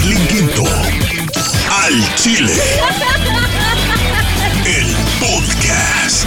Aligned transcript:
Quinto. 0.00 0.62
Al 1.70 2.14
Chile. 2.16 2.54
El 4.64 4.96
podcast. 5.20 6.24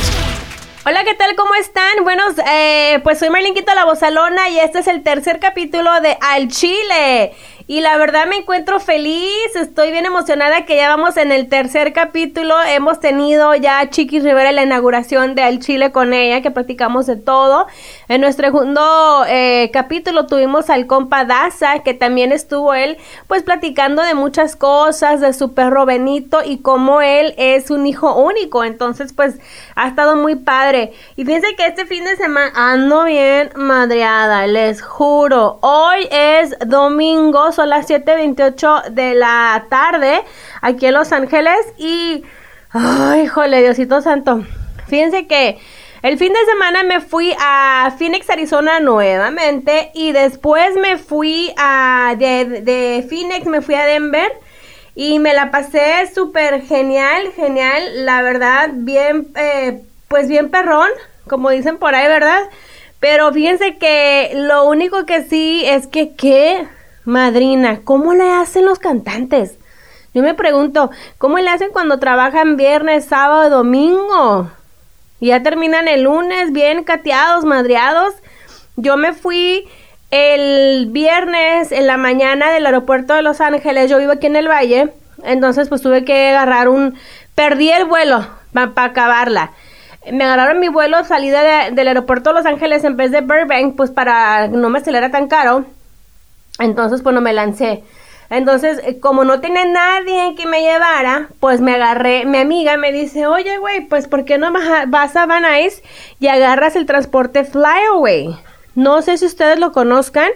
Hola, 0.85 1.03
¿qué 1.03 1.15
tal? 1.15 1.35
¿Cómo 1.35 1.55
están? 1.55 2.03
Bueno, 2.03 2.21
eh, 2.47 2.99
pues 3.03 3.17
soy 3.17 3.31
Marlene 3.31 3.55
Quinto 3.55 3.73
La 3.73 3.85
Bozalona 3.85 4.49
y 4.49 4.59
este 4.59 4.79
es 4.79 4.87
el 4.87 5.01
tercer 5.01 5.39
capítulo 5.39 6.01
de 6.01 6.15
Al 6.21 6.49
Chile. 6.49 7.33
Y 7.65 7.79
la 7.79 7.97
verdad 7.97 8.27
me 8.27 8.35
encuentro 8.35 8.81
feliz, 8.81 9.55
estoy 9.55 9.91
bien 9.91 10.05
emocionada 10.05 10.65
que 10.65 10.75
ya 10.75 10.89
vamos 10.89 11.15
en 11.15 11.31
el 11.31 11.47
tercer 11.47 11.93
capítulo. 11.93 12.55
Hemos 12.61 12.99
tenido 12.99 13.55
ya 13.55 13.89
Chiquis 13.89 14.21
Rivera 14.21 14.51
la 14.51 14.63
inauguración 14.63 15.33
de 15.33 15.43
Al 15.43 15.59
Chile 15.59 15.93
con 15.93 16.11
ella, 16.11 16.41
que 16.41 16.51
practicamos 16.51 17.05
de 17.05 17.15
todo. 17.15 17.67
En 18.09 18.19
nuestro 18.19 18.47
segundo 18.47 19.23
eh, 19.29 19.69
capítulo 19.71 20.25
tuvimos 20.27 20.69
al 20.69 20.87
compa 20.87 21.23
Daza, 21.23 21.79
que 21.79 21.93
también 21.93 22.33
estuvo 22.33 22.73
él, 22.73 22.97
pues 23.27 23.43
platicando 23.43 24.01
de 24.01 24.13
muchas 24.13 24.57
cosas, 24.57 25.21
de 25.21 25.31
su 25.31 25.53
perro 25.53 25.85
Benito 25.85 26.39
y 26.43 26.57
cómo 26.57 26.99
él 26.99 27.33
es 27.37 27.71
un 27.71 27.87
hijo 27.87 28.13
único. 28.21 28.65
Entonces, 28.65 29.13
pues 29.13 29.39
ha 29.75 29.87
estado 29.87 30.17
muy 30.17 30.35
padre. 30.35 30.91
Y 31.15 31.23
fíjense 31.23 31.55
que 31.55 31.65
este 31.65 31.85
fin 31.85 32.03
de 32.03 32.17
semana 32.17 32.51
ando 32.55 33.05
bien 33.05 33.51
madreada, 33.55 34.47
les 34.47 34.81
juro. 34.81 35.59
Hoy 35.61 36.09
es 36.11 36.53
domingo 36.67 37.52
son 37.55 37.69
las 37.69 37.89
7.28 37.89 38.89
de 38.89 39.15
la 39.15 39.65
tarde 39.69 40.21
aquí 40.61 40.87
en 40.87 40.93
Los 40.93 41.11
Ángeles 41.11 41.57
y... 41.77 42.23
¡Ay, 42.71 43.27
jole, 43.27 43.61
Diosito 43.61 44.01
Santo! 44.01 44.43
Fíjense 44.87 45.27
que 45.27 45.59
el 46.01 46.17
fin 46.17 46.33
de 46.33 46.45
semana 46.51 46.83
me 46.83 46.99
fui 46.99 47.33
a 47.39 47.93
Phoenix, 47.97 48.29
Arizona 48.29 48.79
nuevamente 48.79 49.91
y 49.93 50.11
después 50.11 50.75
me 50.75 50.97
fui 50.97 51.53
a... 51.57 52.15
De, 52.17 53.05
Phoenix 53.07 53.45
me 53.45 53.61
fui 53.61 53.75
a 53.75 53.85
Denver 53.85 54.31
y 54.95 55.19
me 55.19 55.33
la 55.33 55.49
pasé 55.49 56.11
súper 56.13 56.61
genial, 56.63 57.31
genial, 57.35 58.05
la 58.05 58.21
verdad, 58.21 58.69
bien, 58.73 59.27
eh, 59.35 59.81
pues 60.07 60.27
bien 60.27 60.49
perrón, 60.49 60.89
como 61.27 61.49
dicen 61.49 61.77
por 61.77 61.95
ahí, 61.95 62.07
¿verdad? 62.07 62.41
Pero 62.99 63.33
fíjense 63.33 63.77
que 63.77 64.31
lo 64.33 64.65
único 64.65 65.05
que 65.05 65.23
sí 65.23 65.63
es 65.65 65.87
que 65.87 66.15
qué 66.15 66.67
Madrina, 67.05 67.81
¿cómo 67.83 68.13
le 68.13 68.31
hacen 68.31 68.65
los 68.65 68.79
cantantes? 68.79 69.57
Yo 70.13 70.21
me 70.21 70.33
pregunto, 70.33 70.91
¿cómo 71.17 71.37
le 71.39 71.49
hacen 71.49 71.71
cuando 71.71 71.99
trabajan 71.99 72.55
viernes, 72.55 73.05
sábado, 73.05 73.49
domingo? 73.49 74.51
Y 75.19 75.27
ya 75.27 75.41
terminan 75.41 75.87
el 75.87 76.03
lunes 76.03 76.51
bien 76.51 76.83
cateados, 76.83 77.45
madreados. 77.45 78.13
Yo 78.75 78.95
me 78.95 79.13
fui 79.13 79.67
el 80.11 80.87
viernes 80.91 81.71
en 81.71 81.87
la 81.87 81.97
mañana 81.97 82.51
del 82.51 82.65
aeropuerto 82.65 83.15
de 83.15 83.23
Los 83.23 83.41
Ángeles. 83.41 83.89
Yo 83.89 83.97
vivo 83.97 84.11
aquí 84.11 84.27
en 84.27 84.35
el 84.35 84.47
Valle. 84.47 84.93
Entonces 85.23 85.69
pues 85.69 85.81
tuve 85.81 86.05
que 86.05 86.29
agarrar 86.29 86.69
un... 86.69 86.95
Perdí 87.35 87.71
el 87.71 87.85
vuelo 87.85 88.25
para 88.53 88.83
acabarla. 88.83 89.51
Me 90.11 90.25
agarraron 90.25 90.59
mi 90.59 90.67
vuelo, 90.67 91.03
salida 91.05 91.71
del 91.71 91.87
aeropuerto 91.87 92.29
de 92.29 92.35
Los 92.35 92.45
Ángeles 92.45 92.83
en 92.83 92.97
vez 92.97 93.11
de 93.11 93.21
Burbank, 93.21 93.75
pues 93.75 93.89
para 93.89 94.47
no 94.47 94.69
me 94.69 94.81
saliera 94.81 95.09
tan 95.09 95.27
caro. 95.27 95.65
Entonces, 96.59 97.01
pues 97.01 97.19
me 97.19 97.33
lancé. 97.33 97.83
Entonces, 98.29 98.79
eh, 98.83 98.99
como 98.99 99.25
no 99.25 99.41
tenía 99.41 99.65
nadie 99.65 100.33
que 100.35 100.47
me 100.47 100.61
llevara, 100.61 101.29
pues 101.39 101.61
me 101.61 101.75
agarré, 101.75 102.25
mi 102.25 102.39
amiga 102.39 102.77
me 102.77 102.91
dice, 102.91 103.27
oye, 103.27 103.57
güey, 103.57 103.81
pues 103.87 104.07
¿por 104.07 104.25
qué 104.25 104.37
no 104.37 104.51
vas 104.87 105.15
a 105.15 105.25
Van 105.25 105.43
Nuys 105.43 105.83
y 106.19 106.27
agarras 106.27 106.75
el 106.75 106.85
transporte 106.85 107.43
Flyaway? 107.43 108.35
No 108.75 109.01
sé 109.03 109.17
si 109.17 109.25
ustedes 109.25 109.59
lo 109.59 109.71
conozcan, 109.71 110.31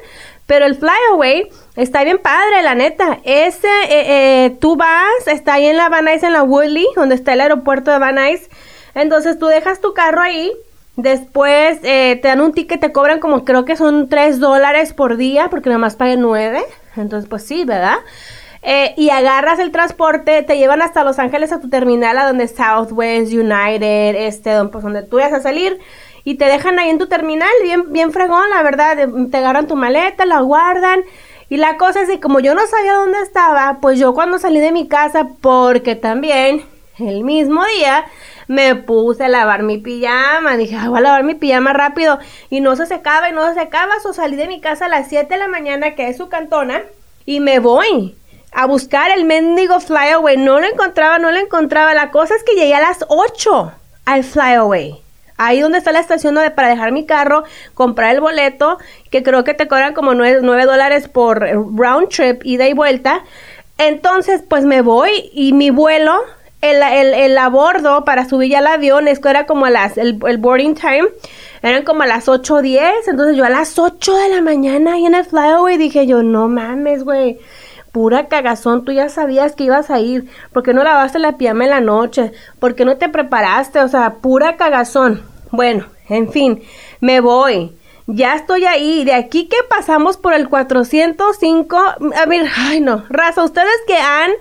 pero 0.45 0.65
el 0.65 0.75
Flyaway 0.75 1.49
está 1.75 2.03
bien 2.03 2.19
padre, 2.19 2.61
la 2.61 2.75
neta. 2.75 3.19
Ese, 3.23 3.67
eh, 3.89 4.45
eh, 4.45 4.57
tú 4.61 4.75
vas, 4.75 5.27
está 5.27 5.55
ahí 5.55 5.65
en 5.65 5.77
la 5.77 5.89
Van 5.89 6.05
Nuys, 6.05 6.21
en 6.21 6.33
la 6.33 6.43
Woodley, 6.43 6.88
donde 6.95 7.15
está 7.15 7.33
el 7.33 7.41
aeropuerto 7.41 7.89
de 7.89 7.99
Van 7.99 8.15
Nuys. 8.15 8.47
Entonces 8.93 9.39
tú 9.39 9.47
dejas 9.47 9.81
tu 9.81 9.93
carro 9.93 10.21
ahí 10.21 10.51
Después 10.98 11.78
eh, 11.84 12.18
te 12.19 12.28
dan 12.28 12.41
un 12.41 12.53
ticket, 12.53 12.81
te 12.81 12.91
cobran 12.91 13.19
como 13.19 13.46
creo 13.46 13.66
que 13.66 13.75
son 13.75 14.09
3 14.09 14.40
dólares 14.40 14.94
por 14.94 15.16
día, 15.16 15.47
porque 15.50 15.69
nada 15.69 15.78
más 15.78 15.96
paguen 15.96 16.22
9. 16.22 16.66
Entonces, 16.96 17.30
pues 17.30 17.46
sí, 17.46 17.66
¿verdad? 17.66 17.97
Eh, 18.63 18.96
y 18.97 19.12
agarras 19.12 19.59
el 19.59 19.72
transporte, 19.72 20.41
te 20.41 20.57
llevan 20.57 20.81
hasta 20.81 21.03
Los 21.03 21.19
Ángeles 21.19 21.52
a 21.52 21.59
tu 21.59 21.69
terminal, 21.69 22.18
a 22.18 22.25
donde 22.25 22.47
Southwest, 22.47 23.31
United, 23.31 24.16
este, 24.16 24.52
pues 24.66 24.84
donde 24.84 25.03
tú 25.03 25.18
vas 25.18 25.31
a 25.34 25.40
salir. 25.40 25.80
Y 26.24 26.36
te 26.36 26.46
dejan 26.46 26.80
ahí 26.80 26.90
en 26.90 26.97
tu 26.97 27.06
terminal, 27.06 27.47
bien, 27.62 27.94
bien 27.94 28.12
fregón, 28.12 28.50
la 28.50 28.63
verdad. 28.63 28.97
Te 29.30 29.38
agarran 29.38 29.68
tu 29.68 29.75
maleta, 29.75 30.25
la 30.25 30.41
guardan. 30.41 31.02
Y 31.47 31.57
la 31.57 31.78
cosa 31.78 32.02
es 32.02 32.09
que 32.09 32.19
como 32.19 32.40
yo 32.40 32.56
no 32.56 32.66
sabía 32.66 32.96
dónde 32.96 33.22
estaba, 33.22 33.78
pues 33.81 34.00
yo 34.00 34.16
cuando 34.16 34.40
salí 34.40 34.59
de 34.59 34.72
mi 34.72 34.88
casa, 34.88 35.28
porque 35.41 35.96
también 35.96 36.66
el 36.97 37.24
mismo 37.24 37.63
día 37.78 38.06
me 38.47 38.75
puse 38.75 39.25
a 39.25 39.30
lavar 39.30 39.63
mi 39.63 39.78
pijama. 39.78 40.58
Dije, 40.58 40.78
voy 40.88 40.97
a 41.00 41.02
lavar 41.02 41.24
mi 41.24 41.35
pijama 41.35 41.74
rápido. 41.74 42.19
Y 42.50 42.62
no 42.62 42.75
se 42.75 42.85
secaba 42.85 43.30
y 43.30 43.34
no 43.34 43.47
se 43.47 43.59
secaba. 43.59 43.94
So 44.02 44.13
salí 44.13 44.35
de 44.35 44.47
mi 44.47 44.62
casa 44.62 44.85
a 44.85 44.90
las 44.90 45.08
7 45.08 45.34
de 45.34 45.40
la 45.40 45.47
mañana, 45.47 45.96
que 45.96 46.09
es 46.09 46.18
su 46.18 46.30
cantona, 46.30 46.81
y 47.25 47.40
me 47.40 47.59
voy 47.59 48.16
a 48.53 48.66
buscar 48.66 49.12
el 49.12 49.25
mendigo 49.25 49.80
flyaway. 49.80 50.38
No 50.38 50.59
lo 50.59 50.66
encontraba, 50.66 51.19
no 51.19 51.31
lo 51.31 51.40
encontraba. 51.40 51.94
La 51.94 52.12
cosa 52.12 52.36
es 52.36 52.44
que 52.44 52.56
llegué 52.56 52.75
a 52.75 52.81
las 52.81 53.06
8 53.07 53.72
al 54.06 54.24
flyaway. 54.24 55.02
Ahí 55.40 55.59
donde 55.59 55.78
está 55.78 55.91
la 55.91 56.00
estación 56.00 56.34
donde 56.34 56.50
para 56.50 56.69
dejar 56.69 56.91
mi 56.91 57.06
carro, 57.06 57.44
comprar 57.75 58.16
el 58.16 58.22
boleto, 58.22 58.80
que 59.12 59.22
creo 59.22 59.44
que 59.44 59.53
te 59.53 59.68
cobran 59.68 59.94
como 59.94 60.16
9, 60.16 60.40
9 60.41 60.66
dólares 60.66 61.07
por 61.07 61.41
round 61.41 62.09
trip, 62.09 62.44
ida 62.44 62.68
y 62.68 62.74
vuelta. 62.74 63.24
Entonces, 63.78 64.41
pues 64.47 64.66
me 64.66 64.81
voy 64.81 65.30
y 65.34 65.53
mi 65.53 65.69
vuelo 65.69 66.19
el, 66.72 66.81
el, 66.83 67.13
el 67.13 67.38
abordo 67.38 68.05
para 68.05 68.28
subir 68.28 68.51
ya 68.51 68.59
al 68.59 68.67
avión, 68.67 69.07
esto 69.07 69.29
era 69.29 69.45
como 69.45 69.66
a 69.66 69.69
las, 69.69 69.97
el, 69.97 70.13
boarding 70.13 70.75
time, 70.75 71.07
eran 71.61 71.83
como 71.83 72.03
a 72.03 72.07
las 72.07 72.28
8 72.28 72.55
o 72.55 72.61
10, 72.61 73.07
entonces 73.07 73.35
yo 73.35 73.45
a 73.45 73.50
las 73.50 73.78
8 73.78 74.16
de 74.16 74.29
la 74.29 74.41
mañana 74.41 74.94
ahí 74.94 75.06
en 75.06 75.16
el 75.16 75.25
flyaway 75.25 75.77
dije 75.77 76.07
yo, 76.07 76.23
no 76.23 76.47
mames, 76.47 77.03
güey, 77.03 77.39
pura 77.91 78.27
cagazón, 78.27 78.85
tú 78.85 78.91
ya 78.91 79.09
sabías 79.09 79.56
que 79.56 79.63
ibas 79.66 79.89
a 79.89 80.00
ir, 80.00 80.29
porque 80.53 80.73
no 80.73 80.83
lavaste 80.83 81.19
la 81.19 81.38
pijama 81.38 81.63
en 81.63 81.69
la 81.72 81.81
noche? 81.81 82.31
porque 82.59 82.85
no 82.85 82.97
te 82.97 83.09
preparaste? 83.09 83.79
O 83.79 83.88
sea, 83.88 84.16
pura 84.16 84.57
cagazón. 84.57 85.23
Bueno, 85.51 85.85
en 86.09 86.31
fin, 86.31 86.61
me 87.00 87.22
voy 87.22 87.75
ya 88.07 88.35
estoy 88.35 88.66
ahí. 88.66 89.03
De 89.03 89.13
aquí 89.13 89.47
que 89.47 89.57
pasamos 89.69 90.18
por 90.18 90.34
el 90.34 90.50
405. 90.50 91.78
A 92.16 92.25
ver, 92.25 92.47
ay 92.56 92.79
no, 92.79 93.03
raza, 93.09 93.44
ustedes 93.44 93.75
que 93.85 93.97
han 93.97 94.31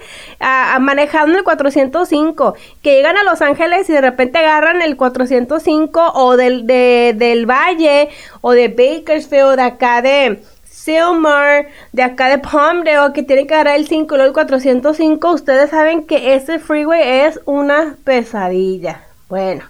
manejado 0.80 1.28
en 1.28 1.36
el 1.36 1.44
405, 1.44 2.54
que 2.82 2.94
llegan 2.94 3.16
a 3.18 3.24
Los 3.24 3.42
Ángeles 3.42 3.90
y 3.90 3.92
de 3.92 4.00
repente 4.00 4.38
agarran 4.38 4.82
el 4.82 4.96
405 4.96 6.12
o 6.14 6.36
del, 6.36 6.66
del 6.66 7.46
Valle 7.46 8.08
o 8.40 8.52
de 8.52 8.68
Bakersfield, 8.68 9.56
de 9.56 9.62
acá 9.62 10.00
de 10.00 10.42
Silmar, 10.64 11.66
de 11.90 12.02
acá 12.04 12.28
de 12.28 12.38
Palmdale, 12.38 13.12
que 13.12 13.24
tienen 13.24 13.48
que 13.48 13.54
agarrar 13.54 13.76
el 13.76 13.88
5 13.88 14.16
y 14.16 14.20
el 14.20 14.32
405, 14.32 15.32
ustedes 15.32 15.70
saben 15.70 16.06
que 16.06 16.36
ese 16.36 16.60
freeway 16.60 17.26
es 17.26 17.40
una 17.44 17.96
pesadilla. 18.04 19.02
Bueno, 19.28 19.64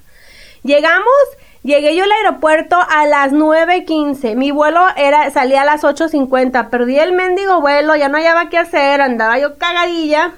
llegamos 0.62 1.14
Llegué 1.66 1.96
yo 1.96 2.04
al 2.04 2.12
aeropuerto 2.12 2.76
a 2.76 3.06
las 3.06 3.32
9.15. 3.32 4.36
Mi 4.36 4.52
vuelo 4.52 4.86
era, 4.96 5.28
salía 5.32 5.62
a 5.62 5.64
las 5.64 5.82
8.50. 5.82 6.70
Perdí 6.70 6.96
el 6.96 7.10
mendigo 7.10 7.60
vuelo, 7.60 7.96
ya 7.96 8.08
no 8.08 8.18
hallaba 8.18 8.48
qué 8.48 8.56
hacer, 8.56 9.00
andaba 9.00 9.36
yo 9.40 9.58
cagadilla. 9.58 10.34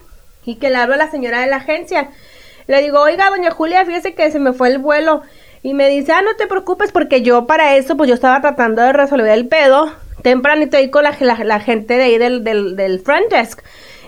Y 0.47 0.55
que 0.55 0.71
le 0.71 0.77
hablo 0.77 0.95
a 0.95 0.97
la 0.97 1.11
señora 1.11 1.41
de 1.41 1.49
la 1.49 1.57
agencia. 1.57 2.09
Le 2.67 2.81
digo, 2.81 3.01
oiga, 3.01 3.29
doña 3.29 3.51
Julia, 3.51 3.85
fíjese 3.85 4.15
que 4.15 4.31
se 4.31 4.39
me 4.39 4.55
fue 4.55 4.69
el 4.69 4.79
vuelo. 4.79 5.21
Y 5.63 5.75
me 5.75 5.91
dice, 5.91 6.13
ah, 6.13 6.23
no 6.23 6.35
te 6.37 6.47
preocupes, 6.47 6.93
porque 6.93 7.21
yo 7.21 7.47
para 7.47 7.77
eso, 7.77 7.95
pues 7.99 8.09
yo 8.09 8.15
estaba 8.15 8.41
tratando 8.41 8.81
de 8.81 8.95
resolver 8.95 9.33
el 9.33 9.49
pedo. 9.49 9.93
Tempranito 10.23 10.79
ahí 10.79 10.89
con 10.89 11.05
la, 11.05 11.13
gente 11.13 11.99
de 11.99 12.05
ahí 12.05 12.17
del, 12.17 12.43
del, 12.43 12.75
del 12.75 13.01
front 13.01 13.31
desk. 13.31 13.61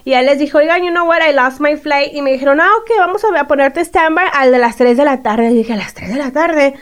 Y 0.07 0.15
él 0.15 0.25
les 0.25 0.39
dijo, 0.39 0.57
oigan, 0.57 0.83
you 0.83 0.91
know 0.91 1.07
what, 1.07 1.19
I 1.21 1.35
lost 1.35 1.61
my 1.61 1.77
flight. 1.77 2.15
Y 2.15 2.23
me 2.23 2.33
dijeron, 2.33 2.63
ah, 2.63 2.71
ok, 2.81 2.93
vamos 2.97 3.23
a, 3.25 3.39
a 3.39 3.47
ponerte 3.47 3.85
standby 3.85 4.25
al 4.33 4.53
de 4.53 4.59
las 4.59 4.77
3 4.77 4.97
de 4.97 5.05
la 5.05 5.21
tarde. 5.21 5.51
Y 5.51 5.55
dije, 5.55 5.75
a 5.75 5.77
las 5.77 5.93
3 5.93 6.15
de 6.15 6.19
la 6.19 6.31
tarde. 6.31 6.77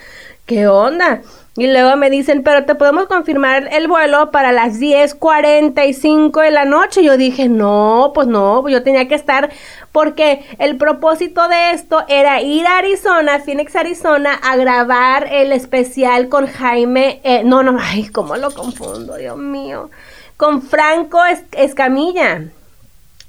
¿Qué 0.48 0.66
onda? 0.66 1.20
Y 1.56 1.66
luego 1.66 1.96
me 1.96 2.08
dicen, 2.08 2.42
pero 2.42 2.64
te 2.64 2.74
podemos 2.74 3.06
confirmar 3.06 3.68
el 3.72 3.86
vuelo 3.86 4.30
para 4.30 4.50
las 4.50 4.80
10.45 4.80 6.42
de 6.42 6.50
la 6.50 6.64
noche. 6.64 7.04
Yo 7.04 7.16
dije, 7.16 7.48
no, 7.48 8.12
pues 8.14 8.28
no, 8.28 8.66
yo 8.68 8.82
tenía 8.82 9.08
que 9.08 9.14
estar 9.14 9.50
porque 9.92 10.44
el 10.58 10.76
propósito 10.78 11.46
de 11.48 11.72
esto 11.72 12.04
era 12.08 12.40
ir 12.40 12.66
a 12.66 12.78
Arizona, 12.78 13.40
Phoenix, 13.40 13.76
Arizona, 13.76 14.34
a 14.34 14.56
grabar 14.56 15.28
el 15.30 15.52
especial 15.52 16.28
con 16.28 16.46
Jaime, 16.46 17.20
eh, 17.24 17.42
no, 17.44 17.62
no, 17.62 17.76
ay, 17.78 18.08
cómo 18.08 18.36
lo 18.36 18.52
confundo, 18.52 19.16
Dios 19.16 19.36
mío, 19.36 19.90
con 20.36 20.62
Franco 20.62 21.20
Escamilla, 21.52 22.44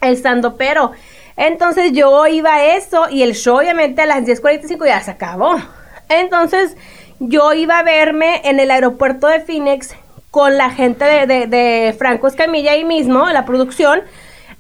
el 0.02 0.24
pero 0.58 0.92
Entonces 1.36 1.92
yo 1.92 2.28
iba 2.28 2.54
a 2.54 2.76
eso 2.76 3.10
y 3.10 3.24
el 3.24 3.34
show 3.34 3.58
obviamente 3.58 4.04
a 4.04 4.06
las 4.06 4.24
10.45 4.24 4.86
ya 4.86 5.02
se 5.02 5.12
acabó. 5.12 5.60
Entonces 6.10 6.76
yo 7.20 7.54
iba 7.54 7.80
a 7.80 7.84
verme 7.84 8.42
en 8.46 8.60
el 8.60 8.72
aeropuerto 8.72 9.28
de 9.28 9.42
Phoenix 9.42 9.96
con 10.32 10.58
la 10.58 10.70
gente 10.70 11.06
de, 11.06 11.96
Franco 11.98 12.28
Escamilla 12.28 12.72
ahí 12.72 12.86
mismo, 12.86 13.30
la 13.30 13.46
producción. 13.46 14.02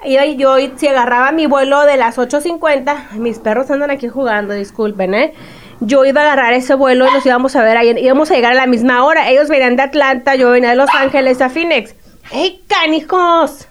Y 0.03 0.13
yo, 0.13 0.57
yo 0.57 0.77
si 0.77 0.87
agarraba 0.87 1.31
mi 1.31 1.45
vuelo 1.45 1.85
de 1.85 1.97
las 1.97 2.17
8.50, 2.17 3.11
mis 3.11 3.39
perros 3.39 3.69
andan 3.69 3.91
aquí 3.91 4.07
jugando, 4.07 4.53
disculpen, 4.53 5.13
¿eh? 5.13 5.33
Yo 5.81 6.03
iba 6.05 6.21
a 6.21 6.23
agarrar 6.25 6.53
ese 6.53 6.73
vuelo 6.73 7.07
y 7.07 7.11
nos 7.11 7.25
íbamos 7.25 7.55
a 7.55 7.63
ver 7.63 7.77
ahí, 7.77 7.95
íbamos 7.97 8.31
a 8.31 8.35
llegar 8.35 8.51
a 8.51 8.55
la 8.55 8.67
misma 8.67 9.05
hora. 9.05 9.29
Ellos 9.29 9.47
venían 9.47 9.75
de 9.75 9.83
Atlanta, 9.83 10.35
yo 10.35 10.51
venía 10.51 10.69
de 10.69 10.75
Los 10.75 10.89
Ángeles 10.93 11.41
a 11.41 11.49
Phoenix. 11.49 11.95
¡Ey, 12.31 12.61
canijos! 12.67 13.67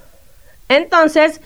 Entonces, 0.69 1.41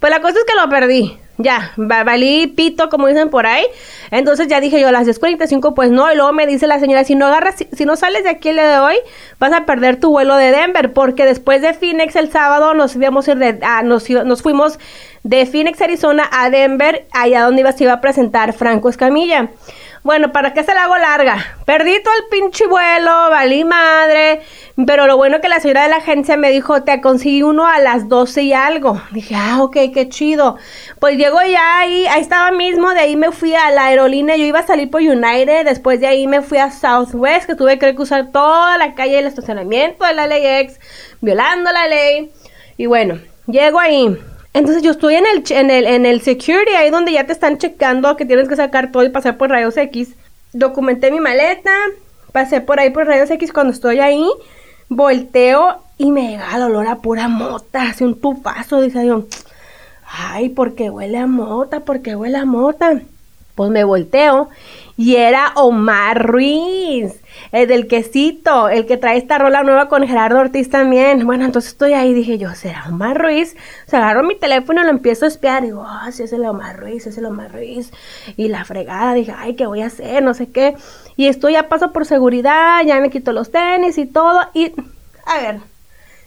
pues 0.00 0.10
la 0.10 0.20
cosa 0.20 0.38
es 0.38 0.44
que 0.44 0.54
lo 0.54 0.68
perdí. 0.68 1.18
Ya, 1.38 1.72
valí 1.76 2.46
pito, 2.46 2.90
como 2.90 3.08
dicen 3.08 3.30
por 3.30 3.46
ahí. 3.46 3.64
Entonces 4.10 4.48
ya 4.48 4.60
dije 4.60 4.80
yo, 4.80 4.88
a 4.88 4.92
las 4.92 5.06
10.45, 5.06 5.74
pues 5.74 5.90
no. 5.90 6.12
Y 6.12 6.16
luego 6.16 6.32
me 6.32 6.46
dice 6.46 6.66
la 6.66 6.78
señora, 6.78 7.04
si 7.04 7.14
no 7.14 7.26
agarras, 7.26 7.56
si, 7.72 7.84
no 7.84 7.96
sales 7.96 8.24
de 8.24 8.30
aquí 8.30 8.50
el 8.50 8.56
día 8.56 8.68
de 8.68 8.78
hoy, 8.78 8.96
vas 9.38 9.52
a 9.52 9.64
perder 9.64 9.98
tu 9.98 10.10
vuelo 10.10 10.36
de 10.36 10.50
Denver. 10.50 10.92
Porque 10.92 11.24
después 11.24 11.62
de 11.62 11.72
Phoenix 11.72 12.16
el 12.16 12.30
sábado 12.30 12.74
nos 12.74 12.94
íbamos 12.94 13.26
ir 13.28 13.38
de, 13.38 13.58
ah, 13.62 13.82
nos, 13.82 14.08
nos 14.10 14.42
fuimos 14.42 14.78
de 15.22 15.46
Phoenix, 15.46 15.80
Arizona 15.80 16.28
a 16.30 16.50
Denver, 16.50 17.06
allá 17.12 17.44
donde 17.44 17.60
iba, 17.60 17.72
se 17.72 17.84
iba 17.84 17.94
a 17.94 18.00
presentar 18.00 18.52
Franco 18.52 18.88
Escamilla. 18.88 19.50
Bueno, 20.04 20.32
¿para 20.32 20.52
qué 20.52 20.64
se 20.64 20.74
la 20.74 20.84
hago 20.84 20.98
larga? 20.98 21.36
Perdí 21.64 22.02
todo 22.02 22.12
el 22.14 22.24
pinche 22.28 22.66
vuelo, 22.66 23.30
valí 23.30 23.62
madre. 23.62 24.40
Pero 24.84 25.06
lo 25.06 25.16
bueno 25.16 25.40
que 25.40 25.48
la 25.48 25.60
señora 25.60 25.84
de 25.84 25.90
la 25.90 25.98
agencia 25.98 26.36
me 26.36 26.50
dijo, 26.50 26.82
te 26.82 27.00
conseguí 27.00 27.44
uno 27.44 27.68
a 27.68 27.78
las 27.78 28.08
12 28.08 28.42
y 28.42 28.52
algo. 28.52 29.00
Dije, 29.12 29.36
ah, 29.36 29.62
ok, 29.62 29.76
qué 29.94 30.08
chido. 30.08 30.56
Pues 30.98 31.16
llego 31.16 31.38
ya 31.42 31.78
ahí, 31.78 32.04
ahí 32.08 32.20
estaba 32.20 32.50
mismo, 32.50 32.90
de 32.90 32.98
ahí 32.98 33.14
me 33.14 33.30
fui 33.30 33.54
a 33.54 33.70
la 33.70 33.86
aerolínea, 33.86 34.34
yo 34.34 34.44
iba 34.44 34.58
a 34.58 34.66
salir 34.66 34.90
por 34.90 35.02
United, 35.02 35.66
después 35.66 36.00
de 36.00 36.08
ahí 36.08 36.26
me 36.26 36.42
fui 36.42 36.58
a 36.58 36.72
Southwest, 36.72 37.46
que 37.46 37.54
tuve 37.54 37.78
que 37.78 37.94
usar 37.96 38.32
toda 38.32 38.78
la 38.78 38.94
calle 38.94 39.16
del 39.16 39.26
estacionamiento 39.26 40.04
de 40.04 40.14
la 40.14 40.26
LAX, 40.26 40.80
violando 41.20 41.70
la 41.70 41.86
ley. 41.86 42.32
Y 42.76 42.86
bueno, 42.86 43.20
llego 43.46 43.78
ahí. 43.78 44.18
Entonces 44.54 44.82
yo 44.82 44.90
estoy 44.90 45.14
en 45.14 45.24
el, 45.26 45.44
en 45.50 45.70
el, 45.70 45.86
en 45.86 46.06
el 46.06 46.20
security, 46.20 46.72
ahí 46.72 46.90
donde 46.90 47.12
ya 47.12 47.24
te 47.24 47.32
están 47.32 47.58
checando 47.58 48.16
que 48.16 48.26
tienes 48.26 48.48
que 48.48 48.56
sacar 48.56 48.92
todo 48.92 49.04
y 49.04 49.08
pasar 49.08 49.38
por 49.38 49.50
rayos 49.50 49.76
X. 49.76 50.14
Documenté 50.52 51.10
mi 51.10 51.20
maleta, 51.20 51.72
pasé 52.32 52.60
por 52.60 52.78
ahí 52.78 52.90
por 52.90 53.06
rayos 53.06 53.30
X 53.30 53.52
cuando 53.52 53.72
estoy 53.72 54.00
ahí, 54.00 54.28
volteo 54.88 55.82
y 55.96 56.12
me 56.12 56.32
llega 56.32 56.54
el 56.56 56.62
olor 56.62 56.86
a 56.86 56.96
pura 56.96 57.28
mota, 57.28 57.82
hace 57.82 58.04
un 58.04 58.20
tufazo, 58.20 58.82
dice 58.82 59.06
yo. 59.06 59.24
Ay, 60.06 60.50
¿por 60.50 60.74
qué 60.74 60.90
huele 60.90 61.16
a 61.16 61.26
mota? 61.26 61.80
¿Por 61.80 62.02
qué 62.02 62.14
huele 62.14 62.36
a 62.36 62.44
mota? 62.44 63.00
Pues 63.54 63.70
me 63.70 63.84
volteo 63.84 64.48
y 64.96 65.16
era 65.16 65.52
Omar 65.56 66.26
Ruiz, 66.26 67.20
el 67.50 67.66
del 67.66 67.86
quesito, 67.86 68.68
el 68.68 68.86
que 68.86 68.96
trae 68.96 69.16
esta 69.16 69.38
rola 69.38 69.62
nueva 69.62 69.88
con 69.88 70.06
Gerardo 70.06 70.38
Ortiz 70.38 70.70
también. 70.70 71.26
Bueno, 71.26 71.44
entonces 71.44 71.72
estoy 71.72 71.94
ahí, 71.94 72.12
dije 72.12 72.38
yo, 72.38 72.54
¿será 72.54 72.84
Omar 72.88 73.20
Ruiz? 73.20 73.56
O 73.86 73.90
sea, 73.90 74.00
agarro 74.00 74.22
mi 74.22 74.36
teléfono 74.36 74.82
lo 74.82 74.90
empiezo 74.90 75.24
a 75.24 75.28
espiar. 75.28 75.62
Digo, 75.62 75.84
ah, 75.86 76.10
sí, 76.12 76.22
es 76.22 76.32
el 76.32 76.44
Omar 76.44 76.78
Ruiz, 76.78 77.06
es 77.06 77.16
el 77.18 77.24
Omar 77.24 77.52
Ruiz. 77.52 77.90
Y 78.36 78.48
la 78.48 78.64
fregada, 78.64 79.14
dije, 79.14 79.34
ay, 79.36 79.54
¿qué 79.54 79.66
voy 79.66 79.82
a 79.82 79.86
hacer? 79.86 80.22
No 80.22 80.34
sé 80.34 80.50
qué. 80.50 80.76
Y 81.16 81.26
esto 81.26 81.48
ya 81.48 81.68
paso 81.68 81.92
por 81.92 82.06
seguridad, 82.06 82.84
ya 82.84 83.00
me 83.00 83.10
quito 83.10 83.32
los 83.32 83.50
tenis 83.50 83.98
y 83.98 84.06
todo. 84.06 84.40
Y, 84.54 84.72
a 85.26 85.38
ver, 85.40 85.60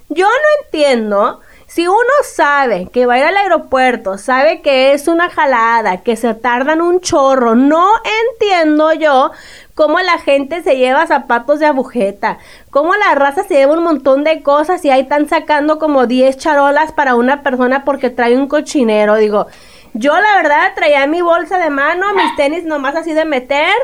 yo 0.10 0.26
no 0.26 0.66
entiendo 0.66 1.40
si 1.76 1.90
uno 1.90 2.00
sabe 2.24 2.88
que 2.88 3.06
va 3.06 3.16
a 3.16 3.20
ir 3.20 3.26
al 3.26 3.36
aeropuerto, 3.36 4.18
sabe 4.18 4.62
que 4.62 4.94
es 4.94 5.10
una 5.10 5.30
jalada, 5.30 6.04
que 6.04 6.16
se 6.16 6.34
tardan 6.34 6.80
un 6.80 7.02
chorro, 7.02 7.54
no 7.56 7.86
entiendo 8.32 8.94
yo 8.94 9.32
cómo 9.74 10.00
la 10.00 10.18
gente 10.20 10.64
se 10.64 10.78
lleva 10.78 11.06
zapatos 11.06 11.60
de 11.60 11.66
agujeta, 11.66 12.38
cómo 12.70 12.96
la 12.96 13.14
raza 13.16 13.44
se 13.44 13.56
lleva 13.56 13.74
un 13.74 13.84
montón 13.84 14.24
de 14.24 14.42
cosas 14.42 14.86
y 14.86 14.90
ahí 14.90 15.02
están 15.02 15.28
sacando 15.28 15.78
como 15.78 16.08
10 16.08 16.38
charolas 16.38 16.94
para 16.94 17.16
una 17.16 17.44
persona 17.44 17.84
porque 17.84 18.10
trae 18.10 18.38
un 18.38 18.48
cochinero. 18.48 19.16
Digo, 19.16 19.48
yo 19.94 20.14
la 20.14 20.34
verdad 20.38 20.72
traía 20.76 21.06
mi 21.08 21.20
bolsa 21.20 21.60
de 21.60 21.72
mano, 21.72 22.14
mis 22.14 22.38
tenis 22.38 22.64
nomás 22.64 22.96
así 22.96 23.12
de 23.12 23.26
meter, 23.26 23.76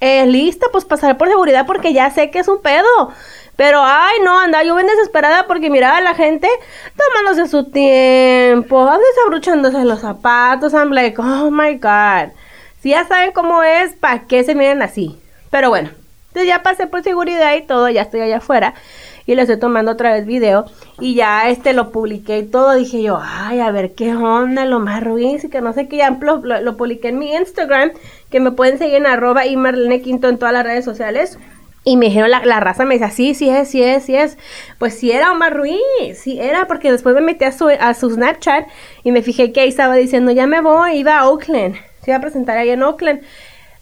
eh, 0.00 0.26
lista, 0.26 0.66
pues 0.70 0.84
pasar 0.84 1.16
por 1.16 1.28
seguridad 1.28 1.64
porque 1.64 1.94
ya 1.94 2.10
sé 2.10 2.30
que 2.30 2.40
es 2.40 2.48
un 2.48 2.60
pedo. 2.60 3.10
Pero, 3.58 3.80
ay, 3.82 4.18
no, 4.24 4.38
anda, 4.38 4.62
yo 4.62 4.76
ven 4.76 4.86
desesperada 4.86 5.48
porque 5.48 5.68
miraba 5.68 5.96
a 5.96 6.00
la 6.00 6.14
gente 6.14 6.48
tomándose 6.96 7.50
su 7.50 7.64
tiempo, 7.64 8.88
desabruchándose 8.88 9.84
los 9.84 9.98
zapatos. 9.98 10.74
I'm 10.74 10.92
like, 10.92 11.20
oh 11.20 11.50
my 11.50 11.74
God. 11.74 12.30
Si 12.80 12.90
ya 12.90 13.04
saben 13.08 13.32
cómo 13.32 13.64
es, 13.64 13.94
¿para 13.94 14.28
qué 14.28 14.44
se 14.44 14.54
miren 14.54 14.80
así? 14.80 15.18
Pero 15.50 15.70
bueno, 15.70 15.90
entonces 16.28 16.46
ya 16.46 16.62
pasé 16.62 16.86
por 16.86 17.02
seguridad 17.02 17.56
y 17.56 17.62
todo, 17.62 17.88
ya 17.88 18.02
estoy 18.02 18.20
allá 18.20 18.36
afuera 18.36 18.74
y 19.26 19.34
le 19.34 19.42
estoy 19.42 19.58
tomando 19.58 19.90
otra 19.90 20.12
vez 20.12 20.24
video 20.24 20.66
y 21.00 21.16
ya 21.16 21.48
este 21.48 21.72
lo 21.72 21.90
publiqué 21.90 22.38
y 22.38 22.46
todo, 22.46 22.74
dije 22.74 23.02
yo, 23.02 23.18
ay, 23.20 23.58
a 23.58 23.72
ver 23.72 23.96
qué 23.96 24.14
onda, 24.14 24.66
lo 24.66 24.78
más 24.78 25.02
ruiz 25.02 25.42
y 25.42 25.48
que 25.48 25.60
no 25.60 25.72
sé 25.72 25.88
qué, 25.88 25.96
ya 25.96 26.16
lo, 26.20 26.76
publiqué 26.76 27.08
en 27.08 27.18
mi 27.18 27.34
Instagram, 27.34 27.90
que 28.30 28.38
me 28.38 28.52
pueden 28.52 28.78
seguir 28.78 28.98
en 28.98 29.06
arroba 29.06 29.46
y 29.46 29.56
Quinto 30.00 30.28
en 30.28 30.38
todas 30.38 30.52
las 30.52 30.62
redes 30.62 30.84
sociales. 30.84 31.40
Y 31.84 31.96
me 31.96 32.06
dijeron, 32.06 32.30
la, 32.30 32.44
la, 32.44 32.60
raza 32.60 32.84
me 32.84 32.98
dice, 32.98 33.10
sí, 33.10 33.34
sí 33.34 33.48
es, 33.48 33.70
sí 33.70 33.82
es, 33.82 34.04
sí 34.04 34.14
es. 34.14 34.36
Pues 34.78 34.98
sí 34.98 35.10
era 35.10 35.32
Omar 35.32 35.56
Ruiz, 35.56 35.80
sí 36.14 36.38
era, 36.40 36.66
porque 36.66 36.92
después 36.92 37.14
me 37.14 37.20
metí 37.20 37.44
a 37.44 37.52
su, 37.52 37.68
a 37.68 37.94
su 37.94 38.10
Snapchat 38.10 38.66
y 39.04 39.12
me 39.12 39.22
fijé 39.22 39.52
que 39.52 39.60
ahí 39.60 39.68
estaba 39.68 39.94
diciendo, 39.94 40.32
ya 40.32 40.46
me 40.46 40.60
voy, 40.60 40.98
iba 40.98 41.18
a 41.18 41.28
Oakland, 41.28 41.76
se 42.02 42.10
iba 42.10 42.16
a 42.18 42.20
presentar 42.20 42.58
ahí 42.58 42.70
en 42.70 42.82
Oakland. 42.82 43.22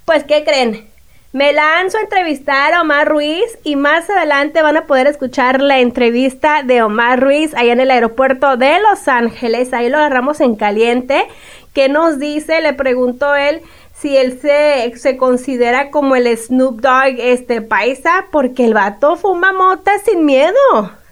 Pues, 0.05 0.25
¿qué 0.25 0.45
creen? 0.45 0.87
Me 1.33 1.53
lanzo 1.53 1.99
a 1.99 2.01
entrevistar 2.01 2.73
a 2.73 2.81
Omar 2.81 3.09
Ruiz 3.09 3.59
y 3.63 3.77
más 3.77 4.09
adelante 4.09 4.63
van 4.63 4.79
a 4.79 4.87
poder 4.87 5.07
escuchar 5.07 5.61
la 5.61 5.81
entrevista 5.81 6.63
de 6.63 6.83
Omar 6.83 7.21
Ruiz 7.21 7.53
allá 7.55 7.75
en 7.75 7.81
el 7.81 7.91
aeropuerto 7.91 8.57
de 8.57 8.79
Los 8.81 9.07
Ángeles. 9.07 9.75
Ahí 9.75 9.91
lo 9.91 9.99
agarramos 9.99 10.41
en 10.41 10.57
caliente. 10.57 11.27
¿Qué 11.75 11.91
nos 11.91 12.19
dice? 12.19 12.63
Le 12.63 12.73
preguntó 12.73 13.35
él 13.35 13.61
si 14.01 14.17
él 14.17 14.39
se, 14.41 14.93
se 14.99 15.17
considera 15.17 15.91
como 15.91 16.17
el 16.17 16.37
Snoop 16.37 16.81
Dogg 16.81 17.19
este 17.19 17.63
paisa, 17.63 18.27
porque 18.31 18.65
el 18.65 18.75
vato 18.75 19.17
fuma 19.17 19.53
mota 19.53 19.93
sin 20.05 20.25
miedo. 20.25 20.55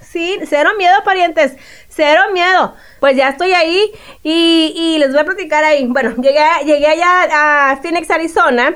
Sí, 0.00 0.38
cero 0.44 0.70
miedo, 0.78 0.94
parientes, 1.04 1.54
cero 1.88 2.20
miedo. 2.32 2.74
Pues 3.00 3.16
ya 3.16 3.30
estoy 3.30 3.52
ahí 3.52 3.90
y, 4.22 4.72
y 4.76 4.98
les 4.98 5.10
voy 5.10 5.20
a 5.20 5.24
platicar 5.24 5.64
ahí. 5.64 5.86
Bueno, 5.88 6.14
llegué, 6.16 6.44
llegué 6.64 6.86
allá 6.86 7.70
a 7.70 7.76
Phoenix, 7.78 8.10
Arizona 8.10 8.74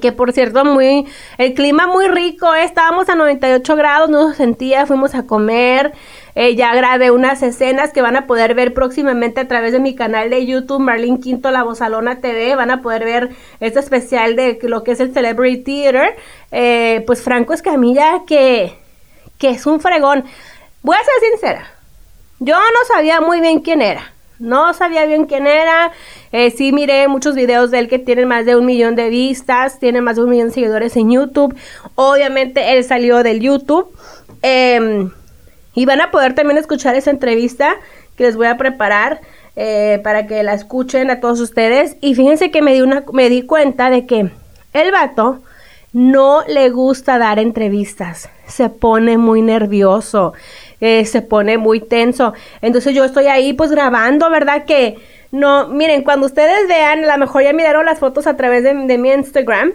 que 0.00 0.12
por 0.12 0.32
cierto 0.32 0.64
muy 0.64 1.06
el 1.38 1.54
clima 1.54 1.88
muy 1.88 2.06
rico 2.06 2.54
estábamos 2.54 3.08
a 3.08 3.16
98 3.16 3.76
grados 3.76 4.08
no 4.08 4.30
se 4.30 4.36
sentía 4.36 4.86
fuimos 4.86 5.14
a 5.14 5.26
comer 5.26 5.92
eh, 6.34 6.54
ya 6.54 6.74
grabé 6.74 7.10
unas 7.10 7.42
escenas 7.42 7.92
que 7.92 8.02
van 8.02 8.16
a 8.16 8.26
poder 8.26 8.54
ver 8.54 8.74
próximamente 8.74 9.40
a 9.40 9.48
través 9.48 9.72
de 9.72 9.80
mi 9.80 9.94
canal 9.94 10.30
de 10.30 10.46
YouTube 10.46 10.80
Marlene 10.80 11.20
Quinto 11.20 11.50
La 11.50 11.62
Bozalona 11.62 12.20
TV 12.20 12.54
van 12.54 12.70
a 12.70 12.82
poder 12.82 13.04
ver 13.04 13.30
este 13.60 13.80
especial 13.80 14.36
de 14.36 14.58
lo 14.62 14.84
que 14.84 14.92
es 14.92 15.00
el 15.00 15.12
Celebrity 15.12 15.62
Theater 15.62 16.16
eh, 16.50 17.02
pues 17.06 17.22
Franco 17.22 17.52
Escamilla 17.52 18.22
que 18.26 18.76
que 19.38 19.50
es 19.50 19.66
un 19.66 19.80
fregón 19.80 20.24
voy 20.82 20.96
a 20.96 21.04
ser 21.04 21.30
sincera 21.30 21.66
yo 22.38 22.56
no 22.56 22.94
sabía 22.94 23.20
muy 23.20 23.40
bien 23.40 23.60
quién 23.60 23.82
era 23.82 24.12
no 24.42 24.74
sabía 24.74 25.06
bien 25.06 25.26
quién 25.26 25.46
era. 25.46 25.92
Eh, 26.32 26.50
sí 26.50 26.72
miré 26.72 27.06
muchos 27.06 27.36
videos 27.36 27.70
de 27.70 27.78
él 27.78 27.88
que 27.88 28.00
tienen 28.00 28.26
más 28.26 28.44
de 28.44 28.56
un 28.56 28.66
millón 28.66 28.96
de 28.96 29.08
vistas, 29.08 29.78
tiene 29.78 30.00
más 30.00 30.16
de 30.16 30.24
un 30.24 30.30
millón 30.30 30.48
de 30.48 30.54
seguidores 30.54 30.96
en 30.96 31.12
YouTube. 31.12 31.54
Obviamente 31.94 32.76
él 32.76 32.82
salió 32.82 33.22
del 33.22 33.40
YouTube. 33.40 33.88
Em, 34.42 35.12
y 35.74 35.86
van 35.86 36.00
a 36.00 36.10
poder 36.10 36.34
también 36.34 36.58
escuchar 36.58 36.94
esa 36.94 37.10
entrevista 37.10 37.76
que 38.16 38.24
les 38.24 38.36
voy 38.36 38.46
a 38.46 38.56
preparar 38.56 39.20
eh, 39.56 40.00
para 40.02 40.26
que 40.26 40.42
la 40.42 40.54
escuchen 40.54 41.10
a 41.10 41.20
todos 41.20 41.40
ustedes. 41.40 41.96
Y 42.00 42.14
fíjense 42.14 42.50
que 42.50 42.62
me 42.62 42.74
di, 42.74 42.82
una, 42.82 43.04
me 43.12 43.28
di 43.28 43.42
cuenta 43.42 43.90
de 43.90 44.06
que 44.06 44.30
el 44.72 44.92
vato 44.92 45.40
no 45.92 46.42
le 46.46 46.70
gusta 46.70 47.18
dar 47.18 47.38
entrevistas. 47.38 48.28
Se 48.46 48.68
pone 48.68 49.18
muy 49.18 49.42
nervioso. 49.42 50.32
Eh, 50.80 51.04
se 51.04 51.22
pone 51.22 51.58
muy 51.58 51.80
tenso. 51.80 52.34
Entonces 52.60 52.94
yo 52.94 53.04
estoy 53.04 53.26
ahí 53.26 53.52
pues 53.52 53.70
grabando, 53.70 54.28
¿verdad? 54.30 54.64
Que 54.64 54.96
no, 55.30 55.68
miren, 55.68 56.02
cuando 56.02 56.26
ustedes 56.26 56.66
vean, 56.68 57.04
a 57.04 57.12
lo 57.12 57.18
mejor 57.18 57.42
ya 57.42 57.52
miraron 57.52 57.86
las 57.86 57.98
fotos 57.98 58.26
a 58.26 58.36
través 58.36 58.64
de, 58.64 58.74
mi 58.74 59.10
Instagram. 59.10 59.72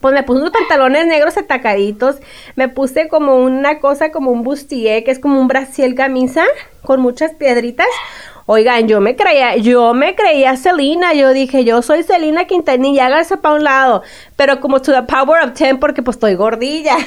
Pues 0.00 0.14
me 0.14 0.22
puse 0.22 0.40
unos 0.40 0.52
pantalones 0.52 1.06
negros 1.06 1.36
atacaditos, 1.36 2.16
me 2.56 2.68
puse 2.68 3.08
como 3.08 3.36
una 3.36 3.80
cosa, 3.80 4.10
como 4.10 4.30
un 4.30 4.42
bustier, 4.42 5.04
que 5.04 5.10
es 5.10 5.18
como 5.18 5.40
un 5.40 5.48
brasil 5.48 5.94
camisa, 5.94 6.44
con 6.82 7.00
muchas 7.00 7.34
piedritas. 7.34 7.86
Oigan, 8.46 8.88
yo 8.88 9.00
me 9.00 9.14
creía, 9.14 9.56
yo 9.56 9.94
me 9.94 10.16
creía 10.16 10.56
Selena, 10.56 11.12
yo 11.12 11.32
dije, 11.32 11.64
yo 11.64 11.82
soy 11.82 12.02
Selena 12.02 12.46
Quintanilla, 12.46 13.06
hágase 13.06 13.36
para 13.36 13.54
un 13.54 13.64
lado, 13.64 14.02
pero 14.36 14.58
como 14.60 14.80
to 14.80 14.92
the 14.92 15.02
power 15.02 15.44
of 15.44 15.52
ten, 15.52 15.78
porque 15.78 16.02
pues 16.02 16.16
estoy 16.16 16.34
gordilla. 16.34 16.96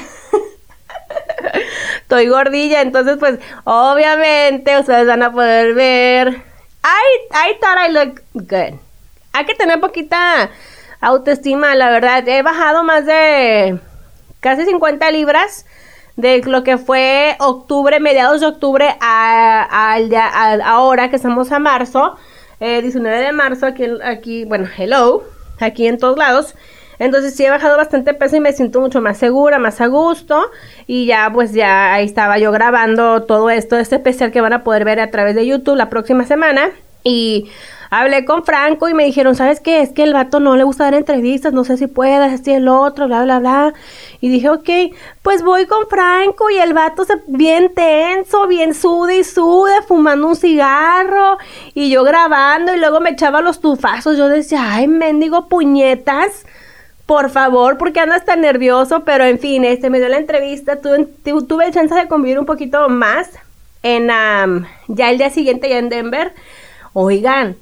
Estoy 2.00 2.28
gordilla, 2.28 2.80
entonces 2.80 3.16
pues 3.18 3.38
obviamente 3.64 4.78
ustedes 4.78 5.06
van 5.06 5.22
a 5.22 5.32
poder 5.32 5.74
ver. 5.74 6.28
I, 6.28 7.50
I 7.50 7.58
thought 7.60 7.78
I 7.78 7.92
look 7.92 8.22
good. 8.34 8.78
Hay 9.32 9.44
que 9.46 9.54
tener 9.54 9.80
poquita 9.80 10.50
autoestima, 11.04 11.74
la 11.74 11.90
verdad. 11.90 12.26
He 12.26 12.42
bajado 12.42 12.82
más 12.82 13.06
de 13.06 13.78
casi 14.40 14.64
50 14.64 15.10
libras 15.10 15.66
de 16.16 16.42
lo 16.44 16.62
que 16.64 16.78
fue 16.78 17.36
octubre, 17.40 18.00
mediados 18.00 18.40
de 18.40 18.46
octubre 18.46 18.96
a, 19.00 19.96
ahora 20.64 21.10
que 21.10 21.16
estamos 21.16 21.50
a 21.52 21.58
marzo, 21.58 22.16
19 22.60 23.18
de 23.18 23.32
marzo, 23.32 23.66
aquí, 23.66 23.84
aquí, 24.02 24.44
bueno, 24.44 24.68
hello, 24.76 25.24
aquí 25.60 25.86
en 25.86 25.98
todos 25.98 26.16
lados. 26.16 26.54
Entonces 26.98 27.34
sí 27.34 27.44
he 27.44 27.50
bajado 27.50 27.76
bastante 27.76 28.14
peso 28.14 28.36
y 28.36 28.40
me 28.40 28.52
siento 28.52 28.80
mucho 28.80 29.00
más 29.00 29.18
segura, 29.18 29.58
más 29.58 29.80
a 29.80 29.86
gusto. 29.86 30.40
Y 30.86 31.06
ya 31.06 31.30
pues 31.32 31.52
ya 31.52 31.92
ahí 31.92 32.06
estaba 32.06 32.38
yo 32.38 32.52
grabando 32.52 33.24
todo 33.24 33.50
esto, 33.50 33.76
este 33.76 33.96
especial 33.96 34.30
que 34.30 34.40
van 34.40 34.52
a 34.52 34.62
poder 34.62 34.84
ver 34.84 35.00
a 35.00 35.10
través 35.10 35.34
de 35.34 35.44
YouTube 35.44 35.76
la 35.76 35.90
próxima 35.90 36.24
semana. 36.24 36.70
Y 37.02 37.50
hablé 38.00 38.24
con 38.24 38.44
Franco 38.44 38.88
y 38.88 38.94
me 38.94 39.04
dijeron, 39.04 39.36
¿sabes 39.36 39.60
qué? 39.60 39.80
Es 39.80 39.90
que 39.92 40.02
el 40.02 40.12
vato 40.12 40.40
no 40.40 40.56
le 40.56 40.64
gusta 40.64 40.84
dar 40.84 40.94
entrevistas, 40.94 41.52
no 41.52 41.64
sé 41.64 41.76
si 41.76 41.86
puedas, 41.86 42.32
este 42.32 42.56
el 42.56 42.66
otro, 42.66 43.06
bla, 43.06 43.22
bla, 43.22 43.38
bla. 43.38 43.74
Y 44.20 44.28
dije, 44.30 44.48
ok, 44.48 44.68
pues 45.22 45.42
voy 45.42 45.66
con 45.66 45.86
Franco 45.86 46.50
y 46.50 46.58
el 46.58 46.74
vato 46.74 47.04
se, 47.04 47.14
bien 47.28 47.72
tenso, 47.72 48.48
bien 48.48 48.74
sude 48.74 49.18
y 49.18 49.24
sude, 49.24 49.82
fumando 49.86 50.26
un 50.28 50.36
cigarro 50.36 51.38
y 51.74 51.88
yo 51.90 52.02
grabando 52.02 52.74
y 52.74 52.80
luego 52.80 53.00
me 53.00 53.10
echaba 53.10 53.40
los 53.40 53.60
tufazos. 53.60 54.18
Yo 54.18 54.28
decía, 54.28 54.74
ay, 54.74 54.88
mendigo 54.88 55.48
puñetas 55.48 56.44
por 57.06 57.28
favor, 57.28 57.76
porque 57.76 58.00
andas 58.00 58.24
tan 58.24 58.40
nervioso, 58.40 59.04
pero 59.04 59.24
en 59.24 59.38
fin, 59.38 59.62
este 59.64 59.90
me 59.90 59.98
dio 59.98 60.08
la 60.08 60.16
entrevista, 60.16 60.80
tuve, 60.80 61.06
tuve 61.22 61.70
chance 61.70 61.94
de 61.94 62.08
convivir 62.08 62.38
un 62.38 62.46
poquito 62.46 62.88
más 62.88 63.28
en 63.82 64.08
ya 64.88 65.10
el 65.10 65.18
día 65.18 65.28
siguiente 65.28 65.68
ya 65.68 65.78
en 65.78 65.90
Denver. 65.90 66.32
Oigan, 66.94 67.56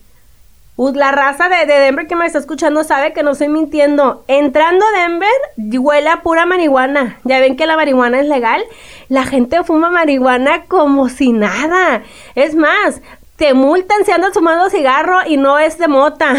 la 0.76 1.12
raza 1.12 1.48
de, 1.48 1.66
Denver 1.66 2.06
que 2.06 2.16
me 2.16 2.26
está 2.26 2.38
escuchando 2.38 2.82
sabe 2.84 3.12
que 3.12 3.22
no 3.22 3.32
estoy 3.32 3.48
mintiendo. 3.48 4.24
Entrando 4.26 4.84
a 4.86 5.02
Denver, 5.02 5.78
huele 5.78 6.08
a 6.08 6.22
pura 6.22 6.46
marihuana. 6.46 7.18
Ya 7.24 7.40
ven 7.40 7.56
que 7.56 7.66
la 7.66 7.76
marihuana 7.76 8.20
es 8.20 8.26
legal. 8.26 8.64
La 9.08 9.24
gente 9.24 9.62
fuma 9.64 9.90
marihuana 9.90 10.64
como 10.66 11.08
si 11.08 11.32
nada. 11.32 12.02
Es 12.34 12.54
más, 12.54 13.02
te 13.36 13.54
multan 13.54 14.04
si 14.04 14.12
andas 14.12 14.32
fumando 14.34 14.70
cigarro 14.70 15.18
y 15.26 15.36
no 15.36 15.58
es 15.58 15.78
de 15.78 15.88
mota. 15.88 16.34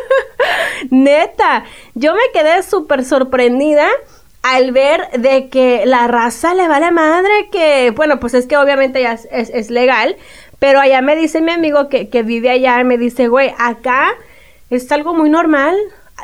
Neta, 0.90 1.64
yo 1.94 2.14
me 2.14 2.20
quedé 2.32 2.62
súper 2.62 3.04
sorprendida 3.04 3.86
al 4.42 4.72
ver 4.72 5.10
de 5.18 5.48
que 5.48 5.84
la 5.86 6.06
raza 6.06 6.54
le 6.54 6.66
vale 6.66 6.90
madre, 6.90 7.48
que 7.52 7.92
bueno, 7.94 8.20
pues 8.20 8.34
es 8.34 8.46
que 8.46 8.56
obviamente 8.56 9.02
ya 9.02 9.12
es, 9.12 9.70
legal, 9.70 10.16
pero 10.60 10.78
allá 10.78 11.02
me 11.02 11.16
dice 11.16 11.40
mi 11.40 11.50
amigo 11.50 11.88
que, 11.88 12.08
que 12.08 12.22
vive 12.22 12.50
allá, 12.50 12.84
me 12.84 12.96
dice, 12.96 13.26
güey, 13.26 13.52
acá 13.58 14.12
es 14.70 14.92
algo 14.92 15.14
muy 15.14 15.28
normal, 15.28 15.74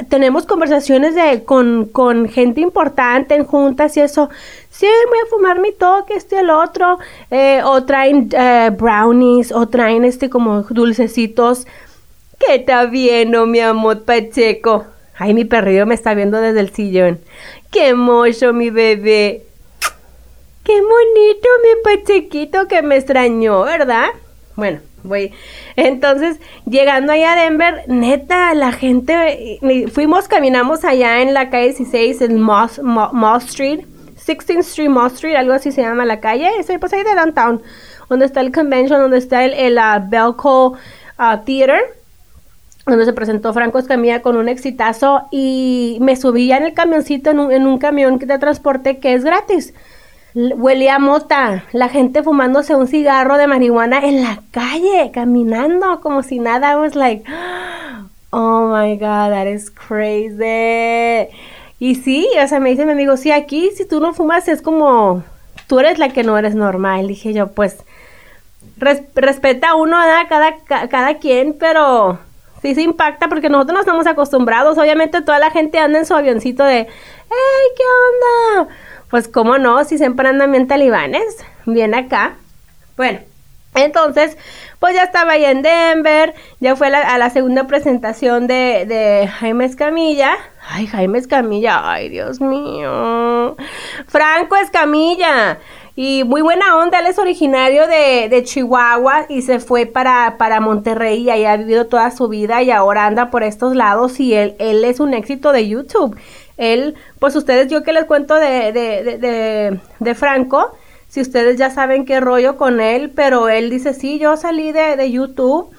tenemos 0.09 0.47
conversaciones 0.47 1.15
de, 1.15 1.45
con, 1.45 1.87
con, 1.87 2.29
gente 2.29 2.61
importante 2.61 3.35
en 3.35 3.45
juntas 3.45 3.97
y 3.97 4.01
eso. 4.01 4.29
Sí, 4.71 4.87
voy 5.09 5.19
a 5.25 5.31
fumar 5.31 5.61
mi 5.61 5.73
toque, 5.73 6.15
este 6.15 6.41
el 6.41 6.51
otro. 6.51 6.99
Eh, 7.31 7.63
o 7.65 7.85
traen 7.85 8.29
eh, 8.33 8.71
brownies, 8.77 9.53
o 9.53 9.67
traen 9.69 10.05
este 10.05 10.29
como 10.29 10.63
dulcecitos. 10.63 11.67
¿Qué 12.39 12.57
está 12.57 12.85
viendo, 12.85 13.47
mi 13.47 13.61
amor 13.61 14.05
Pacheco? 14.05 14.85
Ay, 15.17 15.33
mi 15.33 15.47
perrillo 15.47 15.87
me 15.87 15.95
está 15.95 16.13
viendo 16.15 16.39
desde 16.41 16.61
el 16.61 16.71
sillón. 16.71 17.19
Qué 17.71 17.95
mocho, 17.95 18.53
mi 18.53 18.71
bebé. 18.71 19.45
Qué 20.63 20.75
bonito, 20.75 21.49
mi 21.63 21.83
Pachequito 21.83 22.69
que 22.69 22.83
me 22.83 22.97
extrañó, 22.97 23.63
¿verdad? 23.63 24.09
Bueno, 24.57 24.81
voy. 25.03 25.33
Entonces, 25.77 26.41
llegando 26.65 27.13
allá 27.13 27.35
a 27.35 27.45
Denver, 27.45 27.85
neta, 27.89 28.55
la 28.55 28.73
gente, 28.73 29.61
fuimos, 29.93 30.29
caminamos 30.29 30.85
allá 30.85 31.21
en 31.21 31.35
la 31.35 31.51
calle 31.51 31.75
16, 31.75 32.23
en 32.23 32.41
Moss, 32.41 32.81
Street, 33.45 33.81
16th 34.27 34.59
Street, 34.61 34.89
Moss 34.89 35.13
Street, 35.15 35.37
algo 35.37 35.53
así 35.53 35.73
se 35.73 35.83
llama 35.83 36.07
la 36.07 36.21
calle, 36.21 36.49
estoy 36.59 36.79
pues 36.79 36.95
ahí 36.95 37.05
de 37.05 37.15
downtown, 37.15 37.63
donde 38.09 38.25
está 38.25 38.41
el 38.41 38.51
convention, 38.51 38.99
donde 38.99 39.19
está 39.19 39.45
el, 39.45 39.53
el 39.53 39.77
uh, 39.77 40.09
Belco 40.09 40.69
uh, 40.69 41.45
Theater, 41.45 41.81
donde 42.87 43.05
se 43.05 43.13
presentó 43.13 43.53
Franco 43.53 43.79
Escamilla 43.79 44.23
con 44.23 44.37
un 44.37 44.49
exitazo 44.49 45.27
y 45.31 45.99
me 46.01 46.17
subí 46.17 46.51
en 46.51 46.63
el 46.63 46.73
camioncito, 46.73 47.31
en 47.31 47.41
un, 47.41 47.53
en 47.53 47.67
un 47.67 47.77
camión 47.77 48.19
de 48.19 48.39
transporte 48.39 49.01
que 49.01 49.13
es 49.13 49.23
gratis 49.23 49.75
huele 50.37 50.91
a 50.91 50.99
mota, 50.99 51.65
la 51.73 51.89
gente 51.89 52.23
fumándose 52.23 52.75
un 52.75 52.87
cigarro 52.87 53.39
de 53.39 53.47
marihuana 53.47 54.01
en 54.01 54.23
la 54.23 54.43
calle, 54.51 55.11
caminando 55.13 56.01
como 56.01 56.23
si 56.23 56.39
nada. 56.39 56.73
I 56.73 56.77
was 56.77 56.95
like, 56.95 57.25
oh 58.31 58.69
my 58.69 58.97
god, 58.97 59.31
that 59.31 59.47
is 59.47 59.71
crazy. 59.71 61.29
Y 61.79 61.95
sí, 61.95 62.29
o 62.43 62.49
sea, 62.49 62.61
me 62.61 62.71
dice 62.71 62.85
mi 62.85 62.93
amigo, 62.93 63.17
sí, 63.17 63.31
aquí 63.31 63.71
si 63.75 63.87
tú 63.87 64.01
no 64.01 64.13
fumas 64.13 64.47
es 64.49 64.61
como, 64.61 65.23
tú 65.67 65.79
eres 65.81 65.99
la 65.99 66.11
que 66.11 66.23
no 66.23 66.37
eres 66.37 66.55
normal. 66.55 67.09
Dije 67.09 67.33
yo, 67.33 67.53
pues, 67.53 67.79
respeta 68.77 69.75
uno 69.75 69.97
a 69.99 70.29
cada, 70.29 70.57
cada 70.89 71.15
quien, 71.15 71.57
pero 71.59 72.19
sí 72.61 72.75
se 72.75 72.83
impacta 72.83 73.29
porque 73.29 73.49
nosotros 73.49 73.75
no 73.75 73.81
estamos 73.81 74.07
acostumbrados. 74.07 74.77
Obviamente 74.77 75.23
toda 75.23 75.39
la 75.39 75.51
gente 75.51 75.79
anda 75.79 75.99
en 75.99 76.07
su 76.07 76.15
avioncito 76.15 76.63
de, 76.63 76.81
hey, 76.81 77.69
¿qué 77.77 77.83
onda? 78.63 78.69
Pues 79.11 79.29
cómo 79.29 79.59
no, 79.59 79.85
si 79.85 79.99
siempre 79.99 80.29
andan 80.29 80.53
bien 80.53 80.67
talibanes, 80.67 81.45
bien 81.65 81.95
acá. 81.95 82.37
Bueno, 82.97 83.21
entonces, 83.77 84.37
pues 84.79 84.95
ya 84.95 85.03
estaba 85.03 85.33
ahí 85.33 85.45
en 85.45 85.63
Denver, 85.63 86.35
ya 86.61 86.77
fue 86.77 86.89
a 86.89 87.19
la 87.19 87.31
segunda 87.31 87.67
presentación 87.67 88.47
de, 88.47 88.87
de 88.87 89.29
Jaime 89.29 89.67
Escamilla. 89.67 90.37
Ay, 90.69 90.87
Jaime 90.87 91.19
Escamilla, 91.19 91.91
ay, 91.91 92.09
Dios 92.09 92.41
mío. 92.41 93.55
Franco 94.09 94.57
Escamilla. 94.57 95.59
Y 95.95 96.25
muy 96.25 96.43
buena 96.43 96.77
onda, 96.77 96.99
él 96.99 97.07
es 97.07 97.19
originario 97.19 97.87
de, 97.87 98.29
de 98.29 98.43
Chihuahua 98.45 99.27
y 99.31 99.41
se 99.41 99.61
fue 99.61 99.87
para, 99.87 100.37
para 100.37 100.61
Monterrey 100.61 101.23
y 101.23 101.31
ahí 101.31 101.47
ha 101.47 101.57
vivido 101.57 101.87
toda 101.87 102.11
su 102.11 102.29
vida 102.29 102.63
y 102.63 102.71
ahora 102.71 103.07
anda 103.07 103.31
por 103.31 103.43
estos 103.43 103.75
lados 103.75 104.21
y 104.21 104.35
él, 104.35 104.57
él 104.59 104.85
es 104.85 105.01
un 105.01 105.15
éxito 105.15 105.53
de 105.53 105.69
YouTube. 105.69 106.15
Él, 106.57 106.95
pues 107.19 107.37
ustedes, 107.37 107.71
yo 107.71 107.83
que 107.83 107.93
les 107.93 108.05
cuento 108.05 108.35
de, 108.35 108.73
de, 108.73 109.19
de, 109.19 109.81
de, 109.99 110.15
Franco, 110.15 110.71
si 111.09 111.21
ustedes 111.21 111.59
ya 111.59 111.71
saben 111.71 112.05
qué 112.05 112.21
rollo 112.21 112.57
con 112.57 112.81
él, 112.81 113.11
pero 113.15 113.49
él 113.49 113.69
dice, 113.71 113.93
sí, 113.93 114.19
yo 114.19 114.37
salí 114.37 114.73
de, 114.73 114.97
de 114.97 115.11
YouTube 115.11 115.71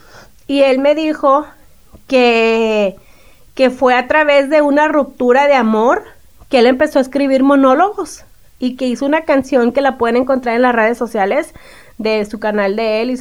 y 0.48 0.62
él 0.62 0.80
me 0.80 0.94
dijo 0.94 1.46
que, 2.08 2.96
que 3.56 3.70
fue 3.70 3.96
a 3.96 4.08
través 4.08 4.50
de 4.50 4.62
una 4.62 4.88
ruptura 4.88 5.48
de 5.48 5.56
amor 5.56 6.04
que 6.50 6.60
él 6.60 6.68
empezó 6.68 7.00
a 7.00 7.02
escribir 7.02 7.44
monólogos 7.44 8.24
y 8.60 8.76
que 8.76 8.88
hizo 8.88 9.06
una 9.06 9.22
canción 9.22 9.72
que 9.72 9.82
la 9.82 9.98
pueden 9.98 10.18
encontrar 10.18 10.56
en 10.56 10.62
las 10.62 10.74
redes 10.76 10.98
sociales 10.98 11.54
de 11.98 12.24
su 12.26 12.40
canal 12.40 12.76
de 12.76 13.02
él 13.02 13.12
y 13.12 13.18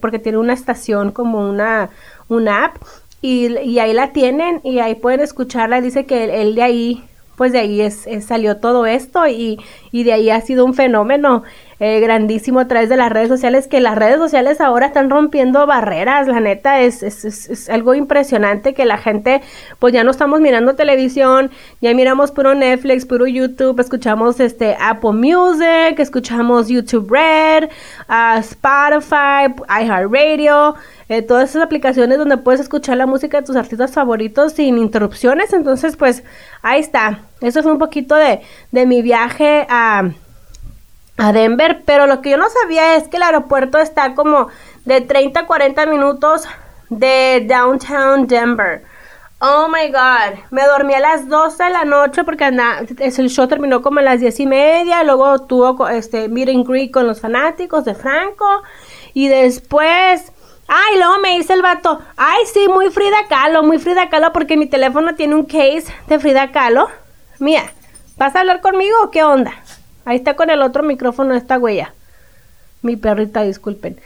porque 0.00 0.18
tiene 0.18 0.38
una 0.38 0.52
estación 0.52 1.12
como 1.12 1.48
una, 1.48 1.90
una 2.28 2.66
app 2.66 2.76
y, 3.20 3.78
ahí 3.78 3.92
la 3.92 4.12
tienen 4.12 4.60
y 4.64 4.78
ahí 4.78 4.94
pueden 4.94 5.20
escucharla. 5.20 5.80
Dice 5.80 6.06
que 6.06 6.40
él, 6.40 6.54
de 6.54 6.62
ahí, 6.62 7.04
pues 7.36 7.52
de 7.52 7.58
ahí 7.58 7.80
es, 7.80 8.06
salió 8.24 8.58
todo 8.58 8.86
esto 8.86 9.26
y, 9.26 9.58
y, 9.90 10.04
de 10.04 10.12
ahí 10.12 10.30
ha 10.30 10.40
sido 10.40 10.64
un 10.64 10.74
fenómeno 10.74 11.42
eh, 11.80 12.00
grandísimo 12.00 12.58
a 12.58 12.66
través 12.66 12.88
de 12.88 12.96
las 12.96 13.10
redes 13.10 13.28
sociales, 13.28 13.68
que 13.68 13.80
las 13.80 13.96
redes 13.96 14.16
sociales 14.16 14.60
ahora 14.60 14.86
están 14.86 15.10
rompiendo 15.10 15.64
barreras, 15.66 16.26
la 16.26 16.40
neta 16.40 16.80
es, 16.80 17.04
es, 17.04 17.24
es, 17.24 17.68
algo 17.68 17.94
impresionante 17.94 18.74
que 18.74 18.84
la 18.84 18.98
gente, 18.98 19.42
pues 19.78 19.92
ya 19.92 20.02
no 20.02 20.10
estamos 20.10 20.40
mirando 20.40 20.74
televisión, 20.74 21.50
ya 21.80 21.94
miramos 21.94 22.32
puro 22.32 22.54
Netflix, 22.54 23.06
puro 23.06 23.28
YouTube, 23.28 23.78
escuchamos 23.78 24.40
este 24.40 24.76
Apple 24.80 25.12
Music, 25.12 25.98
escuchamos 25.98 26.68
YouTube 26.68 27.08
Red, 27.10 27.68
uh, 28.08 28.38
Spotify, 28.40 29.54
iHeartRadio, 29.68 30.74
eh, 31.08 31.22
todas 31.22 31.50
esas 31.50 31.62
aplicaciones 31.62 32.18
donde 32.18 32.38
puedes 32.38 32.60
escuchar 32.60 32.96
la 32.96 33.06
música 33.06 33.40
de 33.40 33.46
tus 33.46 33.54
artistas 33.54 33.92
favoritos 33.92 34.54
sin 34.54 34.78
interrupciones, 34.78 35.52
entonces 35.52 35.96
pues 35.96 36.24
ahí 36.62 36.80
está, 36.80 37.20
eso 37.40 37.62
fue 37.62 37.70
un 37.70 37.78
poquito 37.78 38.16
de, 38.16 38.40
de 38.72 38.84
mi 38.84 39.00
viaje 39.00 39.64
a 39.70 40.10
a 41.18 41.32
Denver, 41.32 41.82
pero 41.84 42.06
lo 42.06 42.22
que 42.22 42.30
yo 42.30 42.36
no 42.36 42.48
sabía 42.48 42.96
es 42.96 43.08
que 43.08 43.16
el 43.18 43.24
aeropuerto 43.24 43.78
está 43.78 44.14
como 44.14 44.48
de 44.84 45.00
30 45.00 45.40
a 45.40 45.46
40 45.46 45.86
minutos 45.86 46.44
de 46.88 47.44
downtown 47.46 48.26
Denver. 48.26 48.82
Oh 49.40 49.68
my 49.68 49.90
god, 49.90 50.38
me 50.50 50.62
dormí 50.64 50.94
a 50.94 51.00
las 51.00 51.28
12 51.28 51.62
de 51.62 51.70
la 51.70 51.84
noche 51.84 52.24
porque 52.24 52.44
el 52.98 53.30
show 53.30 53.46
terminó 53.46 53.82
como 53.82 54.00
a 54.00 54.02
las 54.02 54.20
10 54.20 54.40
y 54.40 54.46
media, 54.46 55.04
luego 55.04 55.40
tuvo 55.40 55.88
este 55.88 56.28
meet 56.28 56.48
and 56.48 56.66
greet 56.66 56.92
con 56.92 57.06
los 57.06 57.20
fanáticos 57.20 57.84
de 57.84 57.94
Franco 57.94 58.62
y 59.12 59.28
después, 59.28 60.32
ay, 60.66 60.96
luego 60.98 61.18
me 61.18 61.36
dice 61.36 61.52
el 61.52 61.62
vato, 61.62 62.00
ay 62.16 62.46
sí, 62.52 62.66
muy 62.68 62.90
Frida 62.90 63.26
Kahlo, 63.28 63.62
muy 63.62 63.78
Frida 63.78 64.08
Kahlo 64.08 64.32
porque 64.32 64.56
mi 64.56 64.66
teléfono 64.66 65.14
tiene 65.14 65.34
un 65.34 65.44
case 65.44 65.84
de 66.06 66.18
Frida 66.18 66.50
Kahlo. 66.50 66.88
Mira, 67.38 67.62
¿vas 68.16 68.34
a 68.34 68.40
hablar 68.40 68.60
conmigo 68.60 68.96
o 69.02 69.10
qué 69.10 69.22
onda? 69.22 69.52
Ahí 70.08 70.16
está 70.16 70.36
con 70.36 70.48
el 70.48 70.62
otro 70.62 70.82
micrófono 70.82 71.34
esta 71.34 71.58
huella. 71.58 71.92
Mi 72.80 72.96
perrita, 72.96 73.42
disculpen. 73.42 74.00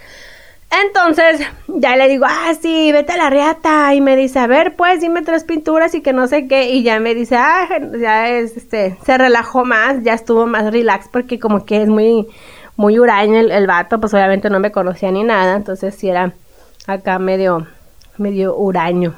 Entonces, 0.84 1.46
ya 1.68 1.94
le 1.94 2.08
digo, 2.08 2.26
ah, 2.28 2.54
sí, 2.60 2.90
vete 2.90 3.12
a 3.12 3.16
la 3.16 3.30
riata. 3.30 3.94
Y 3.94 4.00
me 4.00 4.16
dice, 4.16 4.40
a 4.40 4.48
ver, 4.48 4.74
pues, 4.74 5.00
dime 5.00 5.22
tres 5.22 5.44
pinturas 5.44 5.94
y 5.94 6.00
que 6.00 6.12
no 6.12 6.26
sé 6.26 6.48
qué. 6.48 6.70
Y 6.70 6.82
ya 6.82 6.98
me 6.98 7.14
dice, 7.14 7.36
ah, 7.36 7.68
ya 8.00 8.28
es, 8.30 8.56
este, 8.56 8.98
se 9.06 9.16
relajó 9.16 9.64
más, 9.64 10.02
ya 10.02 10.14
estuvo 10.14 10.44
más 10.44 10.72
relax 10.72 11.06
porque 11.06 11.38
como 11.38 11.64
que 11.64 11.82
es 11.82 11.88
muy, 11.88 12.26
muy 12.74 12.98
huraño 12.98 13.38
el, 13.38 13.52
el 13.52 13.68
vato, 13.68 14.00
pues 14.00 14.12
obviamente 14.12 14.50
no 14.50 14.58
me 14.58 14.72
conocía 14.72 15.12
ni 15.12 15.22
nada. 15.22 15.54
Entonces 15.54 15.94
sí 15.94 16.08
era 16.08 16.32
acá 16.88 17.20
medio, 17.20 17.68
medio 18.18 18.56
huraño. 18.56 19.14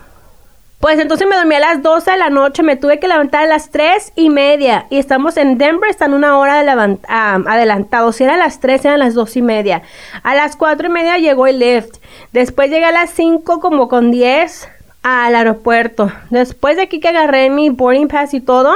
Pues 0.85 0.99
entonces 0.99 1.27
me 1.27 1.35
dormí 1.35 1.55
a 1.55 1.61
las 1.61 1.81
12 1.81 2.11
de 2.11 2.19
la 2.19 2.29
noche, 2.29 2.63
me 2.63 2.77
tuve 2.77 3.01
que 3.01 3.09
levantar 3.09 3.45
a 3.45 3.47
las 3.47 3.71
3 3.71 4.13
y 4.17 4.29
media. 4.29 4.85
Y 4.91 4.99
estamos 4.99 5.39
en 5.39 5.57
Denver, 5.57 5.89
están 5.89 6.13
una 6.13 6.37
hora 6.37 6.63
de 6.63 6.99
adelantados. 7.09 8.17
Si 8.17 8.25
eran 8.25 8.39
las 8.39 8.61
3, 8.61 8.85
eran 8.85 8.99
las 8.99 9.15
2 9.15 9.37
y 9.39 9.41
media. 9.41 9.81
A 10.23 10.35
las 10.35 10.57
4 10.57 10.89
y 10.89 10.91
media 10.91 11.17
llegó 11.17 11.47
el 11.47 11.61
lift. 11.61 11.97
Después 12.33 12.69
llegué 12.69 12.85
a 12.85 12.93
las 12.93 13.09
5 13.13 13.61
como 13.61 13.89
con 13.89 14.11
10 14.11 14.69
al 15.03 15.35
aeropuerto. 15.35 16.13
Después 16.29 16.77
de 16.77 16.83
aquí 16.83 17.01
que 17.01 17.09
agarré 17.09 17.49
mi 17.49 17.71
boarding 17.71 18.09
pass 18.09 18.35
y 18.35 18.43
todo, 18.43 18.75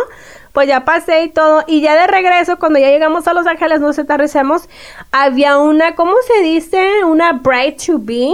pues 0.54 0.66
ya 0.66 0.86
pasé 0.86 1.24
y 1.24 1.28
todo. 1.28 1.62
Y 1.66 1.82
ya 1.82 1.94
de 1.94 2.06
regreso, 2.06 2.58
cuando 2.58 2.78
ya 2.78 2.88
llegamos 2.88 3.28
a 3.28 3.34
Los 3.34 3.46
Ángeles, 3.46 3.82
nos 3.82 3.98
aterrizamos, 3.98 4.66
había 5.12 5.58
una, 5.58 5.94
¿cómo 5.94 6.14
se 6.26 6.42
dice? 6.42 7.04
Una 7.04 7.34
bride 7.34 7.76
to 7.86 7.98
be, 7.98 8.32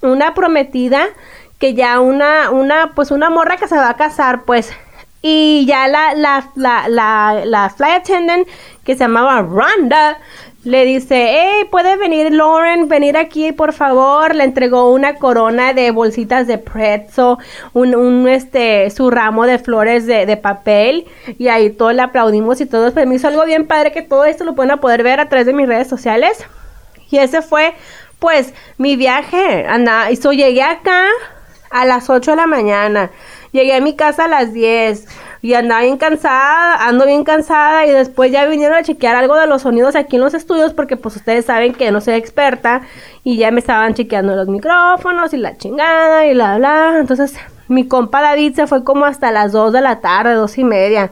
una 0.00 0.34
prometida 0.34 1.06
que 1.62 1.74
ya 1.74 2.00
una, 2.00 2.50
una, 2.50 2.90
pues 2.92 3.12
una 3.12 3.30
morra 3.30 3.56
que 3.56 3.68
se 3.68 3.76
va 3.76 3.88
a 3.88 3.96
casar, 3.96 4.42
pues, 4.42 4.72
y 5.22 5.64
ya 5.64 5.86
la, 5.86 6.12
la, 6.12 6.50
la, 6.56 6.88
la, 6.88 7.42
la 7.44 7.70
flight 7.70 8.00
attendant 8.00 8.48
que 8.82 8.94
se 8.94 9.04
llamaba 9.04 9.42
Rhonda 9.42 10.18
le 10.64 10.84
dice, 10.84 11.28
hey, 11.30 11.68
puede 11.70 11.96
venir 11.96 12.32
Lauren, 12.32 12.88
venir 12.88 13.16
aquí 13.16 13.52
por 13.52 13.72
favor. 13.72 14.34
Le 14.34 14.42
entregó 14.42 14.90
una 14.90 15.14
corona 15.14 15.72
de 15.72 15.92
bolsitas 15.92 16.48
de 16.48 16.58
pretzo, 16.58 17.38
un, 17.74 17.94
un 17.94 18.26
este, 18.26 18.90
su 18.90 19.08
ramo 19.12 19.46
de 19.46 19.60
flores 19.60 20.04
de, 20.04 20.36
papel. 20.36 21.06
Y 21.38 21.46
ahí 21.46 21.70
todos 21.70 21.94
le 21.94 22.02
aplaudimos 22.02 22.60
y 22.60 22.66
todo. 22.66 22.92
Pero 22.92 23.08
me 23.08 23.14
hizo 23.14 23.28
algo 23.28 23.44
bien 23.44 23.68
padre 23.68 23.92
que 23.92 24.02
todo 24.02 24.24
esto 24.24 24.42
lo 24.42 24.56
pueden 24.56 24.80
poder 24.80 25.04
ver 25.04 25.20
a 25.20 25.28
través 25.28 25.46
de 25.46 25.52
mis 25.52 25.68
redes 25.68 25.86
sociales. 25.86 26.44
Y 27.08 27.18
ese 27.18 27.40
fue, 27.40 27.74
pues, 28.18 28.52
mi 28.78 28.96
viaje. 28.96 29.64
Anda, 29.68 30.10
y 30.10 30.16
so 30.16 30.32
llegué 30.32 30.62
acá 30.62 31.06
a 31.72 31.84
las 31.84 32.10
8 32.10 32.32
de 32.32 32.36
la 32.36 32.46
mañana. 32.46 33.10
Llegué 33.52 33.74
a 33.74 33.80
mi 33.80 33.94
casa 33.96 34.24
a 34.24 34.28
las 34.28 34.52
10 34.52 35.06
y 35.42 35.54
andaba 35.54 35.82
bien 35.82 35.98
cansada, 35.98 36.86
ando 36.86 37.04
bien 37.04 37.24
cansada 37.24 37.84
y 37.86 37.90
después 37.90 38.30
ya 38.30 38.46
vinieron 38.46 38.76
a 38.78 38.82
chequear 38.82 39.16
algo 39.16 39.36
de 39.36 39.46
los 39.46 39.62
sonidos 39.62 39.96
aquí 39.96 40.16
en 40.16 40.22
los 40.22 40.34
estudios 40.34 40.72
porque 40.72 40.96
pues 40.96 41.16
ustedes 41.16 41.46
saben 41.46 41.74
que 41.74 41.90
no 41.90 42.00
soy 42.00 42.14
experta 42.14 42.82
y 43.24 43.36
ya 43.36 43.50
me 43.50 43.60
estaban 43.60 43.94
chequeando 43.94 44.36
los 44.36 44.48
micrófonos 44.48 45.34
y 45.34 45.38
la 45.38 45.56
chingada 45.56 46.26
y 46.26 46.34
la 46.34 46.56
bla. 46.56 46.96
Entonces 46.98 47.36
mi 47.68 47.88
compa 47.88 48.22
David 48.22 48.54
se 48.54 48.66
fue 48.66 48.84
como 48.84 49.04
hasta 49.04 49.32
las 49.32 49.52
2 49.52 49.72
de 49.72 49.80
la 49.80 50.00
tarde, 50.00 50.34
dos 50.34 50.56
y 50.58 50.64
media. 50.64 51.10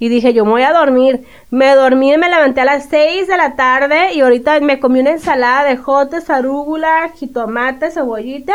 Y 0.00 0.08
dije, 0.08 0.32
yo 0.32 0.44
me 0.44 0.52
voy 0.52 0.62
a 0.62 0.72
dormir. 0.72 1.26
Me 1.50 1.74
dormí 1.74 2.12
y 2.12 2.18
me 2.18 2.28
levanté 2.28 2.60
a 2.60 2.64
las 2.64 2.86
6 2.88 3.26
de 3.26 3.36
la 3.36 3.56
tarde 3.56 4.14
y 4.14 4.20
ahorita 4.20 4.60
me 4.60 4.78
comí 4.78 5.00
una 5.00 5.10
ensalada 5.10 5.64
de 5.64 5.76
jotes, 5.76 6.30
arúgula, 6.30 7.10
jitomate, 7.16 7.90
cebollita 7.90 8.54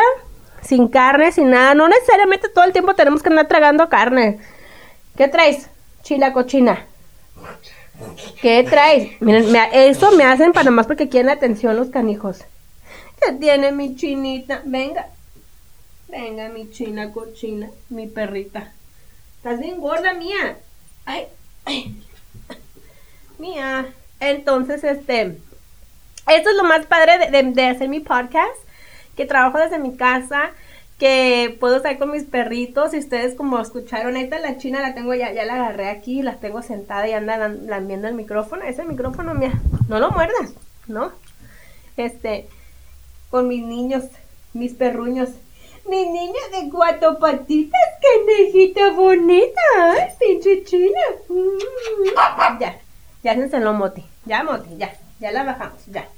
sin 0.64 0.88
carne, 0.88 1.32
sin 1.32 1.50
nada. 1.50 1.74
No 1.74 1.88
necesariamente 1.88 2.48
todo 2.48 2.64
el 2.64 2.72
tiempo 2.72 2.94
tenemos 2.94 3.22
que 3.22 3.28
andar 3.28 3.48
tragando 3.48 3.88
carne. 3.88 4.38
¿Qué 5.16 5.28
traes? 5.28 5.68
Chila 6.02 6.32
cochina. 6.32 6.86
¿Qué 8.40 8.64
traes? 8.68 9.20
Miren, 9.20 9.54
eso 9.72 10.12
me 10.12 10.24
hacen 10.24 10.52
para 10.52 10.70
más 10.70 10.86
porque 10.86 11.08
quieren 11.08 11.30
atención 11.30 11.76
los 11.76 11.90
canijos. 11.90 12.44
¿Qué 13.20 13.32
tiene 13.32 13.72
mi 13.72 13.94
chinita? 13.94 14.62
Venga. 14.64 15.08
Venga, 16.08 16.48
mi 16.48 16.70
china 16.70 17.12
cochina, 17.12 17.70
mi 17.88 18.06
perrita. 18.06 18.72
Estás 19.36 19.60
bien 19.60 19.80
gorda, 19.80 20.14
mía. 20.14 20.58
Ay, 21.04 21.26
ay. 21.64 22.02
Mía. 23.38 23.86
Entonces, 24.20 24.84
este. 24.84 25.38
Esto 26.26 26.50
es 26.50 26.56
lo 26.56 26.64
más 26.64 26.86
padre 26.86 27.30
de 27.30 27.66
hacer 27.66 27.88
mi 27.88 28.00
podcast 28.00 28.63
que 29.16 29.26
trabajo 29.26 29.58
desde 29.58 29.78
mi 29.78 29.96
casa, 29.96 30.50
que 30.98 31.56
puedo 31.58 31.76
estar 31.76 31.98
con 31.98 32.10
mis 32.10 32.24
perritos 32.24 32.94
y 32.94 32.98
ustedes 32.98 33.34
como 33.34 33.58
escucharon, 33.58 34.16
ahorita 34.16 34.38
la 34.38 34.58
china 34.58 34.80
la 34.80 34.94
tengo 34.94 35.14
ya, 35.14 35.32
ya 35.32 35.44
la 35.44 35.54
agarré 35.54 35.88
aquí, 35.90 36.22
la 36.22 36.36
tengo 36.36 36.62
sentada 36.62 37.08
y 37.08 37.12
anda 37.12 37.48
lambiendo 37.48 38.08
el 38.08 38.14
micrófono, 38.14 38.62
ese 38.64 38.84
micrófono, 38.84 39.34
mía, 39.34 39.52
no 39.88 39.98
lo 39.98 40.10
muerdas, 40.10 40.54
¿no? 40.86 41.12
Este, 41.96 42.48
con 43.30 43.48
mis 43.48 43.64
niños, 43.64 44.04
mis 44.52 44.74
perruños, 44.74 45.30
mi 45.88 46.06
niña 46.08 46.40
de 46.52 46.70
cuatro 46.70 47.18
patitas, 47.18 47.80
qué 48.00 48.44
nejita 48.44 48.92
bonita, 48.92 49.60
ay, 49.76 50.10
pinche 50.18 50.64
china. 50.64 51.00
Mm. 51.28 52.60
Ya, 52.60 52.80
ya 53.22 53.48
se 53.48 53.60
lo 53.60 53.74
moti, 53.74 54.04
ya 54.24 54.44
moti, 54.44 54.76
ya, 54.76 54.94
ya 55.20 55.32
la 55.32 55.44
bajamos, 55.44 55.84
ya 55.86 56.08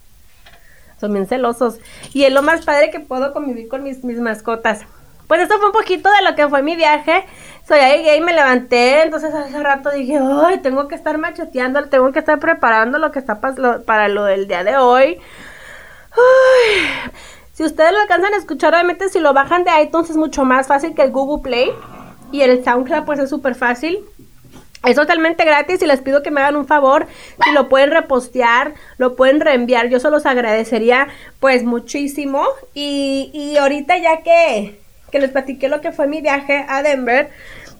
son 1.01 1.13
bien 1.13 1.27
celosos. 1.27 1.79
Y 2.13 2.25
es 2.25 2.33
lo 2.33 2.43
más 2.43 2.65
padre 2.65 2.91
que 2.91 3.01
puedo 3.01 3.33
convivir 3.33 3.69
con 3.69 3.83
mis, 3.83 4.05
mis 4.05 4.19
mascotas. 4.19 4.85
Pues 5.27 5.41
esto 5.41 5.59
fue 5.59 5.67
un 5.67 5.73
poquito 5.73 6.09
de 6.09 6.29
lo 6.29 6.37
que 6.37 6.49
fue 6.49 6.63
mi 6.63 6.77
viaje. 6.77 7.25
Soy 7.67 7.79
ahí 7.79 7.99
llegué 7.99 8.17
y 8.17 8.21
me 8.21 8.33
levanté. 8.33 9.03
Entonces 9.03 9.35
hace 9.35 9.61
rato 9.63 9.91
dije, 9.91 10.19
ay, 10.21 10.59
tengo 10.59 10.87
que 10.87 10.95
estar 10.95 11.19
macheteando, 11.19 11.85
tengo 11.89 12.13
que 12.13 12.21
estar 12.21 12.39
preparando 12.39 12.99
lo 12.99 13.11
que 13.11 13.19
está 13.19 13.41
para 13.41 14.09
lo 14.09 14.25
del 14.25 14.47
día 14.47 14.63
de 14.63 14.77
hoy. 14.77 15.19
Si 17.53 17.65
ustedes 17.65 17.93
lo 17.93 18.01
alcanzan 18.01 18.35
a 18.35 18.37
escuchar, 18.37 18.75
obviamente 18.75 19.09
si 19.09 19.19
lo 19.19 19.33
bajan 19.33 19.65
de 19.65 19.71
iTunes 19.83 20.11
es 20.11 20.17
mucho 20.17 20.45
más 20.45 20.67
fácil 20.69 20.95
que 20.95 21.03
el 21.03 21.11
Google 21.11 21.43
Play. 21.43 21.73
Y 22.31 22.43
el 22.43 22.63
SoundCloud 22.63 23.05
pues 23.05 23.19
es 23.19 23.31
súper 23.31 23.55
fácil. 23.55 24.05
Es 24.87 24.97
totalmente 24.97 25.45
gratis 25.45 25.83
y 25.83 25.87
les 25.87 26.01
pido 26.01 26.23
que 26.23 26.31
me 26.31 26.41
hagan 26.41 26.57
un 26.57 26.67
favor, 26.67 27.07
si 27.45 27.53
lo 27.53 27.69
pueden 27.69 27.91
repostear, 27.91 28.75
lo 28.99 29.17
pueden 29.17 29.41
reenviar, 29.41 29.89
yo 29.89 29.99
se 29.99 30.11
los 30.11 30.27
agradecería 30.27 31.09
pues 31.41 31.65
muchísimo. 31.65 32.45
Y, 32.73 33.31
y 33.35 33.57
ahorita 33.57 33.99
ya 33.99 34.23
que, 34.23 34.79
que 35.11 35.19
les 35.19 35.31
platiqué 35.31 35.69
lo 35.69 35.81
que 35.81 35.93
fue 35.93 36.07
mi 36.07 36.21
viaje 36.21 36.65
a 36.69 36.83
Denver 36.83 37.31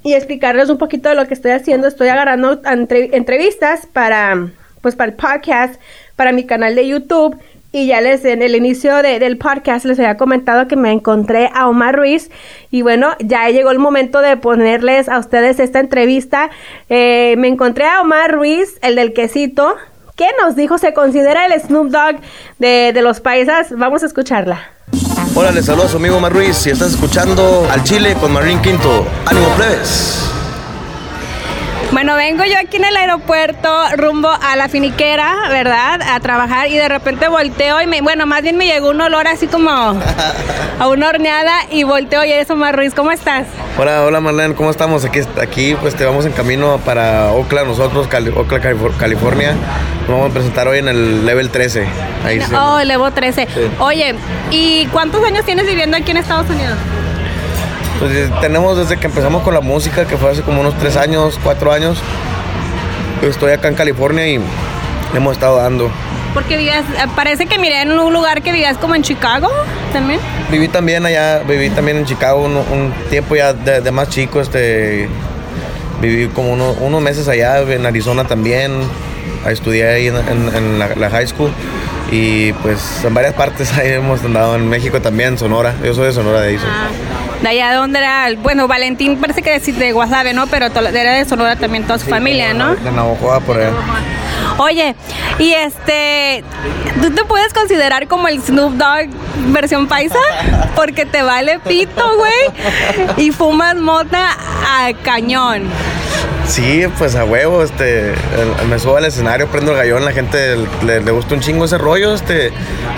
y 0.03 0.15
explicarles 0.15 0.69
un 0.69 0.79
poquito 0.79 1.09
de 1.09 1.15
lo 1.15 1.27
que 1.27 1.35
estoy 1.35 1.53
haciendo, 1.53 1.89
estoy 1.89 2.09
agarrando 2.09 2.61
entrevistas 2.65 3.87
para 3.87 4.51
pues 4.81 4.95
para 4.95 5.11
el 5.11 5.17
podcast, 5.17 5.81
para 6.15 6.31
mi 6.31 6.45
canal 6.45 6.77
de 6.77 6.87
YouTube 6.87 7.37
y 7.77 7.87
ya 7.87 8.01
les 8.01 8.25
en 8.25 8.41
el 8.41 8.57
inicio 8.57 9.03
del 9.03 9.37
podcast 9.37 9.85
les 9.85 9.99
había 9.99 10.17
comentado 10.17 10.67
que 10.67 10.77
me 10.77 10.93
encontré 10.93 11.51
a 11.55 11.69
Omar 11.69 11.95
Ruiz 11.95 12.31
y 12.71 12.81
bueno, 12.81 13.11
ya 13.19 13.51
llegó 13.51 13.71
el 13.71 13.79
momento 13.79 14.23
de 14.23 14.39
ponerles 14.39 15.11
a 15.11 15.19
ustedes 15.19 15.61
esta 15.61 15.81
entrevista. 15.81 16.49
Eh, 16.89 17.35
me 17.37 17.49
encontré 17.49 17.85
a 17.85 18.01
Omar 18.01 18.33
Ruiz, 18.33 18.79
el 18.81 18.97
del 18.97 19.13
quesito, 19.13 19.75
que 20.17 20.27
nos 20.41 20.57
dijo 20.57 20.79
se 20.79 20.95
considera 20.95 21.45
el 21.45 21.61
Snoop 21.61 21.89
Dogg 21.89 22.17
de, 22.59 22.93
de 22.95 23.03
los 23.03 23.21
paisas. 23.21 23.69
Vamos 23.77 24.03
a 24.03 24.07
escucharla. 24.07 24.71
Hola, 25.35 25.51
les 25.51 25.67
saludo 25.67 25.85
a 25.85 25.89
su 25.89 25.99
amigo 25.99 26.17
Omar 26.17 26.33
Ruiz 26.33 26.67
y 26.67 26.71
estás 26.71 26.95
escuchando 26.95 27.69
Al 27.71 27.85
Chile 27.85 28.17
con 28.19 28.33
Marín 28.33 28.63
Quinto. 28.63 29.07
¡Ánimo, 29.27 29.49
plebes! 29.55 30.36
Bueno, 31.97 32.15
vengo 32.15 32.45
yo 32.45 32.59
aquí 32.59 32.77
en 32.77 32.85
el 32.85 32.95
aeropuerto 32.95 33.75
rumbo 33.97 34.29
a 34.29 34.55
la 34.57 34.69
finiquera, 34.69 35.49
¿verdad? 35.49 36.03
A 36.03 36.21
trabajar 36.21 36.69
y 36.69 36.77
de 36.77 36.91
repente 36.91 37.27
volteo 37.27 37.81
y 37.81 37.87
me, 37.87 38.03
bueno, 38.03 38.27
más 38.27 38.43
bien 38.43 38.59
me 38.59 38.67
llegó 38.67 38.91
un 38.91 39.01
olor 39.01 39.27
así 39.27 39.47
como 39.47 39.71
a 40.79 40.89
una 40.89 41.09
horneada 41.09 41.55
y 41.71 41.85
volteo 41.85 42.23
y 42.27 42.33
eso, 42.33 42.55
Mar 42.55 42.77
Ruiz, 42.77 42.93
¿cómo 42.95 43.13
estás? 43.13 43.47
Hola, 43.79 44.03
hola 44.05 44.21
Marlene, 44.21 44.55
¿cómo 44.55 44.71
estamos? 44.71 45.07
Aquí, 45.07 45.21
aquí 45.41 45.75
pues 45.81 45.95
te 45.95 46.05
vamos 46.05 46.27
en 46.27 46.33
camino 46.33 46.79
para 46.85 47.33
Oakland, 47.33 47.69
nosotros, 47.69 48.07
Oakland, 48.07 48.99
California. 48.99 49.55
Nos 50.01 50.09
vamos 50.11 50.31
a 50.33 50.35
presentar 50.35 50.69
hoy 50.69 50.81
en 50.81 50.89
el 50.89 51.25
level 51.25 51.49
13. 51.49 51.87
Ahí 52.27 52.41
oh, 52.55 52.79
level 52.85 53.11
13. 53.11 53.49
Oye, 53.79 54.15
¿y 54.51 54.85
cuántos 54.89 55.25
años 55.25 55.47
tienes 55.47 55.65
viviendo 55.65 55.97
aquí 55.97 56.11
en 56.11 56.19
Estados 56.19 56.51
Unidos? 56.51 56.77
Pues 57.99 58.13
eh, 58.13 58.31
tenemos 58.41 58.77
desde 58.77 58.99
que 58.99 59.07
empezamos 59.07 59.43
con 59.43 59.55
la 59.55 59.61
música, 59.61 60.05
que 60.07 60.17
fue 60.17 60.31
hace 60.31 60.43
como 60.43 60.61
unos 60.61 60.77
tres 60.79 60.97
años, 60.97 61.39
cuatro 61.43 61.73
años. 61.73 61.99
Estoy 63.23 63.53
acá 63.53 63.69
en 63.69 63.75
California 63.75 64.29
y 64.29 64.41
hemos 65.15 65.33
estado 65.33 65.57
dando. 65.57 65.91
Porque 66.35 66.59
vivías, 66.59 66.85
eh, 66.99 67.07
parece 67.15 67.47
que 67.47 67.59
miré 67.59 67.81
en 67.83 67.99
un 67.99 68.13
lugar 68.13 68.43
que 68.43 68.53
vivías 68.53 68.77
como 68.77 68.95
en 68.95 69.03
Chicago 69.03 69.49
también. 69.93 70.21
Viví 70.51 70.69
también 70.69 71.07
allá, 71.07 71.39
viví 71.39 71.71
también 71.71 71.97
en 71.97 72.05
Chicago 72.05 72.45
un, 72.45 72.93
tiempo 73.09 73.35
ya 73.35 73.55
de, 73.55 73.91
más 73.91 74.11
chico, 74.11 74.43
este, 74.43 75.09
viví 76.03 76.29
como 76.29 76.53
unos 76.53 77.03
meses 77.03 77.27
allá, 77.29 77.61
en 77.63 77.87
Arizona 77.87 78.25
también, 78.25 78.73
estudié 79.49 79.89
ahí 79.89 80.07
en, 80.09 80.79
la, 80.79 81.11
high 81.11 81.27
school 81.27 81.51
y 82.13 82.53
pues 82.53 83.03
en 83.05 83.15
varias 83.15 83.33
partes 83.33 83.73
ahí 83.79 83.93
hemos 83.93 84.23
andado, 84.23 84.57
en 84.57 84.69
México 84.69 85.01
también, 85.01 85.39
Sonora, 85.39 85.75
yo 85.83 85.95
soy 85.95 86.07
de 86.07 86.13
Sonora 86.13 86.43
de 86.43 86.51
ahí. 86.51 86.59
Ah. 86.63 87.26
De 87.43 87.49
allá 87.49 87.71
de 87.71 87.77
donde 87.77 87.99
era, 87.99 88.29
bueno, 88.43 88.69
Valentín 88.69 89.19
parece 89.21 89.43
que 89.43 89.55
es 89.55 89.79
de 89.79 89.93
Guasave, 89.93 90.33
¿no? 90.33 90.47
Pero 90.47 90.67
era 90.67 91.13
de 91.13 91.25
Sonora 91.25 91.57
también 91.57 91.85
toda 91.85 91.99
su 91.99 92.07
familia, 92.07 92.55
¿no? 92.55 92.75
De 92.77 92.91
Navajoa 92.91 93.41
por 93.41 93.59
allá. 93.59 93.71
Oye, 94.59 94.95
y 95.39 95.53
este, 95.53 96.43
¿tú 97.03 97.11
te 97.11 97.25
puedes 97.25 97.53
considerar 97.53 98.09
como 98.09 98.29
el 98.29 98.41
Snoop 98.41 98.75
Dogg 98.75 99.11
versión 99.53 99.87
paisa? 99.87 100.19
Porque 100.75 101.05
te 101.05 101.23
vale 101.23 101.59
pito, 101.59 102.17
güey, 102.17 103.27
y 103.27 103.33
fumas 103.33 103.77
mota 103.77 104.31
a 104.31 104.93
cañón. 105.03 105.65
Sí, 106.49 106.85
pues 106.97 107.17
a 107.17 107.25
huevo, 107.25 107.63
este, 107.63 108.15
me 108.69 108.79
subo 108.79 108.97
al 108.97 109.05
escenario, 109.05 109.49
prendo 109.49 109.73
el 109.73 109.79
gallón, 109.79 110.05
la 110.05 110.13
gente 110.13 110.57
le, 110.85 111.01
gusta 111.11 111.35
un 111.35 111.41
chingo 111.41 111.65
ese 111.65 111.77
rollo, 111.77 112.15
este, 112.15 112.53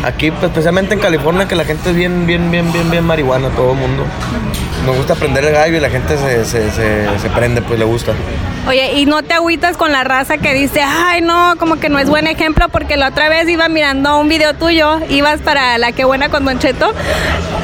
aquí, 0.04 0.30
pues, 0.30 0.44
especialmente 0.44 0.94
en 0.94 1.00
California, 1.00 1.48
que 1.48 1.56
la 1.56 1.64
gente 1.64 1.90
es 1.90 1.96
bien, 1.96 2.26
bien, 2.26 2.50
bien, 2.50 2.70
bien, 2.72 2.90
bien 2.90 3.04
marihuana, 3.04 3.48
todo 3.50 3.72
el 3.72 3.78
mundo. 3.78 4.04
Nos 4.84 4.96
gusta 4.96 5.14
prender 5.14 5.44
el 5.44 5.52
gallo 5.52 5.76
y 5.76 5.80
la 5.80 5.90
gente 5.90 6.16
se, 6.18 6.44
se, 6.44 6.70
se, 6.70 7.30
prende, 7.30 7.62
pues 7.62 7.78
le 7.78 7.84
gusta. 7.84 8.12
Oye, 8.68 8.92
y 8.94 9.06
no 9.06 9.22
te 9.22 9.34
agüitas 9.34 9.76
con 9.76 9.92
la 9.92 10.04
raza 10.04 10.38
que 10.38 10.52
dice, 10.54 10.82
ay, 10.82 11.22
no, 11.22 11.54
como 11.58 11.80
que 11.80 11.88
no 11.88 11.98
es 11.98 12.08
buen 12.08 12.26
ejemplo, 12.26 12.68
porque 12.68 12.96
la 12.96 13.08
otra 13.08 13.28
vez 13.28 13.48
iba 13.48 13.68
mirando 13.68 14.18
un 14.18 14.28
video 14.28 14.54
tuyo, 14.54 15.00
ibas 15.08 15.40
para 15.40 15.78
la 15.78 15.92
que 15.92 16.04
buena 16.04 16.28
con 16.28 16.44
Don 16.44 16.58
Cheto, 16.58 16.92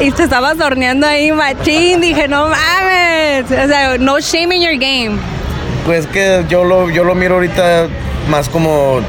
y 0.00 0.10
te 0.10 0.24
estabas 0.24 0.58
horneando 0.60 1.06
ahí, 1.06 1.30
machín. 1.30 2.00
Dije, 2.00 2.26
no 2.26 2.48
mames, 2.48 3.44
o 3.44 3.68
sea, 3.68 3.98
no 3.98 4.18
shame 4.18 4.56
in 4.56 4.62
your 4.62 4.78
game. 4.78 5.43
Pues 5.84 6.06
que 6.06 6.44
yo 6.48 6.64
lo, 6.64 6.88
yo 6.90 7.04
lo 7.04 7.14
miro 7.14 7.34
ahorita 7.34 7.88
más 8.30 8.48
como, 8.48 9.00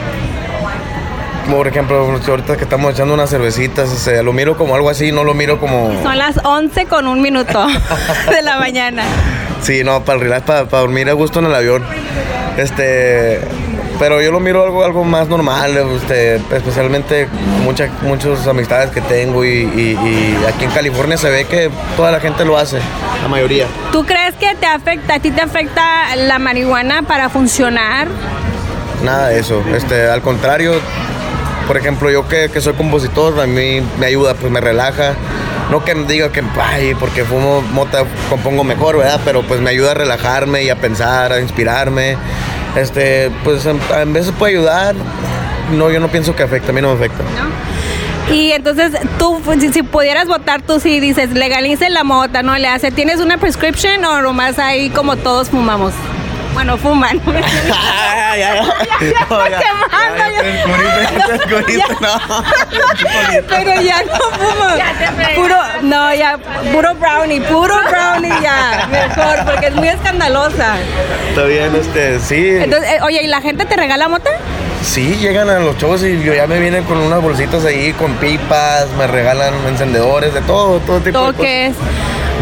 por 1.49 1.67
ejemplo, 1.67 2.19
ahorita 2.27 2.57
que 2.57 2.63
estamos 2.63 2.93
echando 2.93 3.13
unas 3.13 3.29
cervecitas, 3.29 3.89
o 3.89 3.95
sea, 3.95 4.21
lo 4.23 4.33
miro 4.33 4.57
como 4.57 4.75
algo 4.75 4.89
así, 4.89 5.11
no 5.11 5.23
lo 5.23 5.33
miro 5.33 5.59
como... 5.59 5.91
Son 6.03 6.17
las 6.17 6.37
11 6.43 6.85
con 6.87 7.07
un 7.07 7.21
minuto 7.21 7.65
de 8.29 8.41
la 8.41 8.57
mañana. 8.57 9.03
Sí, 9.61 9.83
no, 9.83 10.03
para 10.03 10.17
el 10.17 10.23
relax, 10.23 10.45
para, 10.45 10.65
para 10.65 10.81
dormir 10.81 11.09
a 11.09 11.13
gusto 11.13 11.39
en 11.39 11.45
el 11.45 11.55
avión. 11.55 11.83
Este, 12.57 13.39
pero 13.99 14.21
yo 14.21 14.31
lo 14.31 14.39
miro 14.39 14.63
algo, 14.63 14.83
algo 14.83 15.03
más 15.03 15.27
normal, 15.27 15.75
este, 15.95 16.35
especialmente 16.35 17.27
muchas 17.63 17.89
muchas 18.01 18.45
amistades 18.47 18.91
que 18.91 19.01
tengo 19.01 19.43
y, 19.45 19.49
y- 19.49 19.97
y 20.03 20.37
aquí 20.47 20.65
en 20.65 20.71
California 20.71 21.17
se 21.17 21.29
ve 21.29 21.45
que 21.45 21.69
toda 21.95 22.11
la 22.11 22.19
gente 22.19 22.43
lo 22.45 22.57
hace, 22.57 22.79
la 23.21 23.27
mayoría. 23.27 23.65
¿Tú 23.91 24.05
crees 24.05 24.35
que 24.35 24.53
te 24.55 24.65
afecta, 24.65 25.15
a 25.15 25.19
ti 25.19 25.31
te 25.31 25.41
afecta 25.41 26.15
la 26.15 26.39
marihuana 26.39 27.03
para 27.03 27.29
funcionar? 27.29 28.07
Nada 29.03 29.29
de 29.29 29.39
eso, 29.39 29.63
este, 29.75 30.07
al 30.09 30.21
contrario, 30.21 30.73
por 31.67 31.77
ejemplo, 31.77 32.09
yo 32.11 32.27
que, 32.27 32.49
que 32.51 32.61
soy 32.61 32.73
compositor, 32.73 33.39
a 33.39 33.47
mí 33.47 33.81
me 33.99 34.05
ayuda, 34.05 34.33
pues 34.35 34.51
me 34.51 34.61
relaja. 34.61 35.13
No 35.71 35.83
que 35.83 35.95
diga 35.95 36.31
que, 36.31 36.43
ay, 36.61 36.93
porque 36.93 37.23
fumo 37.23 37.63
mota 37.73 38.03
compongo 38.29 38.63
mejor, 38.63 38.97
¿verdad? 38.99 39.19
Pero 39.25 39.41
pues 39.41 39.59
me 39.61 39.71
ayuda 39.71 39.91
a 39.91 39.93
relajarme 39.95 40.63
y 40.63 40.69
a 40.69 40.75
pensar, 40.75 41.31
a 41.33 41.39
inspirarme. 41.39 42.17
Este, 42.75 43.31
pues 43.43 43.65
en, 43.65 43.79
en 43.97 44.13
veces 44.13 44.33
puede 44.37 44.53
ayudar. 44.53 44.95
No, 45.71 45.89
yo 45.91 45.99
no 45.99 46.09
pienso 46.09 46.35
que 46.35 46.43
afecta, 46.43 46.71
a 46.71 46.73
mí 46.73 46.81
no 46.81 46.89
me 46.89 46.95
afecta. 46.95 47.23
Y 48.31 48.51
entonces 48.51 48.91
tú, 49.19 49.39
pues, 49.45 49.61
si, 49.61 49.71
si 49.71 49.83
pudieras 49.83 50.27
votar, 50.27 50.61
tú 50.61 50.79
sí 50.79 50.99
dices, 50.99 51.31
legalice 51.31 51.89
la 51.89 52.03
mota, 52.03 52.41
¿no? 52.43 52.57
Le 52.57 52.67
hace, 52.67 52.91
¿tienes 52.91 53.19
una 53.19 53.37
prescription 53.37 54.03
o 54.05 54.21
nomás 54.21 54.57
ahí 54.59 54.89
como 54.89 55.15
todos 55.15 55.49
fumamos? 55.49 55.93
Bueno, 56.55 56.77
fuman. 56.77 57.19
ya, 57.27 58.37
ya, 58.37 58.63
estoy 59.01 59.43
quemando, 59.43 59.49
ya. 59.49 60.53
Pero 63.49 63.81
ya 63.81 64.03
no 64.03 64.15
fumo. 64.37 65.35
Puro, 65.35 65.57
no, 65.81 66.13
ya, 66.15 66.37
puro 66.71 66.95
brownie, 66.95 67.41
puro 67.41 67.75
brownie 67.89 68.33
ya. 68.41 68.87
Mejor, 68.89 69.45
porque 69.45 69.67
es 69.67 69.75
muy 69.75 69.89
escandalosa. 69.89 70.77
Está 71.29 71.43
bien, 71.43 71.75
este, 71.75 72.19
sí. 72.21 72.55
Entonces, 72.61 72.89
eh, 72.89 72.99
oye, 73.03 73.21
¿y 73.21 73.27
la 73.27 73.41
gente 73.41 73.65
te 73.65 73.75
regala 73.75 74.07
mota? 74.07 74.29
Sí, 74.81 75.17
llegan 75.19 75.49
a 75.49 75.59
los 75.59 75.77
shows 75.77 76.03
y 76.03 76.23
yo 76.23 76.33
ya 76.33 76.47
me 76.47 76.57
vienen 76.57 76.85
con 76.85 76.97
unas 76.99 77.21
bolsitas 77.21 77.65
ahí, 77.65 77.91
con 77.93 78.13
pipas, 78.13 78.87
me 78.97 79.07
regalan 79.07 79.53
encendedores, 79.67 80.33
de 80.33 80.41
todo, 80.41 80.79
todo 80.79 81.01
tipo 81.01 81.33
de 81.33 81.73
cosas. 81.73 81.85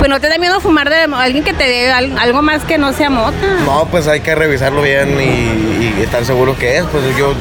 Pues 0.03 0.09
no 0.09 0.19
te 0.19 0.27
da 0.27 0.37
miedo 0.37 0.59
fumar 0.59 0.89
de 0.89 0.97
alguien 1.15 1.45
que 1.45 1.53
te 1.53 1.63
dé 1.63 1.89
al- 1.89 2.17
algo 2.17 2.41
más 2.41 2.65
que 2.65 2.77
no 2.77 2.91
sea 2.91 3.09
mota. 3.09 3.37
No, 3.65 3.87
pues 3.89 4.05
hay 4.09 4.19
que 4.19 4.35
revisarlo 4.35 4.81
bien 4.81 5.17
y, 5.17 5.95
y 5.97 6.01
estar 6.03 6.25
seguro 6.25 6.57
que 6.57 6.79
es. 6.79 6.83
Pues 6.91 7.05
yo, 7.17 7.33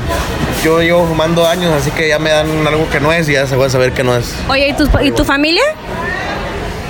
yo 0.62 0.80
llevo 0.80 1.04
fumando 1.08 1.44
años, 1.44 1.72
así 1.72 1.90
que 1.90 2.06
ya 2.06 2.20
me 2.20 2.30
dan 2.30 2.64
algo 2.64 2.88
que 2.88 3.00
no 3.00 3.12
es 3.12 3.28
y 3.28 3.32
ya 3.32 3.48
se 3.48 3.56
va 3.56 3.66
a 3.66 3.68
saber 3.68 3.90
que 3.90 4.04
no 4.04 4.14
es. 4.16 4.32
Oye, 4.48 4.68
¿y, 4.68 4.72
tus- 4.74 4.88
y 5.02 5.10
tu 5.10 5.24
familia? 5.24 5.64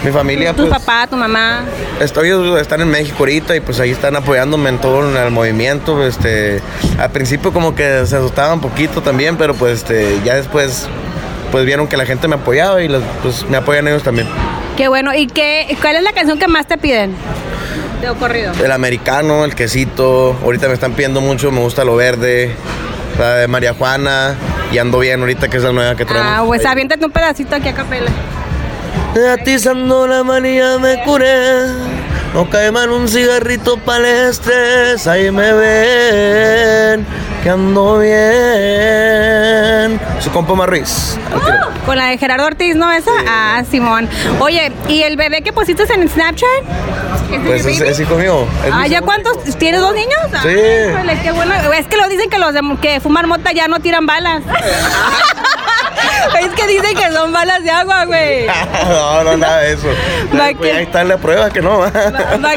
Mi 0.04 0.10
familia, 0.12 0.50
Tu 0.52 0.68
pues, 0.68 0.78
papá, 0.78 1.06
tu 1.06 1.16
mamá. 1.16 1.64
estoy, 2.00 2.28
están 2.60 2.82
en 2.82 2.88
México 2.90 3.16
ahorita 3.20 3.56
y 3.56 3.60
pues 3.60 3.80
ahí 3.80 3.92
están 3.92 4.14
apoyándome 4.14 4.68
en 4.68 4.78
todo 4.78 5.08
en 5.08 5.16
el 5.16 5.30
movimiento. 5.30 6.06
Este, 6.06 6.60
al 6.98 7.10
principio 7.12 7.50
como 7.50 7.74
que 7.74 8.04
se 8.04 8.14
asustaban 8.16 8.52
un 8.56 8.60
poquito 8.60 9.00
también, 9.00 9.38
pero 9.38 9.54
pues 9.54 9.78
este, 9.78 10.20
ya 10.22 10.34
después 10.34 10.86
pues 11.50 11.64
vieron 11.64 11.88
que 11.88 11.96
la 11.96 12.04
gente 12.04 12.28
me 12.28 12.34
apoyaba 12.34 12.82
y 12.82 12.88
los- 12.88 13.02
pues 13.22 13.48
me 13.48 13.56
apoyan 13.56 13.88
ellos 13.88 14.02
también. 14.02 14.28
Qué 14.76 14.88
bueno. 14.88 15.14
¿Y 15.14 15.26
qué, 15.26 15.76
cuál 15.80 15.96
es 15.96 16.02
la 16.02 16.12
canción 16.12 16.38
que 16.38 16.48
más 16.48 16.66
te 16.66 16.78
piden? 16.78 17.14
De 18.00 18.08
corrido. 18.18 18.52
El 18.62 18.72
americano, 18.72 19.44
el 19.44 19.54
quesito, 19.54 20.36
ahorita 20.42 20.68
me 20.68 20.74
están 20.74 20.92
pidiendo 20.92 21.20
mucho, 21.20 21.52
me 21.52 21.60
gusta 21.60 21.84
lo 21.84 21.94
verde, 21.94 22.54
la 23.18 23.36
de 23.36 23.48
María 23.48 23.74
Juana 23.74 24.34
y 24.72 24.78
ando 24.78 24.98
bien 24.98 25.20
ahorita 25.20 25.48
que 25.48 25.58
es 25.58 25.62
la 25.62 25.72
nueva 25.72 25.94
que 25.94 26.04
traemos. 26.04 26.32
Ah, 26.32 26.42
pues 26.44 26.64
aviéntate 26.66 27.04
un 27.04 27.12
pedacito 27.12 27.54
aquí 27.54 27.68
a 27.68 27.74
capela. 27.74 28.10
Atizando 29.32 30.06
la 30.06 30.24
manía 30.24 30.78
me 30.78 31.02
curé. 31.04 31.66
No 32.34 32.48
cae 32.48 32.72
mal 32.72 32.90
un 32.90 33.08
cigarrito 33.08 33.78
estrés. 34.28 35.06
Ahí 35.06 35.30
me 35.30 35.52
ven 35.52 37.06
que 37.42 37.50
ando 37.50 37.98
bien. 37.98 38.12
Su 40.20 40.30
compa 40.30 40.54
Marruiz. 40.54 41.16
tiro. 41.44 41.72
Con 41.84 41.96
la 41.98 42.06
de 42.06 42.18
Gerardo 42.18 42.46
Ortiz, 42.46 42.76
¿no? 42.76 42.90
Esa. 42.92 43.10
Ah, 43.28 43.62
Simón. 43.68 44.08
Oye, 44.38 44.70
¿y 44.88 45.02
el 45.02 45.16
bebé 45.16 45.42
que 45.42 45.52
pusiste 45.52 45.82
en 45.92 46.08
Snapchat? 46.08 46.48
¿Es 47.24 47.30
de 47.30 47.38
Pues 47.40 47.66
es, 47.80 48.00
hijo 48.00 48.14
mío. 48.16 48.46
es 48.64 48.72
Ah, 48.72 48.86
¿ya 48.86 49.00
cuántos? 49.00 49.36
hijo. 49.46 49.58
¿Tienes 49.58 49.80
dos 49.80 49.92
niños? 49.94 50.20
Sí. 50.42 50.48
Ay, 50.48 50.90
híjole, 50.94 51.18
qué 51.22 51.32
bueno. 51.32 51.54
Es 51.76 51.86
que 51.88 51.96
lo 51.96 52.08
dicen 52.08 52.30
que 52.30 52.38
los 52.38 52.54
de, 52.54 52.60
que 52.80 53.00
fuman 53.00 53.28
mota 53.28 53.50
ya 53.52 53.66
no 53.66 53.80
tiran 53.80 54.06
balas. 54.06 54.42
es 56.40 56.48
que 56.54 56.66
dicen 56.68 56.96
que 56.96 57.12
son 57.12 57.32
balas 57.32 57.64
de 57.64 57.70
agua, 57.70 58.04
güey. 58.04 58.46
no, 58.88 59.24
no, 59.24 59.36
nada 59.36 59.58
de 59.58 59.72
eso. 59.72 59.88
Pues 60.30 60.56
que- 60.58 60.72
ahí 60.72 60.82
está 60.84 61.02
la 61.02 61.16
prueba 61.16 61.50
que 61.50 61.60
no. 61.60 61.78
Va 61.80 61.90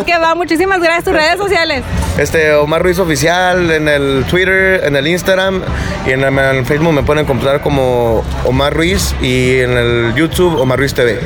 que 0.05 0.17
va. 0.19 0.35
Muchísimas 0.35 0.79
gracias. 0.79 1.05
Tus 1.05 1.13
redes 1.13 1.37
sociales. 1.37 1.83
Este, 2.17 2.53
Omar 2.53 2.81
Ruiz 2.83 2.99
Oficial 2.99 3.71
en 3.71 3.87
el 3.89 4.23
Twitter, 4.29 4.74
en 4.83 4.95
el 4.95 5.07
Instagram 5.07 5.61
y 6.05 6.11
en 6.11 6.23
el, 6.23 6.65
Facebook 6.65 6.93
me 6.93 7.03
pueden 7.03 7.23
encontrar 7.23 7.61
como 7.61 8.23
Omar 8.45 8.73
Ruiz 8.73 9.15
y 9.21 9.59
en 9.59 9.71
el 9.71 10.13
YouTube 10.15 10.59
Omar 10.59 10.79
Ruiz 10.79 10.93
TV. 10.93 11.19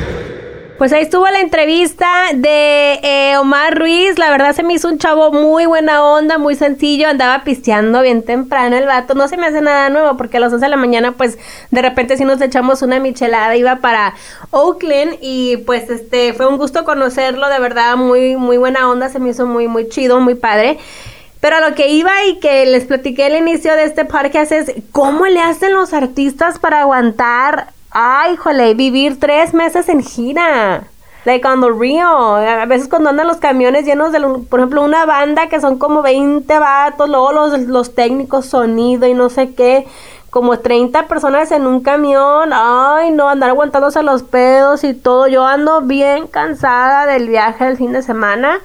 Pues 0.80 0.94
ahí 0.94 1.02
estuvo 1.02 1.28
la 1.28 1.40
entrevista 1.40 2.08
de 2.34 3.00
eh, 3.02 3.36
Omar 3.36 3.78
Ruiz. 3.78 4.18
La 4.18 4.30
verdad 4.30 4.54
se 4.54 4.62
me 4.62 4.72
hizo 4.72 4.88
un 4.88 4.96
chavo 4.96 5.30
muy 5.30 5.66
buena 5.66 6.02
onda, 6.02 6.38
muy 6.38 6.54
sencillo. 6.54 7.06
Andaba 7.06 7.44
pisteando 7.44 8.00
bien 8.00 8.22
temprano 8.22 8.78
el 8.78 8.86
vato. 8.86 9.12
No 9.12 9.28
se 9.28 9.36
me 9.36 9.46
hace 9.46 9.60
nada 9.60 9.90
nuevo 9.90 10.16
porque 10.16 10.38
a 10.38 10.40
las 10.40 10.54
11 10.54 10.64
de 10.64 10.70
la 10.70 10.78
mañana, 10.78 11.12
pues 11.12 11.36
de 11.70 11.82
repente 11.82 12.16
sí 12.16 12.24
nos 12.24 12.40
echamos 12.40 12.80
una 12.80 12.98
michelada. 12.98 13.54
Iba 13.56 13.76
para 13.76 14.14
Oakland 14.52 15.18
y 15.20 15.58
pues 15.58 15.90
este 15.90 16.32
fue 16.32 16.46
un 16.46 16.56
gusto 16.56 16.82
conocerlo. 16.84 17.50
De 17.50 17.58
verdad, 17.58 17.96
muy, 17.96 18.36
muy 18.36 18.56
buena 18.56 18.88
onda. 18.88 19.10
Se 19.10 19.18
me 19.18 19.28
hizo 19.28 19.44
muy, 19.44 19.68
muy 19.68 19.86
chido, 19.90 20.18
muy 20.18 20.34
padre. 20.34 20.78
Pero 21.40 21.56
a 21.56 21.68
lo 21.68 21.74
que 21.74 21.88
iba 21.88 22.24
y 22.26 22.38
que 22.38 22.66
les 22.66 22.84
platiqué 22.84 23.24
al 23.24 23.36
inicio 23.36 23.74
de 23.74 23.84
este 23.84 24.04
podcast 24.04 24.52
es 24.52 24.72
cómo 24.92 25.26
le 25.26 25.40
hacen 25.40 25.72
los 25.72 25.94
artistas 25.94 26.58
para 26.58 26.82
aguantar, 26.82 27.68
ay, 27.90 28.36
jole, 28.36 28.74
vivir 28.74 29.18
tres 29.18 29.54
meses 29.54 29.88
en 29.88 30.02
gira. 30.02 30.84
Like 31.24 31.46
on 31.46 31.60
the 31.60 31.70
real. 31.70 32.46
A 32.46 32.66
veces 32.66 32.88
cuando 32.88 33.10
andan 33.10 33.26
los 33.26 33.38
camiones 33.38 33.84
llenos 33.84 34.12
de, 34.12 34.20
por 34.20 34.60
ejemplo, 34.60 34.82
una 34.82 35.04
banda 35.04 35.48
que 35.48 35.60
son 35.60 35.78
como 35.78 36.02
20 36.02 36.58
vatos, 36.58 37.08
luego 37.08 37.32
los, 37.32 37.58
los 37.60 37.94
técnicos, 37.94 38.46
sonido 38.46 39.06
y 39.06 39.12
no 39.12 39.28
sé 39.28 39.54
qué, 39.54 39.86
como 40.30 40.58
30 40.58 41.08
personas 41.08 41.52
en 41.52 41.66
un 41.66 41.80
camión. 41.80 42.50
Ay, 42.52 43.10
no, 43.10 43.28
andar 43.28 43.50
aguantándose 43.50 44.02
los 44.02 44.22
pedos 44.22 44.84
y 44.84 44.94
todo. 44.94 45.26
Yo 45.26 45.44
ando 45.46 45.82
bien 45.82 46.26
cansada 46.26 47.06
del 47.06 47.28
viaje 47.28 47.64
del 47.64 47.76
fin 47.76 47.92
de 47.92 48.02
semana. 48.02 48.60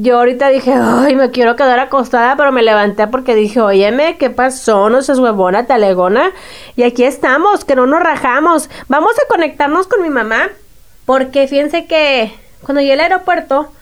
Yo 0.00 0.18
ahorita 0.18 0.48
dije, 0.50 0.72
ay, 0.72 1.16
me 1.16 1.32
quiero 1.32 1.56
quedar 1.56 1.80
acostada, 1.80 2.36
pero 2.36 2.52
me 2.52 2.62
levanté 2.62 3.08
porque 3.08 3.34
dije, 3.34 3.60
óyeme, 3.60 4.16
¿qué 4.16 4.30
pasó? 4.30 4.88
No 4.90 5.02
seas 5.02 5.18
huevona, 5.18 5.66
talegona. 5.66 6.30
Y 6.76 6.84
aquí 6.84 7.02
estamos, 7.02 7.64
que 7.64 7.74
no 7.74 7.84
nos 7.86 8.00
rajamos. 8.00 8.70
Vamos 8.86 9.12
a 9.18 9.26
conectarnos 9.28 9.88
con 9.88 10.02
mi 10.02 10.08
mamá, 10.08 10.50
porque 11.04 11.48
fíjense 11.48 11.86
que 11.86 12.32
cuando 12.62 12.80
llegué 12.80 12.92
al 12.92 13.00
aeropuerto, 13.00 13.72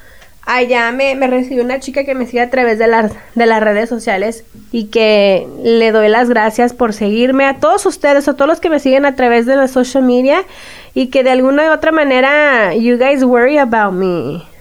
allá 0.47 0.91
me, 0.91 1.15
me 1.17 1.27
recibió 1.27 1.63
una 1.63 1.81
chica 1.81 2.05
que 2.05 2.15
me 2.15 2.25
sigue 2.25 2.41
a 2.41 2.49
través 2.49 2.79
de 2.79 2.87
las, 2.87 3.13
de 3.35 3.45
las 3.45 3.63
redes 3.63 3.91
sociales 3.91 4.45
y 4.73 4.87
que 4.87 5.47
le 5.63 5.93
doy 5.93 6.09
las 6.09 6.31
gracias 6.31 6.73
por 6.73 6.95
seguirme 6.95 7.45
a 7.45 7.59
todos 7.59 7.85
ustedes, 7.85 8.27
a 8.27 8.35
todos 8.35 8.49
los 8.49 8.61
que 8.61 8.71
me 8.71 8.81
siguen 8.81 9.05
a 9.05 9.17
través 9.17 9.45
de 9.45 9.57
la 9.57 9.69
social 9.69 10.05
media 10.05 10.45
y 10.95 11.09
que 11.09 11.25
de 11.25 11.31
alguna 11.31 11.69
u 11.69 11.75
otra 11.75 11.93
manera 11.93 12.75
you 12.75 12.97
guys 12.97 13.23
worry 13.23 13.59
about 13.59 13.93
me 13.93 14.56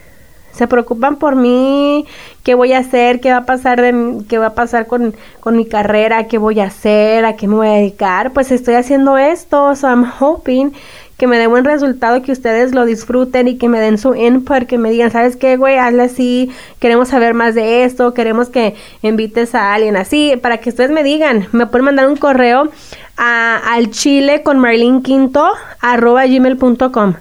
se 0.55 0.67
preocupan 0.67 1.17
por 1.17 1.35
mí, 1.35 2.05
qué 2.43 2.55
voy 2.55 2.73
a 2.73 2.79
hacer, 2.79 3.19
qué 3.19 3.31
va 3.31 3.37
a 3.37 3.45
pasar 3.45 3.81
de 3.81 4.23
qué 4.29 4.37
va 4.37 4.47
a 4.47 4.53
pasar 4.53 4.87
con, 4.87 5.13
con, 5.39 5.57
mi 5.57 5.65
carrera, 5.65 6.27
qué 6.27 6.37
voy 6.37 6.59
a 6.59 6.65
hacer, 6.65 7.25
a 7.25 7.35
qué 7.35 7.47
me 7.47 7.55
voy 7.55 7.67
a 7.67 7.71
dedicar. 7.71 8.31
Pues 8.31 8.51
estoy 8.51 8.75
haciendo 8.75 9.17
esto, 9.17 9.75
so 9.75 9.87
I'm 9.87 10.05
hoping 10.19 10.71
que 11.17 11.27
me 11.27 11.37
dé 11.37 11.47
buen 11.47 11.63
resultado, 11.63 12.21
que 12.21 12.31
ustedes 12.31 12.73
lo 12.73 12.85
disfruten 12.85 13.47
y 13.47 13.57
que 13.57 13.69
me 13.69 13.79
den 13.79 13.97
su 13.97 14.15
input, 14.15 14.63
que 14.63 14.77
me 14.77 14.89
digan, 14.89 15.11
¿sabes 15.11 15.37
qué, 15.37 15.55
güey? 15.55 15.77
Hazle 15.77 16.03
así, 16.03 16.51
queremos 16.79 17.09
saber 17.09 17.33
más 17.33 17.55
de 17.55 17.85
esto, 17.85 18.13
queremos 18.13 18.49
que 18.49 18.75
invites 19.01 19.55
a 19.55 19.73
alguien 19.73 19.95
así, 19.95 20.33
para 20.41 20.57
que 20.57 20.69
ustedes 20.69 20.91
me 20.91 21.03
digan, 21.03 21.47
me 21.53 21.67
pueden 21.67 21.85
mandar 21.85 22.07
un 22.09 22.17
correo 22.17 22.69
a, 23.15 23.57
al 23.73 23.91
chile 23.91 24.43
con 24.43 24.59
Marlene 24.59 25.01
Quinto, 25.03 25.49
arroba 25.79 26.25
gmail.com. 26.25 27.13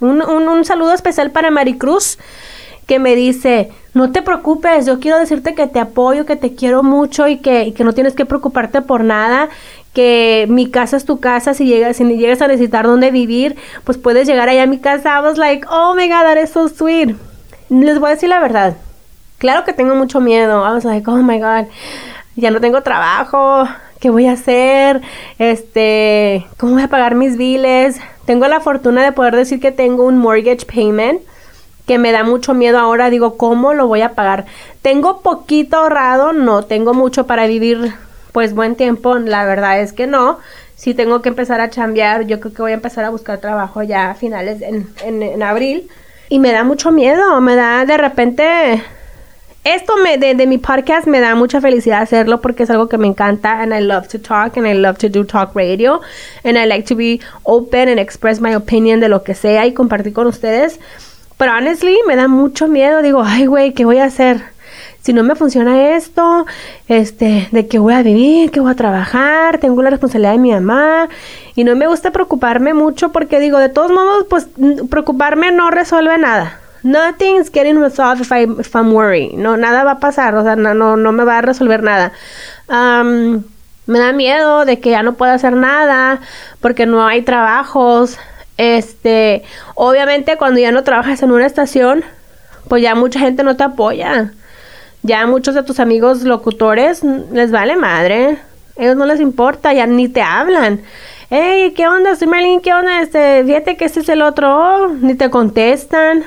Un, 0.00 0.22
un, 0.22 0.48
un 0.48 0.64
saludo 0.64 0.92
especial 0.92 1.30
para 1.30 1.50
Maricruz 1.50 2.18
que 2.88 2.98
me 2.98 3.14
dice, 3.14 3.70
no 3.92 4.12
te 4.12 4.22
preocupes, 4.22 4.86
yo 4.86 4.98
quiero 4.98 5.18
decirte 5.18 5.54
que 5.54 5.66
te 5.66 5.78
apoyo, 5.78 6.24
que 6.24 6.36
te 6.36 6.54
quiero 6.54 6.82
mucho 6.82 7.28
y 7.28 7.36
que, 7.36 7.74
que 7.74 7.84
no 7.84 7.92
tienes 7.92 8.14
que 8.14 8.24
preocuparte 8.24 8.80
por 8.80 9.04
nada, 9.04 9.50
que 9.92 10.46
mi 10.48 10.70
casa 10.70 10.96
es 10.96 11.04
tu 11.04 11.20
casa, 11.20 11.52
si 11.52 11.66
llegas, 11.66 11.98
si 11.98 12.04
llegas 12.04 12.40
a 12.40 12.48
necesitar 12.48 12.86
dónde 12.86 13.10
vivir, 13.10 13.56
pues 13.84 13.98
puedes 13.98 14.26
llegar 14.26 14.48
allá 14.48 14.62
a 14.62 14.66
mi 14.66 14.78
casa. 14.78 15.18
I 15.18 15.22
was 15.22 15.36
like, 15.36 15.66
oh 15.70 15.94
my 15.94 16.08
god, 16.08 16.22
that 16.22 16.42
is 16.42 16.48
so 16.48 16.66
sweet. 16.66 17.14
Les 17.68 17.98
voy 17.98 18.08
a 18.08 18.14
decir 18.14 18.30
la 18.30 18.40
verdad. 18.40 18.78
Claro 19.36 19.64
que 19.66 19.74
tengo 19.74 19.94
mucho 19.94 20.20
miedo. 20.20 20.66
I 20.66 20.72
was 20.72 20.84
like, 20.86 21.08
oh 21.10 21.22
my 21.22 21.38
god, 21.38 21.66
ya 22.36 22.50
no 22.50 22.58
tengo 22.58 22.82
trabajo. 22.82 23.68
¿Qué 24.00 24.08
voy 24.08 24.26
a 24.26 24.32
hacer? 24.32 25.02
Este, 25.38 26.46
¿cómo 26.56 26.72
voy 26.72 26.82
a 26.84 26.88
pagar 26.88 27.16
mis 27.16 27.36
biles? 27.36 28.00
Tengo 28.24 28.48
la 28.48 28.60
fortuna 28.60 29.02
de 29.02 29.12
poder 29.12 29.36
decir 29.36 29.60
que 29.60 29.72
tengo 29.72 30.04
un 30.04 30.16
mortgage 30.16 30.64
payment 30.64 31.20
que 31.88 31.98
me 31.98 32.12
da 32.12 32.22
mucho 32.22 32.52
miedo 32.52 32.78
ahora, 32.78 33.08
digo, 33.08 33.38
¿cómo 33.38 33.72
lo 33.72 33.88
voy 33.88 34.02
a 34.02 34.10
pagar? 34.10 34.44
Tengo 34.82 35.22
poquito 35.22 35.78
ahorrado, 35.78 36.34
no 36.34 36.62
tengo 36.62 36.92
mucho 36.92 37.26
para 37.26 37.46
vivir 37.46 37.94
pues 38.32 38.54
buen 38.54 38.76
tiempo, 38.76 39.16
la 39.16 39.46
verdad 39.46 39.80
es 39.80 39.94
que 39.94 40.06
no. 40.06 40.38
Si 40.76 40.92
tengo 40.92 41.22
que 41.22 41.30
empezar 41.30 41.62
a 41.62 41.70
chambear, 41.70 42.26
yo 42.26 42.40
creo 42.40 42.52
que 42.52 42.62
voy 42.62 42.70
a 42.72 42.74
empezar 42.74 43.06
a 43.06 43.10
buscar 43.10 43.38
trabajo 43.38 43.82
ya 43.82 44.10
a 44.10 44.14
finales 44.14 44.60
en, 44.60 44.86
en, 45.02 45.42
abril. 45.42 45.88
Y 46.28 46.38
me 46.38 46.52
da 46.52 46.62
mucho 46.62 46.92
miedo, 46.92 47.40
me 47.40 47.56
da 47.56 47.86
de 47.86 47.96
repente 47.96 48.84
esto 49.64 49.96
me, 49.96 50.18
de, 50.18 50.34
de, 50.34 50.46
mi 50.46 50.58
podcast 50.58 51.06
me 51.06 51.20
da 51.20 51.34
mucha 51.34 51.60
felicidad 51.62 52.02
hacerlo 52.02 52.42
porque 52.42 52.64
es 52.64 52.70
algo 52.70 52.88
que 52.88 52.98
me 52.98 53.06
encanta 53.06 53.62
and 53.62 53.72
I 53.72 53.80
love 53.80 54.08
to 54.08 54.18
talk 54.18 54.58
and 54.58 54.66
I 54.66 54.74
love 54.74 54.98
to 54.98 55.08
do 55.08 55.24
talk 55.24 55.54
radio 55.54 56.00
and 56.44 56.58
I 56.58 56.66
like 56.66 56.86
to 56.88 56.94
be 56.94 57.20
open 57.44 57.88
and 57.88 57.98
express 57.98 58.40
my 58.40 58.54
opinion 58.54 59.00
de 59.00 59.08
lo 59.08 59.22
que 59.22 59.34
sea 59.34 59.66
y 59.66 59.72
compartir 59.72 60.12
con 60.12 60.26
ustedes. 60.26 60.78
Pero 61.38 61.52
honestly, 61.56 61.98
me 62.06 62.16
da 62.16 62.28
mucho 62.28 62.68
miedo. 62.68 63.00
Digo, 63.00 63.22
ay, 63.24 63.46
güey, 63.46 63.72
¿qué 63.72 63.84
voy 63.84 63.98
a 63.98 64.04
hacer? 64.04 64.42
Si 65.00 65.12
no 65.14 65.22
me 65.22 65.36
funciona 65.36 65.96
esto, 65.96 66.44
este, 66.88 67.48
de 67.50 67.66
qué 67.66 67.78
voy 67.78 67.94
a 67.94 68.02
vivir, 68.02 68.50
qué 68.50 68.60
voy 68.60 68.72
a 68.72 68.74
trabajar, 68.74 69.58
tengo 69.58 69.80
la 69.80 69.90
responsabilidad 69.90 70.32
de 70.32 70.38
mi 70.38 70.52
mamá. 70.52 71.08
Y 71.54 71.64
no 71.64 71.74
me 71.76 71.86
gusta 71.86 72.10
preocuparme 72.10 72.74
mucho 72.74 73.10
porque 73.10 73.40
digo, 73.40 73.58
de 73.58 73.70
todos 73.70 73.90
modos, 73.90 74.26
pues 74.28 74.48
preocuparme 74.90 75.52
no 75.52 75.70
resuelve 75.70 76.18
nada. 76.18 76.60
Nothing's 76.82 77.50
getting 77.50 77.80
resolved 77.80 78.20
if, 78.20 78.30
I, 78.32 78.44
if 78.60 78.74
I'm 78.74 78.92
worried. 78.92 79.32
No, 79.32 79.56
nada 79.56 79.84
va 79.84 79.92
a 79.92 80.00
pasar, 80.00 80.34
o 80.34 80.42
sea, 80.42 80.56
no, 80.56 80.74
no, 80.74 80.96
no 80.96 81.12
me 81.12 81.24
va 81.24 81.38
a 81.38 81.42
resolver 81.42 81.82
nada. 81.82 82.12
me 82.68 83.98
da 83.98 84.12
miedo 84.12 84.64
de 84.64 84.78
que 84.78 84.90
ya 84.90 85.02
no 85.02 85.14
pueda 85.14 85.34
hacer 85.34 85.54
nada 85.54 86.20
porque 86.60 86.86
no 86.86 87.06
hay 87.06 87.22
trabajos. 87.22 88.18
Este, 88.58 89.44
obviamente 89.76 90.36
cuando 90.36 90.60
ya 90.60 90.72
no 90.72 90.82
trabajas 90.82 91.22
en 91.22 91.30
una 91.30 91.46
estación, 91.46 92.04
pues 92.68 92.82
ya 92.82 92.94
mucha 92.94 93.20
gente 93.20 93.44
no 93.44 93.56
te 93.56 93.62
apoya. 93.62 94.32
Ya 95.02 95.26
muchos 95.26 95.54
de 95.54 95.62
tus 95.62 95.78
amigos 95.78 96.24
locutores 96.24 97.02
les 97.04 97.52
vale 97.52 97.76
madre. 97.76 98.38
Ellos 98.76 98.96
no 98.96 99.06
les 99.06 99.20
importa, 99.20 99.72
ya 99.72 99.86
ni 99.86 100.08
te 100.08 100.22
hablan. 100.22 100.80
Hey, 101.30 101.72
¿qué 101.76 101.86
onda? 101.86 102.16
Soy 102.16 102.26
Marlene, 102.26 102.60
¿qué 102.60 102.74
onda? 102.74 103.00
Este, 103.00 103.44
fíjate 103.44 103.76
que 103.76 103.84
este 103.84 104.00
es 104.00 104.08
el 104.08 104.22
otro. 104.22 104.88
Ni 104.88 105.14
te 105.14 105.30
contestan. 105.30 106.24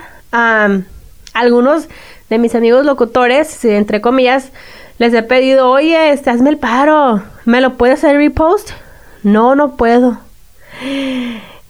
algunos 1.33 1.89
de 2.29 2.37
mis 2.37 2.55
amigos 2.55 2.85
locutores, 2.85 3.65
entre 3.65 3.99
comillas, 3.99 4.51
les 4.99 5.13
he 5.13 5.23
pedido, 5.23 5.69
oye, 5.69 6.11
este, 6.11 6.29
hazme 6.29 6.49
el 6.49 6.57
paro. 6.57 7.23
¿Me 7.43 7.59
lo 7.59 7.73
puedes 7.73 7.99
hacer 7.99 8.15
repost? 8.15 8.71
No, 9.23 9.53
no 9.55 9.75
puedo 9.75 10.17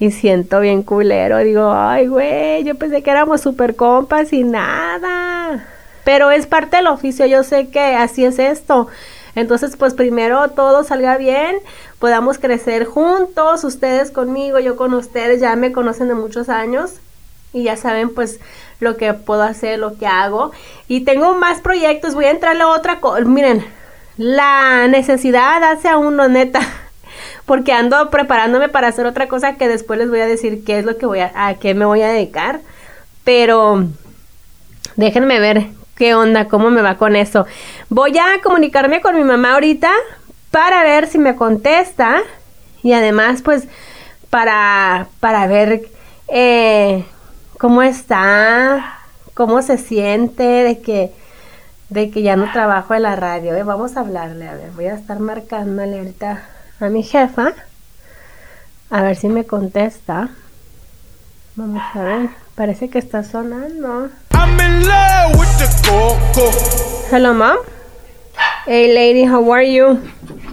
y 0.02 0.10
siento 0.10 0.60
bien 0.60 0.82
culero. 0.82 1.38
Digo, 1.38 1.72
ay, 1.72 2.08
güey, 2.08 2.64
yo 2.64 2.74
pensé 2.74 3.04
que 3.04 3.12
éramos 3.12 3.42
super 3.42 3.76
compas 3.76 4.34
y 4.34 4.44
nada. 4.44 5.64
Pero 6.04 6.32
es 6.32 6.48
parte 6.48 6.78
del 6.78 6.88
oficio, 6.88 7.28
yo 7.28 7.44
sé 7.44 7.70
que 7.70 7.80
así 7.80 8.26
es 8.26 8.40
esto. 8.40 8.88
Entonces, 9.36 9.78
pues 9.78 9.94
primero 9.94 10.50
todo 10.50 10.84
salga 10.84 11.18
bien, 11.18 11.58
podamos 12.00 12.40
crecer 12.40 12.86
juntos, 12.86 13.64
ustedes 13.64 14.10
conmigo, 14.10 14.58
yo 14.58 14.76
con 14.76 14.96
ustedes, 14.96 15.40
ya 15.40 15.56
me 15.56 15.72
conocen 15.72 16.08
de 16.08 16.16
muchos 16.16 16.50
años 16.50 16.96
y 17.54 17.66
ya 17.66 17.78
saben 17.78 18.12
pues 18.12 18.40
lo 18.80 18.98
que 18.98 19.14
puedo 19.14 19.44
hacer, 19.44 19.78
lo 19.78 20.00
que 20.00 20.08
hago. 20.08 20.52
Y 20.88 21.02
tengo 21.02 21.36
más 21.36 21.62
proyectos, 21.62 22.16
voy 22.16 22.26
a 22.26 22.32
entrarle 22.32 22.64
a 22.64 22.70
otra 22.70 23.02
cosa. 23.02 23.22
Miren, 23.22 23.64
la 24.18 24.88
necesidad 24.88 25.64
hace 25.64 25.90
a 25.90 25.98
uno, 26.00 26.28
neta 26.28 26.60
porque 27.52 27.74
ando 27.74 28.10
preparándome 28.10 28.70
para 28.70 28.88
hacer 28.88 29.06
otra 29.06 29.28
cosa 29.28 29.56
que 29.56 29.68
después 29.68 30.00
les 30.00 30.10
voy 30.10 30.22
a 30.22 30.26
decir 30.26 30.64
qué 30.64 30.80
es 30.80 30.86
lo 30.86 30.98
que 30.98 31.06
voy 31.06 31.20
a, 31.20 31.34
a 31.36 31.56
qué 31.56 31.74
me 31.74 31.84
voy 31.84 32.02
a 32.02 32.08
dedicar. 32.08 32.62
Pero 33.26 33.88
déjenme 34.96 35.38
ver 35.42 35.66
qué 35.98 36.16
onda, 36.16 36.48
cómo 36.48 36.70
me 36.70 36.82
va 36.82 36.96
con 36.96 37.18
eso. 37.18 37.46
Voy 37.90 38.18
a 38.18 38.42
comunicarme 38.42 39.02
con 39.02 39.18
mi 39.18 39.26
mamá 39.26 39.56
ahorita 39.56 39.92
para 40.50 40.82
ver 40.84 41.08
si 41.08 41.18
me 41.18 41.36
contesta 41.36 42.22
y 42.84 42.94
además 42.94 43.42
pues 43.42 43.68
para, 44.30 45.10
para 45.20 45.46
ver 45.48 45.90
eh, 46.30 47.04
cómo 47.58 47.82
está, 47.82 48.98
cómo 49.34 49.62
se 49.62 49.78
siente 49.78 50.44
de 50.44 50.80
que 50.80 51.12
de 51.90 52.12
que 52.12 52.22
ya 52.22 52.38
no 52.38 52.50
trabajo 52.54 52.94
en 52.94 53.02
la 53.02 53.18
radio. 53.18 53.54
Eh, 53.58 53.64
vamos 53.64 53.98
a 53.98 54.00
hablarle, 54.00 54.48
a 54.48 54.54
ver, 54.54 54.72
voy 54.72 54.86
a 54.86 54.96
estar 54.96 55.20
marcándole 55.20 55.98
ahorita 55.98 56.42
a 56.86 56.90
mi 56.90 57.04
jefa. 57.04 57.54
A 58.90 59.04
ver 59.04 59.16
si 59.16 59.28
me 59.28 59.46
contesta. 59.46 60.30
Vamos 61.56 61.82
a 61.94 62.02
ver. 62.02 62.30
Parece 62.56 62.90
que 62.90 63.00
está 63.00 63.24
sonando. 63.24 64.10
Hello, 67.12 67.34
mom. 67.34 67.58
Hey, 68.66 68.94
lady, 68.94 69.26
how 69.26 69.52
are 69.54 69.74
you? 69.74 70.00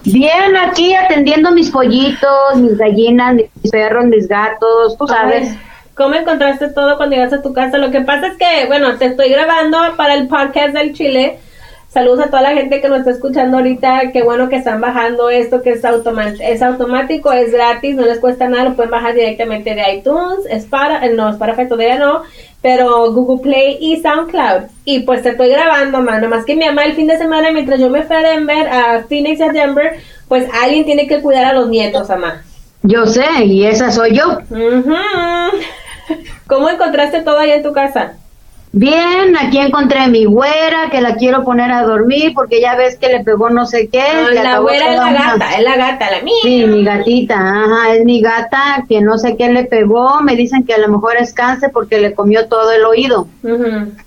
Bien, 0.03 0.55
aquí 0.57 0.95
atendiendo 0.95 1.51
mis 1.51 1.69
pollitos, 1.69 2.55
mis 2.55 2.77
gallinas, 2.77 3.35
mis 3.35 3.71
perros, 3.71 4.05
mis 4.05 4.27
gatos, 4.27 4.97
tú 4.97 5.07
sabes. 5.07 5.55
¿Cómo 5.95 6.15
encontraste 6.15 6.69
todo 6.69 6.95
cuando 6.97 7.15
llegaste 7.15 7.37
a 7.37 7.41
tu 7.41 7.53
casa? 7.53 7.77
Lo 7.77 7.91
que 7.91 8.01
pasa 8.01 8.27
es 8.27 8.37
que, 8.37 8.65
bueno, 8.67 8.97
te 8.97 9.07
estoy 9.07 9.29
grabando 9.29 9.77
para 9.97 10.13
el 10.13 10.27
podcast 10.27 10.73
del 10.73 10.93
Chile 10.93 11.39
Saludos 11.89 12.25
a 12.25 12.29
toda 12.29 12.43
la 12.43 12.53
gente 12.53 12.81
que 12.81 12.87
nos 12.87 12.99
está 12.99 13.09
escuchando 13.09 13.57
ahorita. 13.57 14.11
Qué 14.13 14.21
bueno 14.21 14.47
que 14.47 14.57
están 14.57 14.79
bajando 14.79 15.31
esto, 15.31 15.63
que 15.63 15.71
es, 15.71 15.81
es 16.39 16.61
automático, 16.61 17.31
es 17.31 17.51
gratis, 17.51 17.95
no 17.95 18.05
les 18.05 18.19
cuesta 18.19 18.47
nada. 18.47 18.65
Lo 18.65 18.75
pueden 18.75 18.91
bajar 18.91 19.15
directamente 19.15 19.73
de 19.73 19.95
iTunes. 19.95 20.45
Es 20.51 20.65
para, 20.65 21.03
eh, 21.03 21.13
no, 21.15 21.29
es 21.29 21.37
para 21.37 21.55
todavía 21.67 21.97
no, 21.97 22.21
pero 22.61 23.11
Google 23.11 23.41
Play 23.41 23.79
y 23.81 23.99
SoundCloud. 24.01 24.69
Y 24.85 24.99
pues 24.99 25.23
te 25.23 25.29
estoy 25.29 25.49
grabando, 25.49 25.99
mano. 26.01 26.29
Más 26.29 26.45
que 26.45 26.55
mi 26.55 26.67
mamá 26.67 26.85
el 26.85 26.93
fin 26.93 27.07
de 27.07 27.17
semana, 27.17 27.51
mientras 27.51 27.79
yo 27.79 27.89
me 27.89 28.03
fui 28.03 28.15
a 28.15 28.21
Denver, 28.21 28.69
a 28.69 29.05
Phoenix 29.09 29.39
y 29.39 29.43
a 29.43 29.51
Denver, 29.51 29.99
pues 30.27 30.47
alguien 30.61 30.85
tiene 30.85 31.07
que 31.07 31.21
cuidar 31.21 31.45
a 31.45 31.53
los 31.53 31.69
nietos, 31.69 32.07
mamá. 32.07 32.43
Yo 32.83 33.07
sé, 33.07 33.25
y 33.45 33.65
esa 33.65 33.91
soy 33.91 34.15
yo. 34.15 34.37
¿Cómo 36.45 36.69
encontraste 36.69 37.21
todo 37.21 37.39
ahí 37.39 37.49
en 37.49 37.63
tu 37.63 37.73
casa? 37.73 38.18
Bien, 38.71 39.35
aquí 39.35 39.57
encontré 39.57 39.99
a 39.99 40.07
mi 40.07 40.25
güera 40.25 40.89
que 40.91 41.01
la 41.01 41.15
quiero 41.15 41.43
poner 41.43 41.71
a 41.71 41.81
dormir 41.81 42.33
porque 42.35 42.61
ya 42.61 42.75
ves 42.75 42.97
que 42.97 43.07
le 43.07 43.23
pegó 43.23 43.49
no 43.49 43.65
sé 43.65 43.89
qué. 43.89 44.03
la 44.31 44.59
güera 44.59 44.93
es 44.93 44.99
la 44.99 45.11
gata, 45.11 45.57
es 45.57 45.63
la 45.63 45.75
gata, 45.75 46.11
la 46.11 46.21
mía. 46.21 46.35
Sí, 46.43 46.65
mi 46.67 46.83
gatita, 46.83 47.35
ajá, 47.35 47.93
es 47.95 48.05
mi 48.05 48.21
gata 48.21 48.85
que 48.87 49.01
no 49.01 49.17
sé 49.17 49.35
qué 49.37 49.51
le 49.51 49.63
pegó. 49.63 50.21
Me 50.21 50.35
dicen 50.35 50.65
que 50.65 50.75
a 50.75 50.77
lo 50.77 50.87
mejor 50.87 51.17
es 51.17 51.33
cáncer 51.33 51.71
porque 51.73 51.99
le 51.99 52.13
comió 52.13 52.47
todo 52.47 52.71
el 52.71 52.85
oído. 52.85 53.27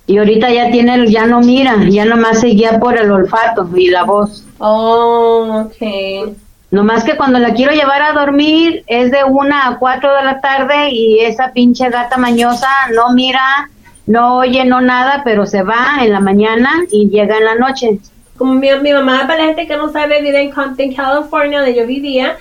Y 0.07 0.17
ahorita 0.17 0.49
ya 0.49 0.71
tiene, 0.71 1.07
ya 1.07 1.25
no 1.25 1.41
mira, 1.41 1.75
ya 1.89 2.05
nomás 2.05 2.39
seguía 2.39 2.79
por 2.79 2.97
el 2.97 3.11
olfato 3.11 3.69
y 3.75 3.89
la 3.89 4.03
voz. 4.03 4.45
Oh, 4.59 5.65
ok. 5.65 6.35
Nomás 6.71 7.03
que 7.03 7.17
cuando 7.17 7.37
la 7.37 7.53
quiero 7.53 7.71
llevar 7.73 8.01
a 8.01 8.13
dormir 8.13 8.83
es 8.87 9.11
de 9.11 9.23
una 9.25 9.67
a 9.67 9.77
cuatro 9.77 10.11
de 10.15 10.23
la 10.23 10.41
tarde 10.41 10.89
y 10.89 11.19
esa 11.19 11.51
pinche 11.51 11.87
gata 11.89 12.17
mañosa 12.17 12.67
no 12.95 13.13
mira 13.13 13.69
no 14.05 14.37
oye, 14.37 14.65
no 14.65 14.81
nada, 14.81 15.21
pero 15.23 15.45
se 15.45 15.63
va 15.63 15.99
en 16.01 16.11
la 16.11 16.19
mañana 16.19 16.69
y 16.91 17.09
llega 17.09 17.37
en 17.37 17.45
la 17.45 17.55
noche. 17.55 17.99
Como 18.37 18.53
mi, 18.55 18.69
mi 18.81 18.91
mamá, 18.93 19.25
para 19.27 19.39
la 19.39 19.45
gente 19.45 19.67
que 19.67 19.77
no 19.77 19.91
sabe, 19.91 20.21
vive 20.21 20.41
en 20.41 20.51
Compton, 20.51 20.93
California, 20.93 21.59
donde 21.59 21.75
yo 21.75 21.85
vivía. 21.85 22.37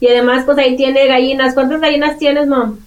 Y 0.00 0.08
además, 0.08 0.44
pues 0.44 0.58
ahí 0.58 0.76
tiene 0.76 1.06
gallinas. 1.06 1.54
¿Cuántas 1.54 1.80
gallinas 1.80 2.18
tienes, 2.18 2.46
mom? 2.48 2.78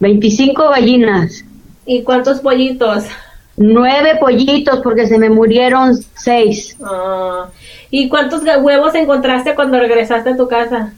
25 0.00 0.68
gallinas, 0.70 1.44
¿Y 1.86 2.02
cuántos 2.02 2.40
pollitos? 2.40 3.04
nueve 3.56 4.16
pollitos 4.18 4.80
porque 4.80 5.06
se 5.06 5.18
me 5.18 5.28
murieron 5.28 5.94
seis, 6.14 6.76
Ah, 6.82 7.46
¿Y 7.90 8.08
cuántos 8.08 8.42
huevos 8.60 8.94
encontraste 8.94 9.54
cuando 9.54 9.78
regresaste 9.78 10.30
a 10.30 10.36
tu 10.36 10.48
casa? 10.48 10.92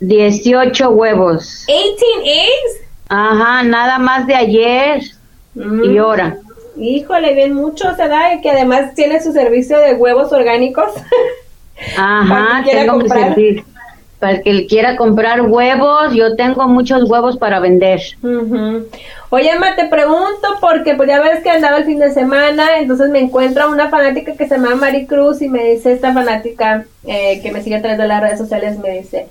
18 0.00 0.90
huevos. 0.90 1.64
18 1.66 2.02
eggs. 2.24 2.88
Ajá, 3.08 3.62
nada 3.62 3.98
más 3.98 4.26
de 4.26 4.34
ayer 4.34 5.00
Mm. 5.54 5.84
y 5.84 5.98
ahora. 5.98 6.36
Híjole, 6.76 7.34
bien 7.34 7.54
mucho 7.54 7.94
se 7.96 8.06
da 8.06 8.34
y 8.34 8.40
que 8.40 8.50
además 8.50 8.94
tiene 8.94 9.20
su 9.20 9.32
servicio 9.32 9.78
de 9.80 9.94
huevos 9.94 10.32
orgánicos. 10.32 10.90
Ajá, 11.96 12.62
tengo 12.64 12.94
mi 12.94 13.00
comprar. 13.00 13.34
servicio. 13.34 13.64
Para 14.18 14.32
el 14.32 14.42
que 14.42 14.66
quiera 14.66 14.96
comprar 14.96 15.42
huevos, 15.42 16.12
yo 16.12 16.34
tengo 16.34 16.66
muchos 16.66 17.08
huevos 17.08 17.36
para 17.36 17.60
vender. 17.60 18.00
Ujú. 18.20 18.88
Oye, 19.30 19.50
Emma, 19.50 19.76
te 19.76 19.84
pregunto 19.84 20.56
porque 20.60 20.94
pues 20.94 21.08
ya 21.08 21.20
ves 21.20 21.40
que 21.40 21.50
andaba 21.50 21.76
el 21.78 21.84
fin 21.84 22.00
de 22.00 22.10
semana, 22.12 22.78
entonces 22.78 23.10
me 23.10 23.20
encuentra 23.20 23.68
una 23.68 23.90
fanática 23.90 24.32
que 24.32 24.48
se 24.48 24.56
llama 24.56 24.74
Maricruz 24.74 25.40
y 25.40 25.48
me 25.48 25.62
dice 25.64 25.92
esta 25.92 26.12
fanática 26.12 26.84
eh, 27.06 27.40
que 27.42 27.52
me 27.52 27.62
sigue 27.62 27.76
a 27.76 27.80
través 27.80 27.98
de 27.98 28.08
las 28.08 28.20
redes 28.20 28.38
sociales, 28.38 28.76
me 28.80 28.98
dice, 28.98 29.28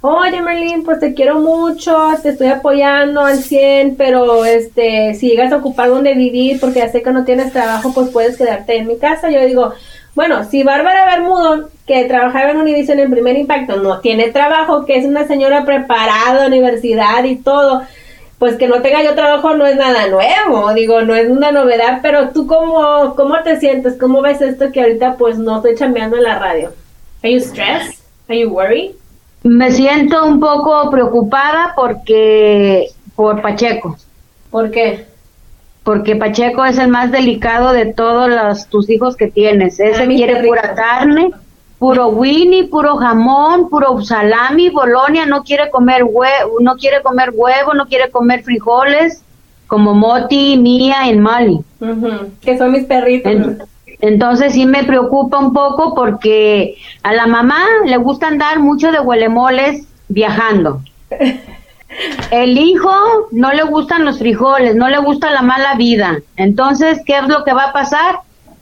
oye 0.00 0.40
Merlin, 0.40 0.84
pues 0.84 1.00
te 1.00 1.14
quiero 1.14 1.40
mucho, 1.40 1.96
te 2.22 2.30
estoy 2.30 2.48
apoyando 2.48 3.22
al 3.22 3.38
100, 3.38 3.96
pero 3.96 4.44
este, 4.44 5.14
si 5.14 5.30
llegas 5.30 5.52
a 5.52 5.56
ocupar 5.56 5.88
donde 5.88 6.14
vivir 6.14 6.60
porque 6.60 6.80
ya 6.80 6.88
sé 6.90 7.02
que 7.02 7.10
no 7.10 7.24
tienes 7.24 7.52
trabajo, 7.52 7.92
pues 7.94 8.10
puedes 8.10 8.36
quedarte 8.36 8.76
en 8.76 8.86
mi 8.86 8.98
casa. 8.98 9.30
Yo 9.30 9.44
digo, 9.44 9.72
bueno, 10.14 10.44
si 10.44 10.62
Bárbara 10.62 11.04
Bermudo, 11.06 11.68
que 11.86 12.04
trabajaba 12.04 12.50
en 12.50 12.56
Univision 12.56 12.98
en 12.98 13.10
Primer 13.10 13.36
Impacto, 13.36 13.76
no 13.76 14.00
tiene 14.00 14.30
trabajo, 14.30 14.84
que 14.84 14.96
es 14.96 15.04
una 15.04 15.26
señora 15.26 15.64
preparada, 15.64 16.46
universidad 16.46 17.24
y 17.24 17.36
todo, 17.36 17.82
pues 18.38 18.56
que 18.56 18.68
no 18.68 18.82
tenga 18.82 19.02
yo 19.02 19.14
trabajo 19.14 19.54
no 19.54 19.66
es 19.66 19.76
nada 19.76 20.08
nuevo, 20.08 20.72
digo, 20.74 21.02
no 21.02 21.14
es 21.14 21.28
una 21.28 21.52
novedad, 21.52 22.00
pero 22.02 22.30
tú 22.30 22.46
cómo, 22.46 23.14
cómo 23.14 23.42
te 23.42 23.58
sientes, 23.58 23.94
cómo 23.98 24.20
ves 24.20 24.40
esto 24.40 24.72
que 24.72 24.80
ahorita 24.80 25.16
pues 25.16 25.38
no 25.38 25.56
estoy 25.56 25.74
chambeando 25.74 26.16
en 26.16 26.24
la 26.24 26.38
radio. 26.38 26.72
Are 27.22 27.32
you 27.32 27.40
stressed? 27.40 27.98
Are 28.28 28.38
you 28.38 28.50
worried? 28.50 28.92
Me 29.46 29.70
siento 29.70 30.26
un 30.26 30.40
poco 30.40 30.90
preocupada 30.90 31.72
porque 31.76 32.88
por 33.14 33.40
Pacheco, 33.42 33.96
¿Por 34.50 34.70
qué? 34.70 35.06
porque 35.84 36.16
Pacheco 36.16 36.64
es 36.64 36.78
el 36.78 36.88
más 36.88 37.12
delicado 37.12 37.72
de 37.72 37.86
todos 37.92 38.28
los, 38.28 38.66
tus 38.66 38.90
hijos 38.90 39.14
que 39.16 39.28
tienes. 39.28 39.78
Ese 39.78 40.02
Ah, 40.02 40.06
mi 40.06 40.16
quiere 40.16 40.42
pura 40.44 40.74
carne, 40.74 41.30
puro 41.78 42.08
Winnie, 42.08 42.64
puro 42.64 42.96
jamón, 42.96 43.68
puro 43.70 44.02
salami, 44.02 44.68
bolonia, 44.70 45.26
no 45.26 45.44
quiere 45.44 45.70
comer 45.70 46.02
huevo, 46.02 46.56
no 46.60 46.74
quiere 46.74 47.02
comer 47.02 47.30
huevo, 47.32 47.72
no 47.74 47.86
quiere 47.86 48.10
comer 48.10 48.42
frijoles, 48.42 49.22
como 49.68 49.94
Moti, 49.94 50.56
Mía 50.58 51.08
y 51.08 51.16
Mali. 51.16 51.60
Ujú, 51.80 52.30
Que 52.40 52.58
son 52.58 52.72
mis 52.72 52.84
perritos. 52.84 53.30
En- 53.30 53.58
Entonces 54.00 54.52
sí 54.52 54.66
me 54.66 54.84
preocupa 54.84 55.38
un 55.38 55.52
poco 55.52 55.94
porque 55.94 56.76
a 57.02 57.12
la 57.12 57.26
mamá 57.26 57.62
le 57.84 57.96
gusta 57.96 58.28
andar 58.28 58.60
mucho 58.60 58.92
de 58.92 59.00
huelemoles 59.00 59.86
viajando. 60.08 60.80
El 62.30 62.58
hijo 62.58 62.90
no 63.30 63.52
le 63.52 63.62
gustan 63.62 64.04
los 64.04 64.18
frijoles, 64.18 64.74
no 64.74 64.88
le 64.88 64.98
gusta 64.98 65.30
la 65.30 65.42
mala 65.42 65.76
vida. 65.76 66.18
Entonces, 66.36 67.00
¿qué 67.06 67.16
es 67.18 67.28
lo 67.28 67.44
que 67.44 67.52
va 67.52 67.66
a 67.66 67.72
pasar? 67.72 68.20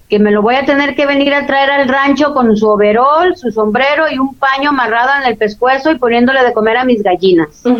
Que 0.08 0.18
me 0.18 0.30
lo 0.30 0.42
voy 0.42 0.56
a 0.56 0.66
tener 0.66 0.94
que 0.94 1.06
venir 1.06 1.34
a 1.34 1.46
traer 1.46 1.70
al 1.70 1.88
rancho 1.88 2.34
con 2.34 2.54
su 2.56 2.68
overol, 2.68 3.34
su 3.36 3.50
sombrero 3.50 4.04
y 4.10 4.18
un 4.18 4.34
paño 4.34 4.70
amarrado 4.70 5.10
en 5.20 5.26
el 5.26 5.36
pescuezo 5.36 5.90
y 5.90 5.98
poniéndole 5.98 6.44
de 6.44 6.52
comer 6.52 6.76
a 6.76 6.84
mis 6.84 7.02
gallinas. 7.02 7.62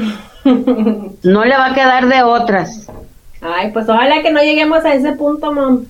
No 1.23 1.43
le 1.43 1.57
va 1.57 1.69
a 1.69 1.75
quedar 1.75 2.07
de 2.07 2.23
otras. 2.23 2.91
Ay, 3.41 3.71
pues 3.73 3.89
ojalá 3.89 4.21
que 4.21 4.31
no 4.31 4.43
lleguemos 4.43 4.85
a 4.85 4.93
ese 4.93 5.13
punto, 5.13 5.55
mom. 5.55 5.87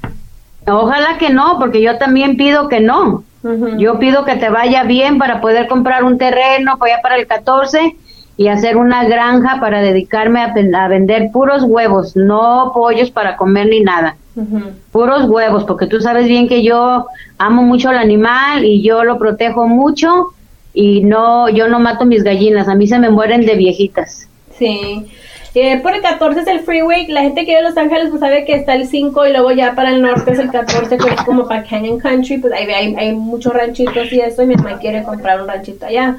Ojalá 0.67 1.19
que 1.19 1.31
no, 1.31 1.59
porque 1.59 1.83
yo 1.83 1.99
también 1.99 2.37
pido 2.37 2.69
que 2.69 2.81
no. 2.81 3.25
Yo 3.77 3.99
pido 3.99 4.25
que 4.25 4.37
te 4.37 4.49
vaya 4.49 4.85
bien 4.85 5.19
para 5.19 5.43
poder 5.43 5.69
comprar 5.69 6.03
un 6.03 6.17
terreno 6.17 6.79
para 6.79 7.03
para 7.03 7.17
el 7.17 7.27
14 7.27 7.95
y 8.37 8.49
hacer 8.49 8.77
una 8.77 9.05
granja 9.05 9.61
para 9.61 9.81
dedicarme 9.81 10.41
a, 10.41 10.89
vender 10.89 11.31
puros 11.31 11.63
huevos, 11.63 12.17
no 12.17 12.73
pollos 12.75 13.11
para 13.11 13.37
comer 13.37 13.69
ni 13.69 13.81
nada. 13.81 14.17
Puros 14.91 15.29
huevos, 15.29 15.65
porque 15.65 15.87
tú 15.87 16.01
sabes 16.01 16.27
bien 16.27 16.49
que 16.49 16.63
yo 16.65 17.07
amo 17.39 17.63
mucho 17.63 17.91
al 17.91 17.99
animal 17.99 18.65
y 18.65 18.83
yo 18.83 19.05
lo 19.05 19.19
protejo 19.19 19.69
mucho 19.69 20.29
y 20.73 21.03
no 21.03 21.49
yo 21.49 21.69
no 21.69 21.79
mato 21.79 22.05
mis 22.05 22.25
gallinas, 22.25 22.67
a 22.69 22.75
mí 22.75 22.89
se 22.89 22.99
me 22.99 23.11
mueren 23.11 23.47
de 23.47 23.55
viejitas. 23.55 24.29
Sí. 24.59 25.07
Eh, 25.55 25.79
por 25.81 25.95
el 25.95 26.03
14 26.03 26.41
es 26.41 26.47
el 26.49 26.61
freeway. 26.61 27.07
La 27.07 27.23
gente 27.23 27.43
que 27.43 27.53
vive 27.53 27.59
en 27.59 27.65
Los 27.65 27.77
Ángeles 27.77 28.09
pues 28.09 28.21
sabe 28.21 28.45
que 28.45 28.55
está 28.55 28.75
el 28.75 28.89
5 28.89 29.27
y 29.27 29.33
luego 29.33 29.53
ya 29.53 29.75
para 29.75 29.91
el 29.91 30.03
norte 30.03 30.33
es 30.33 30.41
el 30.41 30.51
14, 30.51 30.97
que 30.97 31.09
es 31.09 31.23
como 31.23 31.47
para 31.47 31.63
Canyon 31.63 32.01
Country. 32.01 32.39
Pues 32.39 32.53
ahí 32.53 32.65
hay, 32.71 32.95
hay 32.97 33.13
muchos 33.13 33.53
ranchitos 33.55 34.13
y 34.13 34.21
eso. 34.21 34.43
Y 34.43 34.47
mi 34.47 34.57
mamá 34.57 34.79
quiere 34.81 35.05
comprar 35.05 35.41
un 35.41 35.47
ranchito 35.47 35.87
allá. 35.87 36.17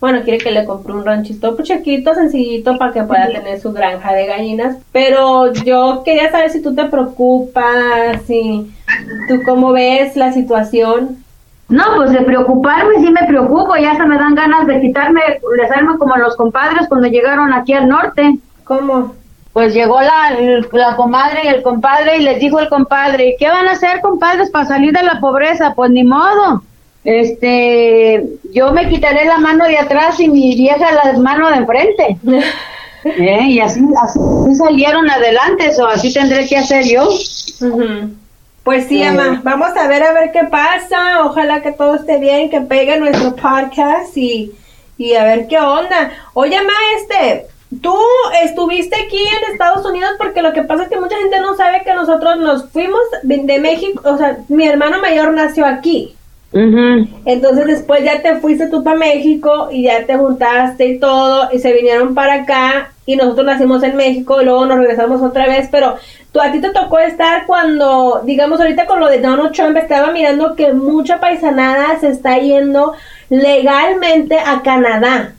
Bueno, 0.00 0.22
quiere 0.22 0.36
que 0.36 0.50
le 0.50 0.66
compre 0.66 0.92
un 0.92 1.02
ranchito 1.02 1.56
pues, 1.56 1.66
chiquito, 1.66 2.14
sencillito, 2.14 2.76
para 2.76 2.92
que 2.92 3.04
pueda 3.04 3.26
tener 3.28 3.58
su 3.58 3.72
granja 3.72 4.12
de 4.12 4.26
gallinas. 4.26 4.76
Pero 4.92 5.54
yo 5.54 6.02
quería 6.04 6.30
saber 6.30 6.50
si 6.50 6.60
tú 6.60 6.74
te 6.74 6.84
preocupas, 6.84 8.20
si 8.26 8.70
tú 9.28 9.40
cómo 9.46 9.72
ves 9.72 10.14
la 10.14 10.30
situación. 10.32 11.24
No, 11.70 11.84
pues 11.96 12.12
de 12.12 12.20
preocuparme 12.20 12.96
sí 12.98 13.10
me 13.10 13.26
preocupo, 13.26 13.74
ya 13.76 13.96
se 13.96 14.04
me 14.04 14.18
dan 14.18 14.34
ganas 14.34 14.66
de 14.66 14.82
quitarme, 14.82 15.22
de 15.22 15.98
como 15.98 16.16
los 16.18 16.36
compadres 16.36 16.86
cuando 16.86 17.08
llegaron 17.08 17.54
aquí 17.54 17.72
al 17.72 17.88
norte. 17.88 18.38
¿Cómo? 18.64 19.14
Pues 19.52 19.72
llegó 19.72 20.00
la, 20.00 20.36
la 20.72 20.96
comadre 20.96 21.42
y 21.44 21.48
el 21.48 21.62
compadre 21.62 22.16
y 22.16 22.22
les 22.22 22.40
dijo 22.40 22.58
el 22.58 22.68
compadre, 22.68 23.36
¿qué 23.38 23.48
van 23.48 23.68
a 23.68 23.72
hacer 23.72 24.00
compadres 24.00 24.50
para 24.50 24.66
salir 24.66 24.92
de 24.92 25.02
la 25.04 25.20
pobreza? 25.20 25.74
Pues 25.76 25.90
ni 25.92 26.02
modo. 26.02 26.62
Este, 27.04 28.24
yo 28.52 28.72
me 28.72 28.88
quitaré 28.88 29.26
la 29.26 29.38
mano 29.38 29.66
de 29.66 29.78
atrás 29.78 30.18
y 30.18 30.28
mi 30.28 30.54
vieja 30.56 30.86
la 30.92 31.12
mano 31.18 31.50
de 31.50 31.56
enfrente. 31.56 32.16
Eh, 33.06 33.42
Y 33.48 33.60
así, 33.60 33.82
así 34.02 34.18
salieron 34.54 35.10
adelante, 35.10 35.70
o 35.78 35.84
así 35.86 36.10
tendré 36.10 36.48
que 36.48 36.56
hacer 36.56 36.86
yo. 36.86 37.06
Pues 38.62 38.86
sí, 38.86 39.02
Eh. 39.02 39.08
Emma, 39.08 39.42
vamos 39.44 39.76
a 39.76 39.86
ver 39.88 40.02
a 40.02 40.14
ver 40.14 40.32
qué 40.32 40.44
pasa. 40.50 41.22
Ojalá 41.22 41.60
que 41.60 41.72
todo 41.72 41.96
esté 41.96 42.18
bien, 42.18 42.48
que 42.48 42.62
pegue 42.62 42.98
nuestro 42.98 43.36
podcast 43.36 44.16
y, 44.16 44.52
y 44.96 45.14
a 45.16 45.24
ver 45.24 45.46
qué 45.48 45.58
onda. 45.60 46.12
Oye, 46.32 46.56
Emma, 46.56 46.72
este, 46.98 47.46
tú 47.82 47.96
estuviste 48.42 48.96
aquí 48.96 49.18
en 49.18 49.52
Estados 49.52 49.84
Unidos 49.86 50.12
porque 50.18 50.42
lo 50.42 50.52
que 50.52 50.62
pasa 50.62 50.84
es 50.84 50.88
que 50.88 51.00
mucha 51.00 51.16
gente 51.16 51.40
no 51.40 51.56
sabe 51.56 51.82
que 51.84 51.94
nosotros 51.94 52.38
nos 52.38 52.70
fuimos 52.70 53.00
de, 53.22 53.38
de 53.38 53.58
México, 53.58 54.02
o 54.04 54.16
sea, 54.16 54.38
mi 54.48 54.66
hermano 54.66 55.00
mayor 55.00 55.32
nació 55.32 55.66
aquí. 55.66 56.14
Entonces 57.24 57.66
después 57.66 58.04
ya 58.04 58.22
te 58.22 58.36
fuiste 58.36 58.68
tú 58.68 58.84
para 58.84 58.96
México 58.96 59.70
y 59.72 59.84
ya 59.84 60.06
te 60.06 60.16
juntaste 60.16 60.86
y 60.86 61.00
todo 61.00 61.48
y 61.52 61.58
se 61.58 61.72
vinieron 61.72 62.14
para 62.14 62.42
acá 62.42 62.92
y 63.06 63.16
nosotros 63.16 63.44
nacimos 63.44 63.82
en 63.82 63.96
México 63.96 64.40
y 64.40 64.44
luego 64.44 64.64
nos 64.64 64.78
regresamos 64.78 65.20
otra 65.20 65.48
vez, 65.48 65.68
pero 65.72 65.96
tú 66.30 66.40
a 66.40 66.52
ti 66.52 66.60
te 66.60 66.70
tocó 66.70 67.00
estar 67.00 67.46
cuando, 67.46 68.22
digamos 68.24 68.60
ahorita 68.60 68.86
con 68.86 69.00
lo 69.00 69.08
de 69.08 69.18
Donald 69.18 69.52
Trump 69.52 69.76
estaba 69.76 70.12
mirando 70.12 70.54
que 70.54 70.72
mucha 70.72 71.18
paisanada 71.18 71.98
se 71.98 72.08
está 72.08 72.38
yendo 72.38 72.92
legalmente 73.30 74.38
a 74.38 74.62
Canadá 74.62 75.34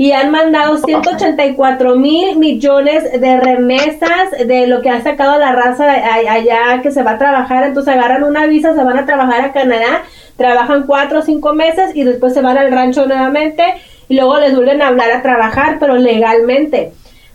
y 0.00 0.12
han 0.12 0.30
mandado 0.30 0.78
184 0.78 1.94
mil 1.96 2.38
millones 2.38 3.20
de 3.20 3.38
remesas 3.38 4.30
de 4.46 4.66
lo 4.66 4.80
que 4.80 4.88
ha 4.88 5.02
sacado 5.02 5.38
la 5.38 5.52
raza 5.52 5.84
allá 6.30 6.80
que 6.82 6.90
se 6.90 7.02
va 7.02 7.10
a 7.12 7.18
trabajar. 7.18 7.64
Entonces 7.64 7.92
agarran 7.92 8.24
una 8.24 8.46
visa, 8.46 8.74
se 8.74 8.82
van 8.82 8.96
a 8.96 9.04
trabajar 9.04 9.42
a 9.42 9.52
Canadá, 9.52 10.04
trabajan 10.38 10.84
cuatro 10.86 11.18
o 11.18 11.22
cinco 11.22 11.52
meses 11.52 11.94
y 11.94 12.04
después 12.04 12.32
se 12.32 12.40
van 12.40 12.56
al 12.56 12.72
rancho 12.72 13.04
nuevamente 13.04 13.62
y 14.08 14.16
luego 14.16 14.40
les 14.40 14.54
vuelven 14.56 14.80
a 14.80 14.88
hablar 14.88 15.10
a 15.12 15.20
trabajar, 15.20 15.76
pero 15.78 15.96
legalmente. 15.96 16.92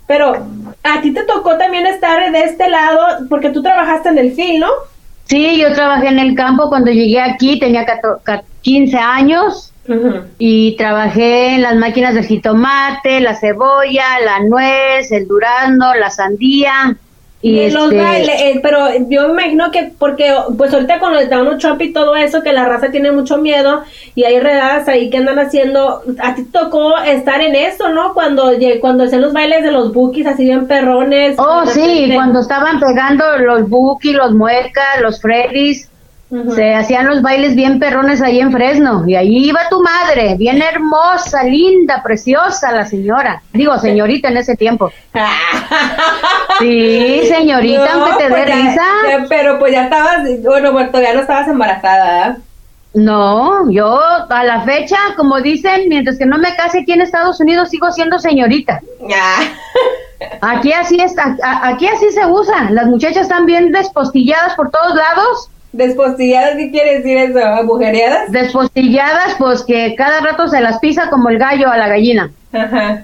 Pero 0.08 0.34
a 0.84 1.02
ti 1.02 1.12
te 1.14 1.22
tocó 1.22 1.58
también 1.60 1.86
estar 1.86 2.32
de 2.32 2.40
este 2.46 2.68
lado 2.68 3.28
porque 3.30 3.52
tú 3.52 3.62
trabajaste 3.62 4.10
en 4.10 4.18
el 4.18 4.32
film, 4.34 4.62
¿no? 4.62 4.70
Sí, 5.26 5.58
yo 5.60 5.72
trabajé 5.72 6.08
en 6.08 6.18
el 6.18 6.34
campo 6.34 6.68
cuando 6.70 6.90
llegué 6.90 7.22
aquí, 7.22 7.60
tenía 7.60 7.86
14 7.86 8.24
ca- 8.24 8.44
15 8.62 8.98
años 8.98 9.72
y 10.40 10.76
trabajé 10.78 11.56
en 11.56 11.62
las 11.62 11.76
máquinas 11.76 12.16
de 12.16 12.24
jitomate, 12.24 13.20
la 13.20 13.36
cebolla, 13.36 14.20
la 14.24 14.40
nuez, 14.40 15.12
el 15.12 15.28
durazno, 15.28 15.94
la 15.96 16.10
sandía 16.10 16.96
Y, 17.42 17.70
los 17.70 17.92
este- 17.92 18.02
bailes, 18.02 18.42
eh, 18.42 18.60
pero 18.64 18.88
yo 19.08 19.28
me 19.28 19.44
imagino 19.44 19.70
que 19.70 19.92
porque 20.00 20.34
pues 20.58 20.74
ahorita 20.74 20.98
con 20.98 21.16
el 21.16 21.30
Donald 21.30 21.60
Trump 21.60 21.80
y 21.84 21.94
todo 21.94 22.16
eso, 22.16 22.42
que 22.42 22.54
la 22.54 22.66
raza 22.66 22.90
tiene 22.90 23.12
mucho 23.12 23.38
miedo 23.38 23.84
y 24.16 24.24
hay 24.24 24.40
redadas 24.40 24.88
ahí 24.88 25.12
que 25.12 25.18
andan 25.18 25.38
haciendo, 25.38 26.02
a 26.24 26.34
ti 26.34 26.46
tocó 26.46 26.98
estar 26.98 27.42
en 27.42 27.54
eso, 27.54 27.90
¿no? 27.90 28.16
Cuando 28.16 28.52
cuando 28.82 29.04
hacían 29.04 29.22
los 29.22 29.34
bailes 29.34 29.62
de 29.62 29.72
los 29.72 29.94
bookies 29.94 30.26
así 30.26 30.46
bien 30.46 30.66
perrones. 30.66 31.36
Oh, 31.38 31.68
sí, 31.68 31.82
repente- 31.82 32.16
cuando 32.16 32.40
estaban 32.40 32.80
pegando 32.80 33.38
los 33.38 33.70
Buki, 33.70 34.14
los 34.14 34.34
Muecas, 34.34 35.02
los 35.02 35.22
Freddys, 35.22 35.88
Se 36.56 36.74
hacían 36.74 37.06
los 37.08 37.22
bailes 37.22 37.56
bien 37.56 37.80
perrones 37.80 38.22
ahí 38.22 38.40
en 38.40 38.52
Fresno. 38.52 39.04
Y 39.08 39.16
ahí 39.16 39.46
iba 39.50 39.70
tu 39.70 39.82
madre, 39.82 40.36
bien 40.38 40.62
hermosa, 40.62 41.44
linda, 41.44 42.02
preciosa 42.04 42.72
la 42.72 42.86
señora. 42.86 43.42
Digo, 43.54 43.78
señorita 43.78 44.30
en 44.30 44.38
ese 44.38 44.56
tiempo. 44.56 44.92
Sí, 46.60 47.22
señorita, 47.28 47.96
No, 47.96 48.06
aunque 48.06 48.18
te 48.18 48.24
dé 48.24 48.30
pues 48.30 48.48
ya- 48.48 48.56
risa. 48.56 48.86
ya, 49.10 49.26
pero 49.28 49.60
pues 49.60 49.74
ya 49.74 49.84
estabas, 49.84 50.20
bueno, 50.44 50.72
bueno, 50.72 50.90
todavía 50.90 51.14
no 51.14 51.22
estabas 51.22 51.48
embarazada. 51.50 52.38
No, 52.94 53.70
yo 53.70 54.00
a 54.30 54.44
la 54.46 54.62
fecha, 54.62 54.96
como 55.18 55.42
dicen, 55.42 55.90
mientras 55.90 56.18
que 56.18 56.26
no 56.26 56.38
me 56.38 56.56
case 56.56 56.80
aquí 56.80 56.94
en 56.94 57.02
Estados 57.02 57.42
Unidos, 57.42 57.70
sigo 57.70 57.92
siendo 57.92 58.20
señorita. 58.20 58.80
Aquí 60.42 60.72
así 60.72 60.98
es, 61.02 61.18
a- 61.18 61.36
a- 61.44 61.68
aquí 61.68 61.88
así 61.88 62.10
se 62.12 62.26
usa. 62.26 62.70
Las 62.72 62.86
muchachas 62.88 63.24
están 63.24 63.46
bien 63.46 63.74
despostilladas 63.74 64.56
por 64.56 64.72
todos 64.72 64.96
lados. 64.96 65.50
Despostilladas, 65.76 66.56
¿qué 66.56 66.72
quiere 66.72 66.98
decir 66.98 67.18
eso? 67.18 67.40
¿Agujereadas? 67.40 68.32
Despostilladas, 68.32 69.36
pues 69.38 69.64
que 69.64 69.94
cada 69.96 70.22
rato 70.22 70.48
se 70.48 70.62
las 70.62 70.80
pisa 70.80 71.10
como 71.10 71.30
el 71.30 71.38
gallo 71.38 71.70
a 71.70 71.78
la 71.78 71.90
gallina. 71.90 72.32
Ajá. 72.54 73.04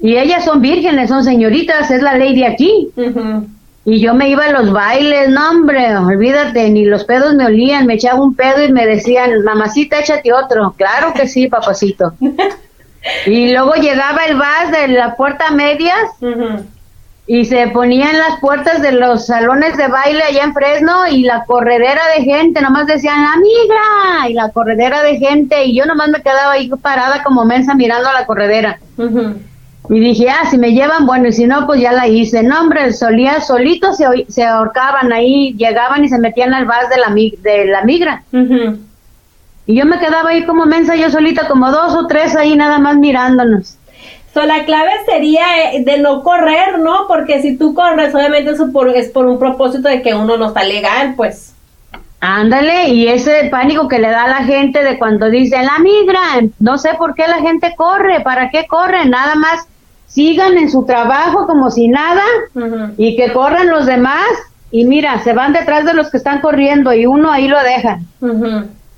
Y 0.00 0.16
ellas 0.16 0.44
son 0.44 0.60
vírgenes, 0.60 1.08
son 1.08 1.22
señoritas, 1.22 1.90
es 1.92 2.02
la 2.02 2.14
ley 2.14 2.34
de 2.34 2.46
aquí. 2.46 2.90
Ujú. 2.96 3.46
Y 3.84 4.00
yo 4.00 4.14
me 4.14 4.28
iba 4.28 4.46
a 4.46 4.52
los 4.52 4.72
bailes, 4.72 5.28
no 5.28 5.50
hombre, 5.50 5.96
olvídate, 5.96 6.70
ni 6.70 6.84
los 6.84 7.04
pedos 7.04 7.34
me 7.34 7.46
olían, 7.46 7.86
me 7.86 7.94
echaba 7.94 8.20
un 8.20 8.34
pedo 8.34 8.64
y 8.64 8.72
me 8.72 8.84
decían, 8.86 9.42
mamacita, 9.44 10.00
échate 10.00 10.32
otro. 10.32 10.74
Claro 10.76 11.12
que 11.14 11.28
sí, 11.28 11.46
papacito. 11.46 12.14
y 13.26 13.52
luego 13.52 13.74
llegaba 13.74 14.24
el 14.26 14.36
vas 14.36 14.72
de 14.72 14.88
la 14.88 15.14
puerta 15.14 15.48
a 15.48 15.52
medias. 15.52 16.10
Y 17.26 17.44
se 17.44 17.68
ponían 17.68 18.18
las 18.18 18.40
puertas 18.40 18.82
de 18.82 18.92
los 18.92 19.26
salones 19.26 19.76
de 19.76 19.86
baile 19.86 20.22
allá 20.24 20.42
en 20.42 20.54
Fresno 20.54 21.06
y 21.06 21.22
la 21.22 21.44
corredera 21.44 22.02
de 22.16 22.24
gente, 22.24 22.60
nomás 22.60 22.86
decían, 22.88 23.22
la 23.22 23.36
migra, 23.36 24.28
y 24.28 24.34
la 24.34 24.50
corredera 24.50 25.02
de 25.02 25.18
gente, 25.18 25.64
y 25.64 25.76
yo 25.76 25.86
nomás 25.86 26.08
me 26.08 26.20
quedaba 26.20 26.52
ahí 26.52 26.68
parada 26.82 27.22
como 27.22 27.44
mensa 27.44 27.74
mirando 27.74 28.08
a 28.08 28.12
la 28.12 28.26
corredera. 28.26 28.80
Y 29.88 30.00
dije, 30.00 30.30
ah, 30.30 30.48
si 30.50 30.58
me 30.58 30.72
llevan, 30.72 31.06
bueno, 31.06 31.28
y 31.28 31.32
si 31.32 31.46
no, 31.46 31.66
pues 31.66 31.80
ya 31.80 31.92
la 31.92 32.06
hice. 32.06 32.42
No, 32.42 32.60
hombre, 32.60 32.92
solía, 32.92 33.40
solitos 33.40 33.96
se, 33.96 34.06
se 34.28 34.44
ahorcaban 34.44 35.12
ahí, 35.12 35.54
llegaban 35.56 36.04
y 36.04 36.08
se 36.08 36.18
metían 36.18 36.54
al 36.54 36.66
vas 36.66 36.88
de 36.88 36.98
la, 36.98 37.08
de 37.10 37.66
la 37.66 37.82
migra. 37.84 38.22
Y 39.66 39.76
yo 39.76 39.84
me 39.86 39.98
quedaba 39.98 40.30
ahí 40.30 40.44
como 40.44 40.66
mensa, 40.66 40.96
yo 40.96 41.10
solita, 41.10 41.46
como 41.48 41.70
dos 41.70 41.94
o 41.94 42.06
tres 42.06 42.34
ahí 42.36 42.56
nada 42.56 42.78
más 42.78 42.96
mirándonos. 42.96 43.76
So, 44.34 44.42
la 44.46 44.64
clave 44.64 44.92
sería 45.04 45.72
eh, 45.72 45.84
de 45.84 45.98
no 45.98 46.22
correr, 46.22 46.78
¿no? 46.78 47.06
Porque 47.06 47.42
si 47.42 47.56
tú 47.58 47.74
corres, 47.74 48.14
obviamente 48.14 48.50
eso 48.52 48.72
por- 48.72 48.88
es 48.88 49.10
por 49.10 49.26
un 49.26 49.38
propósito 49.38 49.88
de 49.88 50.00
que 50.00 50.14
uno 50.14 50.36
no 50.38 50.46
está 50.48 50.64
legal, 50.64 51.14
pues. 51.16 51.54
Ándale, 52.20 52.88
y 52.90 53.08
ese 53.08 53.48
pánico 53.50 53.88
que 53.88 53.98
le 53.98 54.08
da 54.08 54.24
a 54.24 54.28
la 54.28 54.44
gente 54.44 54.82
de 54.84 54.96
cuando 54.96 55.28
dicen 55.28 55.66
la 55.66 55.78
migra, 55.80 56.20
no 56.60 56.78
sé 56.78 56.90
por 56.96 57.14
qué 57.14 57.26
la 57.26 57.40
gente 57.40 57.74
corre, 57.76 58.20
para 58.20 58.48
qué 58.48 58.66
corren, 58.66 59.10
nada 59.10 59.34
más 59.34 59.66
sigan 60.06 60.56
en 60.56 60.70
su 60.70 60.84
trabajo 60.86 61.46
como 61.46 61.70
si 61.70 61.88
nada 61.88 62.22
y 62.96 63.16
que 63.16 63.32
corran 63.32 63.68
los 63.70 63.86
demás 63.86 64.24
y 64.70 64.84
mira, 64.84 65.18
se 65.24 65.32
van 65.32 65.52
detrás 65.52 65.84
de 65.84 65.94
los 65.94 66.10
que 66.10 66.16
están 66.18 66.40
corriendo 66.40 66.92
y 66.94 67.06
uno 67.06 67.30
ahí 67.32 67.48
lo 67.48 67.60
deja. 67.62 67.98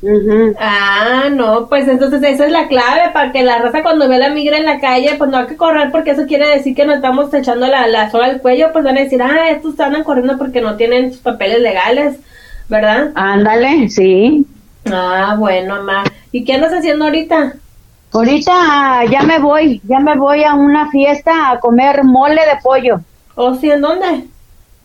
Ujú. 0.02 0.54
Ah, 0.58 1.28
no, 1.30 1.66
pues 1.68 1.88
entonces 1.88 2.22
esa 2.22 2.46
es 2.46 2.52
la 2.52 2.68
clave 2.68 3.10
para 3.12 3.32
que 3.32 3.42
la 3.42 3.58
raza 3.58 3.82
cuando 3.82 4.08
ve 4.08 4.18
la 4.18 4.28
migra 4.28 4.58
en 4.58 4.66
la 4.66 4.78
calle, 4.78 5.14
pues 5.16 5.30
no 5.30 5.38
hay 5.38 5.46
que 5.46 5.56
correr 5.56 5.90
porque 5.90 6.10
eso 6.10 6.26
quiere 6.26 6.46
decir 6.48 6.74
que 6.74 6.84
nos 6.84 6.96
estamos 6.96 7.32
echando 7.32 7.66
la, 7.66 7.86
la 7.86 8.10
soga 8.10 8.26
al 8.26 8.40
cuello, 8.40 8.70
pues 8.72 8.84
van 8.84 8.98
a 8.98 9.02
decir, 9.02 9.22
ah, 9.22 9.50
estos 9.50 9.78
andan 9.80 10.04
corriendo 10.04 10.36
porque 10.36 10.60
no 10.60 10.76
tienen 10.76 11.12
sus 11.12 11.22
papeles 11.22 11.60
legales, 11.60 12.18
¿verdad? 12.68 13.12
Ándale, 13.14 13.88
sí. 13.88 14.44
Ah, 14.92 15.36
bueno, 15.38 15.82
ma. 15.82 16.04
¿Y 16.32 16.44
qué 16.44 16.54
andas 16.54 16.74
haciendo 16.74 17.06
ahorita? 17.06 17.54
Ahorita 18.12 18.52
ah, 18.54 19.04
ya 19.10 19.22
me 19.22 19.38
voy, 19.38 19.80
ya 19.84 20.00
me 20.00 20.16
voy 20.16 20.44
a 20.44 20.54
una 20.54 20.90
fiesta 20.90 21.50
a 21.50 21.60
comer 21.60 22.04
mole 22.04 22.34
de 22.34 22.60
pollo. 22.62 23.00
¿O 23.34 23.54
sí, 23.54 23.70
en 23.70 23.80
dónde? 23.80 24.24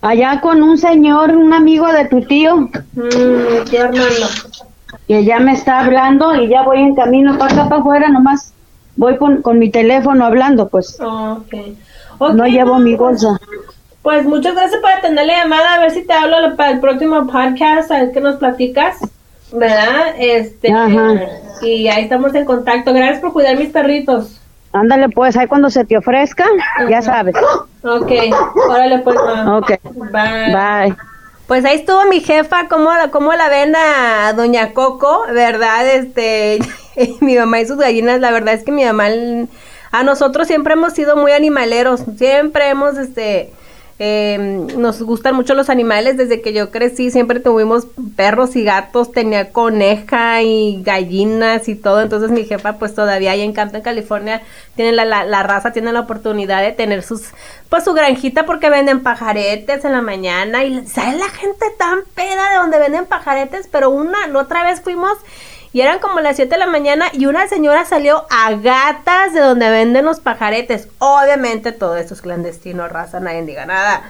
Allá 0.01 0.39
con 0.41 0.63
un 0.63 0.77
señor, 0.77 1.35
un 1.35 1.53
amigo 1.53 1.91
de 1.91 2.05
tu 2.05 2.21
tío, 2.21 2.55
Mmm, 2.55 3.69
qué 3.69 3.79
Armando. 3.79 4.27
Que 5.09 5.25
ya 5.25 5.39
me 5.39 5.51
está 5.53 5.79
hablando 5.79 6.35
y 6.35 6.47
ya 6.47 6.61
voy 6.61 6.79
en 6.79 6.93
camino 6.95 7.37
para 7.37 7.51
acá 7.53 7.67
para 7.67 7.81
afuera, 7.81 8.07
nomás 8.09 8.53
voy 8.95 9.17
con, 9.17 9.41
con 9.41 9.57
mi 9.59 9.69
teléfono 9.71 10.23
hablando, 10.23 10.69
pues 10.69 10.97
Ok. 11.01 11.53
Ok, 12.19 12.33
no 12.33 12.45
llevo 12.45 12.77
mi 12.79 12.95
pues- 12.95 13.21
bolsa. 13.23 13.39
Pues 14.03 14.25
muchas 14.25 14.53
gracias 14.55 14.79
por 14.81 14.89
atender 14.91 15.25
la 15.25 15.39
llamada. 15.43 15.73
A 15.73 15.79
ver 15.79 15.91
si 15.91 16.05
te 16.05 16.13
hablo 16.13 16.55
para 16.55 16.71
el 16.71 16.79
próximo 16.79 17.27
podcast, 17.27 17.91
a 17.91 17.99
ver 17.99 18.11
qué 18.13 18.21
nos 18.21 18.37
platicas. 18.37 18.97
¿Verdad? 19.51 20.13
Este. 20.17 20.71
Ajá. 20.71 21.15
Y 21.63 21.87
ahí 21.89 22.03
estamos 22.03 22.33
en 22.35 22.45
contacto. 22.45 22.93
Gracias 22.93 23.19
por 23.19 23.33
cuidar 23.33 23.57
mis 23.57 23.69
perritos. 23.69 24.39
Ándale, 24.71 25.09
pues 25.09 25.35
ahí 25.35 25.47
cuando 25.47 25.69
se 25.69 25.83
te 25.85 25.97
ofrezca, 25.97 26.45
ya 26.87 27.01
sabes. 27.01 27.35
Ok. 27.83 28.11
Órale, 28.69 28.99
pues. 28.99 29.15
ma. 29.17 29.57
Ok, 29.57 29.71
Bye. 30.11 30.53
bye. 30.53 31.08
Pues 31.49 31.65
ahí 31.65 31.77
estuvo 31.77 32.05
mi 32.05 32.19
jefa, 32.19 32.67
cómo 32.67 32.93
la, 32.93 33.09
cómo 33.09 33.33
la 33.33 33.49
ven 33.49 33.75
a 33.75 34.33
Doña 34.33 34.71
Coco, 34.75 35.23
¿verdad? 35.33 35.95
Este, 35.95 36.59
mi 37.21 37.35
mamá 37.35 37.59
y 37.59 37.65
sus 37.65 37.77
gallinas, 37.77 38.19
la 38.21 38.29
verdad 38.29 38.53
es 38.53 38.63
que 38.63 38.71
mi 38.71 38.85
mamá, 38.85 39.07
a 39.89 40.03
nosotros 40.03 40.45
siempre 40.45 40.73
hemos 40.73 40.93
sido 40.93 41.15
muy 41.15 41.31
animaleros, 41.31 42.01
siempre 42.19 42.69
hemos, 42.69 42.99
este, 42.99 43.51
eh, 44.01 44.37
nos 44.77 45.01
gustan 45.01 45.35
mucho 45.35 45.55
los 45.55 45.69
animales, 45.69 46.15
desde 46.15 46.41
que 46.41 46.53
yo 46.53 46.71
crecí 46.71 47.11
siempre 47.11 47.41
tuvimos 47.41 47.85
perros 48.15 48.55
y 48.55 48.63
gatos, 48.63 49.11
tenía 49.11 49.51
coneja 49.51 50.41
y 50.41 50.81
gallinas 50.83 51.67
y 51.67 51.75
todo, 51.75 52.01
entonces 52.01 52.31
mi 52.31 52.45
jefa 52.45 52.79
pues 52.79 52.95
todavía 52.95 53.31
ahí 53.31 53.41
en 53.41 53.51
Canto, 53.51 53.75
en 53.75 53.83
California, 53.83 54.41
tiene 54.77 54.93
la, 54.93 55.03
la, 55.03 55.25
la 55.25 55.43
raza, 55.43 55.73
tiene 55.73 55.91
la 55.91 55.99
oportunidad 55.99 56.61
de 56.61 56.71
tener 56.71 57.03
sus, 57.03 57.31
pues 57.67 57.83
su 57.83 57.93
granjita 57.93 58.45
porque 58.45 58.69
venden 58.69 59.03
pajaretes 59.03 59.83
en 59.83 59.91
la 59.91 60.01
mañana 60.01 60.63
y 60.63 60.87
¿sabes 60.87 61.19
la 61.19 61.29
gente 61.29 61.65
tan 61.77 61.99
peda 62.15 62.51
de 62.51 62.55
donde 62.55 62.79
venden 62.79 63.05
pajaretes? 63.05 63.67
Pero 63.69 63.89
una, 63.89 64.27
la 64.27 64.39
otra 64.39 64.63
vez 64.63 64.79
fuimos 64.79 65.17
y 65.71 65.81
eran 65.81 65.99
como 65.99 66.19
las 66.19 66.35
7 66.35 66.49
de 66.49 66.57
la 66.57 66.67
mañana 66.67 67.05
y 67.13 67.25
una 67.25 67.47
señora 67.47 67.85
salió 67.85 68.25
a 68.29 68.53
gatas 68.53 69.33
de 69.33 69.39
donde 69.39 69.69
venden 69.69 70.05
los 70.05 70.19
pajaretes. 70.19 70.87
Obviamente 70.97 71.71
todo 71.71 71.97
esto 71.97 72.13
es 72.13 72.21
clandestino, 72.21 72.87
raza, 72.87 73.19
nadie 73.19 73.43
diga 73.43 73.65
nada. 73.65 74.03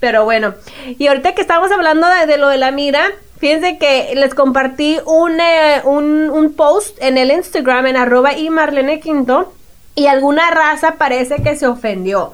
Pero 0.00 0.24
bueno, 0.24 0.54
y 0.86 1.06
ahorita 1.06 1.34
que 1.34 1.42
estamos 1.42 1.70
hablando 1.70 2.06
de, 2.08 2.36
lo 2.36 2.48
de 2.48 2.56
la 2.56 2.72
mira, 2.72 3.10
fíjense 3.38 3.78
que 3.78 4.12
les 4.16 4.34
compartí 4.34 4.98
un, 5.04 5.40
eh, 5.40 5.80
un, 5.84 6.30
un 6.30 6.54
post 6.54 6.96
en 7.00 7.18
el 7.18 7.30
Instagram 7.30 7.86
en 7.86 7.96
arroba 7.96 8.36
y 8.36 8.50
Marlene 8.50 8.98
Quinto 8.98 9.52
y 9.94 10.06
alguna 10.06 10.50
raza 10.50 10.94
parece 10.98 11.42
que 11.42 11.54
se 11.56 11.66
ofendió. 11.66 12.32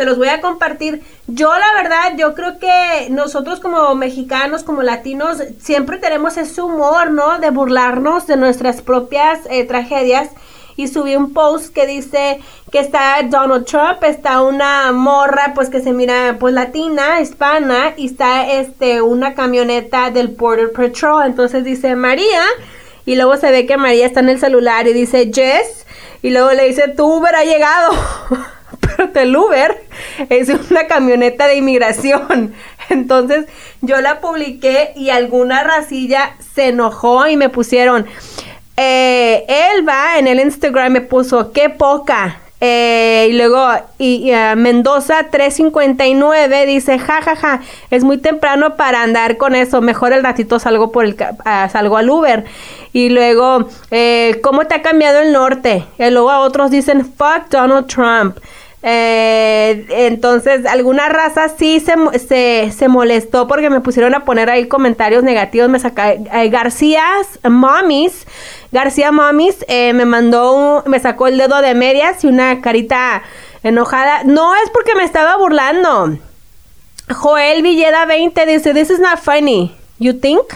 Se 0.00 0.06
los 0.06 0.16
voy 0.16 0.28
a 0.28 0.40
compartir. 0.40 1.02
Yo 1.26 1.50
la 1.50 1.74
verdad, 1.74 2.16
yo 2.16 2.34
creo 2.34 2.58
que 2.58 3.08
nosotros 3.10 3.60
como 3.60 3.94
mexicanos, 3.94 4.64
como 4.64 4.80
latinos, 4.80 5.42
siempre 5.60 5.98
tenemos 5.98 6.38
ese 6.38 6.62
humor, 6.62 7.10
¿no? 7.10 7.38
De 7.38 7.50
burlarnos 7.50 8.26
de 8.26 8.38
nuestras 8.38 8.80
propias 8.80 9.40
eh, 9.50 9.66
tragedias. 9.66 10.30
Y 10.74 10.88
subí 10.88 11.16
un 11.16 11.34
post 11.34 11.74
que 11.74 11.86
dice 11.86 12.40
que 12.72 12.78
está 12.78 13.16
Donald 13.24 13.66
Trump, 13.66 14.02
está 14.04 14.40
una 14.40 14.90
morra 14.92 15.52
pues 15.54 15.68
que 15.68 15.82
se 15.82 15.92
mira 15.92 16.38
pues 16.40 16.54
latina, 16.54 17.20
hispana, 17.20 17.92
y 17.98 18.06
está 18.06 18.50
este 18.50 19.02
una 19.02 19.34
camioneta 19.34 20.10
del 20.10 20.28
Border 20.28 20.72
Patrol. 20.72 21.26
Entonces 21.26 21.62
dice 21.62 21.94
María, 21.94 22.44
y 23.04 23.16
luego 23.16 23.36
se 23.36 23.50
ve 23.50 23.66
que 23.66 23.76
María 23.76 24.06
está 24.06 24.20
en 24.20 24.30
el 24.30 24.40
celular 24.40 24.88
y 24.88 24.94
dice 24.94 25.30
Jess, 25.30 25.84
y 26.22 26.30
luego 26.30 26.52
le 26.52 26.68
dice 26.68 26.88
tu 26.88 27.04
Uber 27.04 27.34
ha 27.34 27.44
llegado. 27.44 27.92
Pero 28.96 29.10
el 29.14 29.36
Uber 29.36 29.82
es 30.28 30.48
una 30.70 30.86
camioneta 30.86 31.46
de 31.46 31.56
inmigración. 31.56 32.54
Entonces 32.88 33.46
yo 33.80 34.00
la 34.00 34.20
publiqué 34.20 34.92
y 34.96 35.10
alguna 35.10 35.62
racilla 35.64 36.36
se 36.54 36.68
enojó 36.68 37.26
y 37.28 37.36
me 37.36 37.48
pusieron. 37.48 38.06
Eh, 38.76 39.44
Elba 39.76 40.18
en 40.18 40.26
el 40.26 40.40
Instagram 40.40 40.92
me 40.92 41.00
puso, 41.00 41.52
qué 41.52 41.68
poca. 41.70 42.40
Eh, 42.62 43.28
y 43.30 43.32
luego 43.32 43.70
y, 43.98 44.32
uh, 44.32 44.54
Mendoza 44.54 45.28
359 45.30 46.66
dice, 46.66 46.98
jajaja, 46.98 47.36
ja, 47.36 47.58
ja, 47.58 47.62
es 47.90 48.04
muy 48.04 48.18
temprano 48.18 48.76
para 48.76 49.02
andar 49.02 49.38
con 49.38 49.54
eso, 49.54 49.80
mejor 49.80 50.12
el 50.12 50.22
ratito 50.22 50.58
salgo 50.58 50.92
por 50.92 51.06
el 51.06 51.14
uh, 51.14 51.70
salgo 51.70 51.96
al 51.96 52.10
Uber. 52.10 52.44
Y 52.92 53.08
luego, 53.08 53.68
eh, 53.90 54.40
¿cómo 54.42 54.66
te 54.66 54.74
ha 54.74 54.82
cambiado 54.82 55.20
el 55.20 55.32
norte? 55.32 55.84
Y 55.98 56.10
luego 56.10 56.30
a 56.30 56.40
otros 56.40 56.70
dicen, 56.70 57.06
fuck 57.06 57.48
Donald 57.50 57.86
Trump. 57.86 58.36
Eh, 58.82 59.86
entonces, 59.90 60.64
alguna 60.64 61.10
raza 61.10 61.50
sí 61.50 61.80
se, 61.80 61.94
se, 62.18 62.72
se, 62.72 62.88
molestó 62.88 63.46
porque 63.46 63.68
me 63.68 63.80
pusieron 63.80 64.14
a 64.14 64.24
poner 64.24 64.48
ahí 64.48 64.68
comentarios 64.68 65.22
negativos. 65.22 65.68
Me 65.68 65.78
saca 65.78 66.12
eh, 66.12 66.48
García 66.48 67.04
Mommies. 67.48 68.26
García 68.72 69.10
eh, 69.68 69.92
me 69.92 70.04
mandó, 70.06 70.82
me 70.86 70.98
sacó 70.98 71.26
el 71.26 71.36
dedo 71.36 71.60
de 71.60 71.74
medias 71.74 72.24
y 72.24 72.28
una 72.28 72.60
carita 72.62 73.22
enojada. 73.62 74.24
No 74.24 74.54
es 74.56 74.70
porque 74.70 74.94
me 74.94 75.04
estaba 75.04 75.36
burlando. 75.36 76.16
Joel 77.14 77.62
Villeda 77.62 78.06
20 78.06 78.46
dice, 78.46 78.72
This 78.72 78.90
is 78.90 79.00
not 79.00 79.18
funny. 79.18 79.76
You 79.98 80.14
think? 80.14 80.54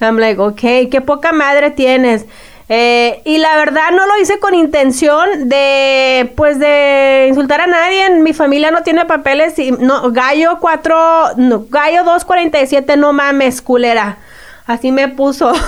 I'm 0.00 0.16
like, 0.16 0.40
okay, 0.40 0.88
qué 0.88 1.00
poca 1.00 1.32
madre 1.32 1.70
tienes. 1.72 2.24
Eh, 2.70 3.22
y 3.24 3.38
la 3.38 3.56
verdad 3.56 3.92
no 3.92 4.06
lo 4.06 4.18
hice 4.18 4.38
con 4.40 4.54
intención 4.54 5.48
de, 5.48 6.32
pues, 6.36 6.58
de 6.58 7.26
insultar 7.28 7.62
a 7.62 7.66
nadie. 7.66 8.10
Mi 8.20 8.34
familia 8.34 8.70
no 8.70 8.82
tiene 8.82 9.06
papeles 9.06 9.58
y 9.58 9.72
no, 9.72 10.10
gallo 10.12 10.58
4, 10.60 11.36
no, 11.36 11.64
gallo 11.70 12.04
247, 12.04 12.96
no 12.96 13.12
mames, 13.12 13.62
culera. 13.62 14.18
Así 14.66 14.92
me 14.92 15.08
puso. 15.08 15.52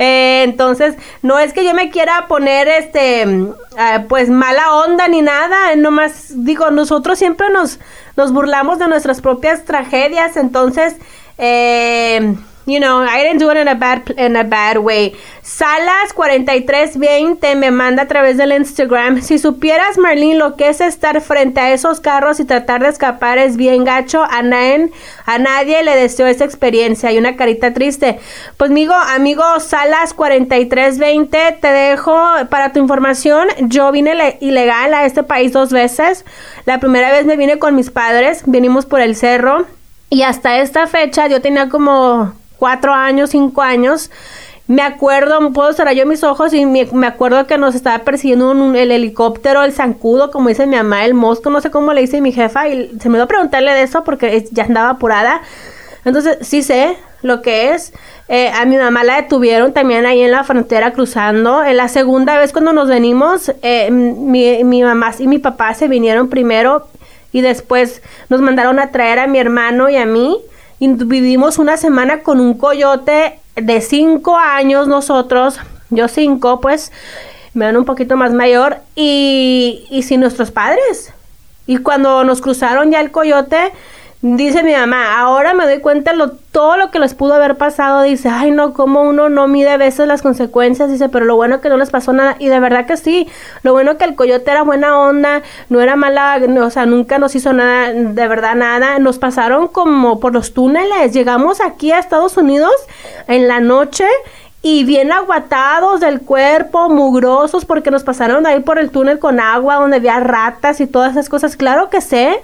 Eh, 0.00 0.44
entonces, 0.44 0.94
no 1.22 1.40
es 1.40 1.52
que 1.52 1.64
yo 1.64 1.74
me 1.74 1.90
quiera 1.90 2.28
poner, 2.28 2.68
este, 2.68 3.26
ah, 3.76 4.04
pues, 4.08 4.28
mala 4.28 4.74
onda 4.74 5.08
ni 5.08 5.22
nada. 5.22 5.74
Nomás 5.74 6.44
digo, 6.44 6.70
nosotros 6.70 7.18
siempre 7.18 7.50
nos, 7.50 7.80
nos 8.14 8.32
burlamos 8.32 8.78
de 8.78 8.86
nuestras 8.86 9.20
propias 9.20 9.64
tragedias. 9.64 10.36
Entonces, 10.36 10.94
eh, 11.38 12.36
you 12.68 12.78
know, 12.78 13.00
I 13.00 13.22
didn't 13.22 13.38
do 13.38 13.50
it 13.50 13.56
in 13.56 13.66
a 13.66 13.74
bad 13.74 14.14
in 14.16 14.36
a 14.36 14.44
bad 14.44 14.78
way. 14.78 15.14
Salas 15.42 16.12
4320 16.12 17.54
me 17.56 17.70
manda 17.70 18.02
a 18.02 18.06
través 18.06 18.36
del 18.36 18.52
Instagram. 18.52 19.22
Si 19.22 19.38
supieras, 19.38 19.96
Marlene, 19.96 20.36
lo 20.36 20.56
que 20.56 20.68
es 20.68 20.82
estar 20.82 21.20
frente 21.22 21.60
a 21.60 21.72
esos 21.72 22.00
carros 22.00 22.38
y 22.38 22.44
tratar 22.44 22.82
de 22.82 22.90
escapar 22.90 23.38
es 23.38 23.56
bien 23.56 23.84
gacho. 23.84 24.22
A 24.22 24.42
nadie, 24.42 24.90
a 25.24 25.38
nadie 25.38 25.82
le 25.82 25.96
deseo 25.96 26.26
esa 26.26 26.44
experiencia. 26.44 27.10
Y 27.10 27.18
una 27.18 27.36
carita 27.36 27.72
triste. 27.72 28.18
Pues, 28.58 28.70
amigo, 28.70 28.92
amigo 28.92 29.42
Salas 29.60 30.12
4320, 30.12 31.58
te 31.60 31.68
dejo 31.68 32.14
para 32.50 32.72
tu 32.72 32.78
información. 32.78 33.48
Yo 33.60 33.90
vine 33.90 34.36
ilegal 34.40 34.92
a 34.92 35.06
este 35.06 35.22
país 35.22 35.52
dos 35.52 35.72
veces. 35.72 36.26
La 36.66 36.78
primera 36.78 37.10
vez 37.10 37.24
me 37.24 37.38
vine 37.38 37.58
con 37.58 37.74
mis 37.74 37.90
padres. 37.90 38.42
Vinimos 38.44 38.84
por 38.84 39.00
el 39.00 39.16
cerro. 39.16 39.64
Y 40.10 40.22
hasta 40.22 40.58
esta 40.58 40.86
fecha 40.86 41.26
yo 41.26 41.40
tenía 41.40 41.68
como 41.68 42.34
cuatro 42.58 42.92
años, 42.92 43.30
cinco 43.30 43.62
años. 43.62 44.10
Me 44.66 44.82
acuerdo, 44.82 45.50
puedo 45.52 45.72
cerrar 45.72 45.94
yo 45.94 46.04
mis 46.04 46.22
ojos 46.22 46.52
y 46.52 46.66
me, 46.66 47.06
acuerdo 47.06 47.46
que 47.46 47.56
nos 47.56 47.74
estaba 47.74 48.04
persiguiendo 48.04 48.52
el 48.74 48.90
helicóptero, 48.90 49.62
el 49.62 49.72
zancudo, 49.72 50.30
como 50.30 50.50
dice 50.50 50.66
mi 50.66 50.76
mamá, 50.76 51.06
el 51.06 51.14
mosco, 51.14 51.48
no 51.48 51.62
sé 51.62 51.70
cómo 51.70 51.94
le 51.94 52.02
dice 52.02 52.20
mi 52.20 52.32
jefa, 52.32 52.68
y 52.68 52.92
se 53.00 53.08
me 53.08 53.16
dio 53.16 53.24
a 53.24 53.28
preguntarle 53.28 53.72
de 53.72 53.82
eso 53.82 54.04
porque 54.04 54.46
ya 54.50 54.64
andaba 54.64 54.90
apurada. 54.90 55.40
Entonces, 56.04 56.38
sí 56.42 56.62
sé 56.62 56.98
lo 57.22 57.40
que 57.40 57.72
es. 57.72 57.92
Eh, 58.28 58.50
a 58.50 58.66
mi 58.66 58.76
mamá 58.76 59.04
la 59.04 59.16
detuvieron 59.16 59.72
también 59.72 60.04
ahí 60.04 60.20
en 60.20 60.32
la 60.32 60.44
frontera 60.44 60.92
cruzando. 60.92 61.64
En 61.64 61.76
la 61.76 61.88
segunda 61.88 62.38
vez 62.38 62.52
cuando 62.52 62.72
nos 62.74 62.88
venimos, 62.88 63.52
eh, 63.62 63.90
mi, 63.90 64.64
mi 64.64 64.82
mamá 64.82 65.14
y 65.18 65.26
mi 65.26 65.38
papá 65.38 65.72
se 65.74 65.88
vinieron 65.88 66.28
primero 66.28 66.88
y 67.32 67.40
después 67.40 68.02
nos 68.28 68.40
mandaron 68.40 68.78
a 68.78 68.90
traer 68.90 69.18
a 69.18 69.26
mi 69.26 69.38
hermano 69.38 69.88
y 69.88 69.96
a 69.96 70.06
mí 70.06 70.38
y 70.78 70.88
vivimos 70.88 71.58
una 71.58 71.76
semana 71.76 72.20
con 72.20 72.40
un 72.40 72.54
coyote 72.54 73.40
de 73.56 73.80
cinco 73.80 74.36
años 74.36 74.86
nosotros, 74.88 75.58
yo 75.90 76.08
cinco, 76.08 76.60
pues 76.60 76.92
me 77.54 77.64
dan 77.64 77.76
un 77.76 77.84
poquito 77.84 78.16
más 78.16 78.32
mayor 78.32 78.78
y, 78.94 79.86
y 79.90 80.02
sin 80.02 80.20
nuestros 80.20 80.50
padres. 80.50 81.12
Y 81.66 81.78
cuando 81.78 82.24
nos 82.24 82.40
cruzaron 82.40 82.90
ya 82.90 83.00
el 83.00 83.10
coyote, 83.10 83.72
Dice 84.20 84.64
mi 84.64 84.72
mamá, 84.72 85.20
ahora 85.20 85.54
me 85.54 85.64
doy 85.64 85.78
cuenta 85.78 86.12
lo, 86.12 86.30
todo 86.30 86.76
lo 86.76 86.90
que 86.90 86.98
les 86.98 87.14
pudo 87.14 87.34
haber 87.34 87.54
pasado. 87.56 88.02
Dice, 88.02 88.28
ay 88.28 88.50
no, 88.50 88.74
como 88.74 89.02
uno 89.02 89.28
no 89.28 89.46
mide 89.46 89.70
a 89.70 89.76
veces 89.76 90.08
las 90.08 90.22
consecuencias. 90.22 90.90
Dice, 90.90 91.08
pero 91.08 91.24
lo 91.24 91.36
bueno 91.36 91.60
que 91.60 91.68
no 91.68 91.76
les 91.76 91.90
pasó 91.90 92.12
nada. 92.12 92.34
Y 92.40 92.48
de 92.48 92.58
verdad 92.58 92.86
que 92.86 92.96
sí. 92.96 93.28
Lo 93.62 93.72
bueno 93.72 93.96
que 93.96 94.04
el 94.04 94.16
coyote 94.16 94.50
era 94.50 94.62
buena 94.62 94.98
onda, 94.98 95.42
no 95.68 95.80
era 95.80 95.94
mala, 95.94 96.40
o 96.64 96.70
sea, 96.70 96.84
nunca 96.84 97.18
nos 97.18 97.36
hizo 97.36 97.52
nada, 97.52 97.92
de 97.92 98.28
verdad 98.28 98.56
nada. 98.56 98.98
Nos 98.98 99.20
pasaron 99.20 99.68
como 99.68 100.18
por 100.18 100.34
los 100.34 100.52
túneles. 100.52 101.12
Llegamos 101.12 101.60
aquí 101.60 101.92
a 101.92 102.00
Estados 102.00 102.36
Unidos 102.36 102.74
en 103.28 103.46
la 103.46 103.60
noche 103.60 104.04
y 104.62 104.82
bien 104.82 105.12
aguatados 105.12 106.00
del 106.00 106.22
cuerpo, 106.22 106.88
mugrosos, 106.88 107.64
porque 107.64 107.92
nos 107.92 108.02
pasaron 108.02 108.48
ahí 108.48 108.58
por 108.58 108.80
el 108.80 108.90
túnel 108.90 109.20
con 109.20 109.38
agua, 109.38 109.76
donde 109.76 109.98
había 109.98 110.18
ratas 110.18 110.80
y 110.80 110.88
todas 110.88 111.12
esas 111.12 111.28
cosas. 111.28 111.56
Claro 111.56 111.88
que 111.88 112.00
sé. 112.00 112.40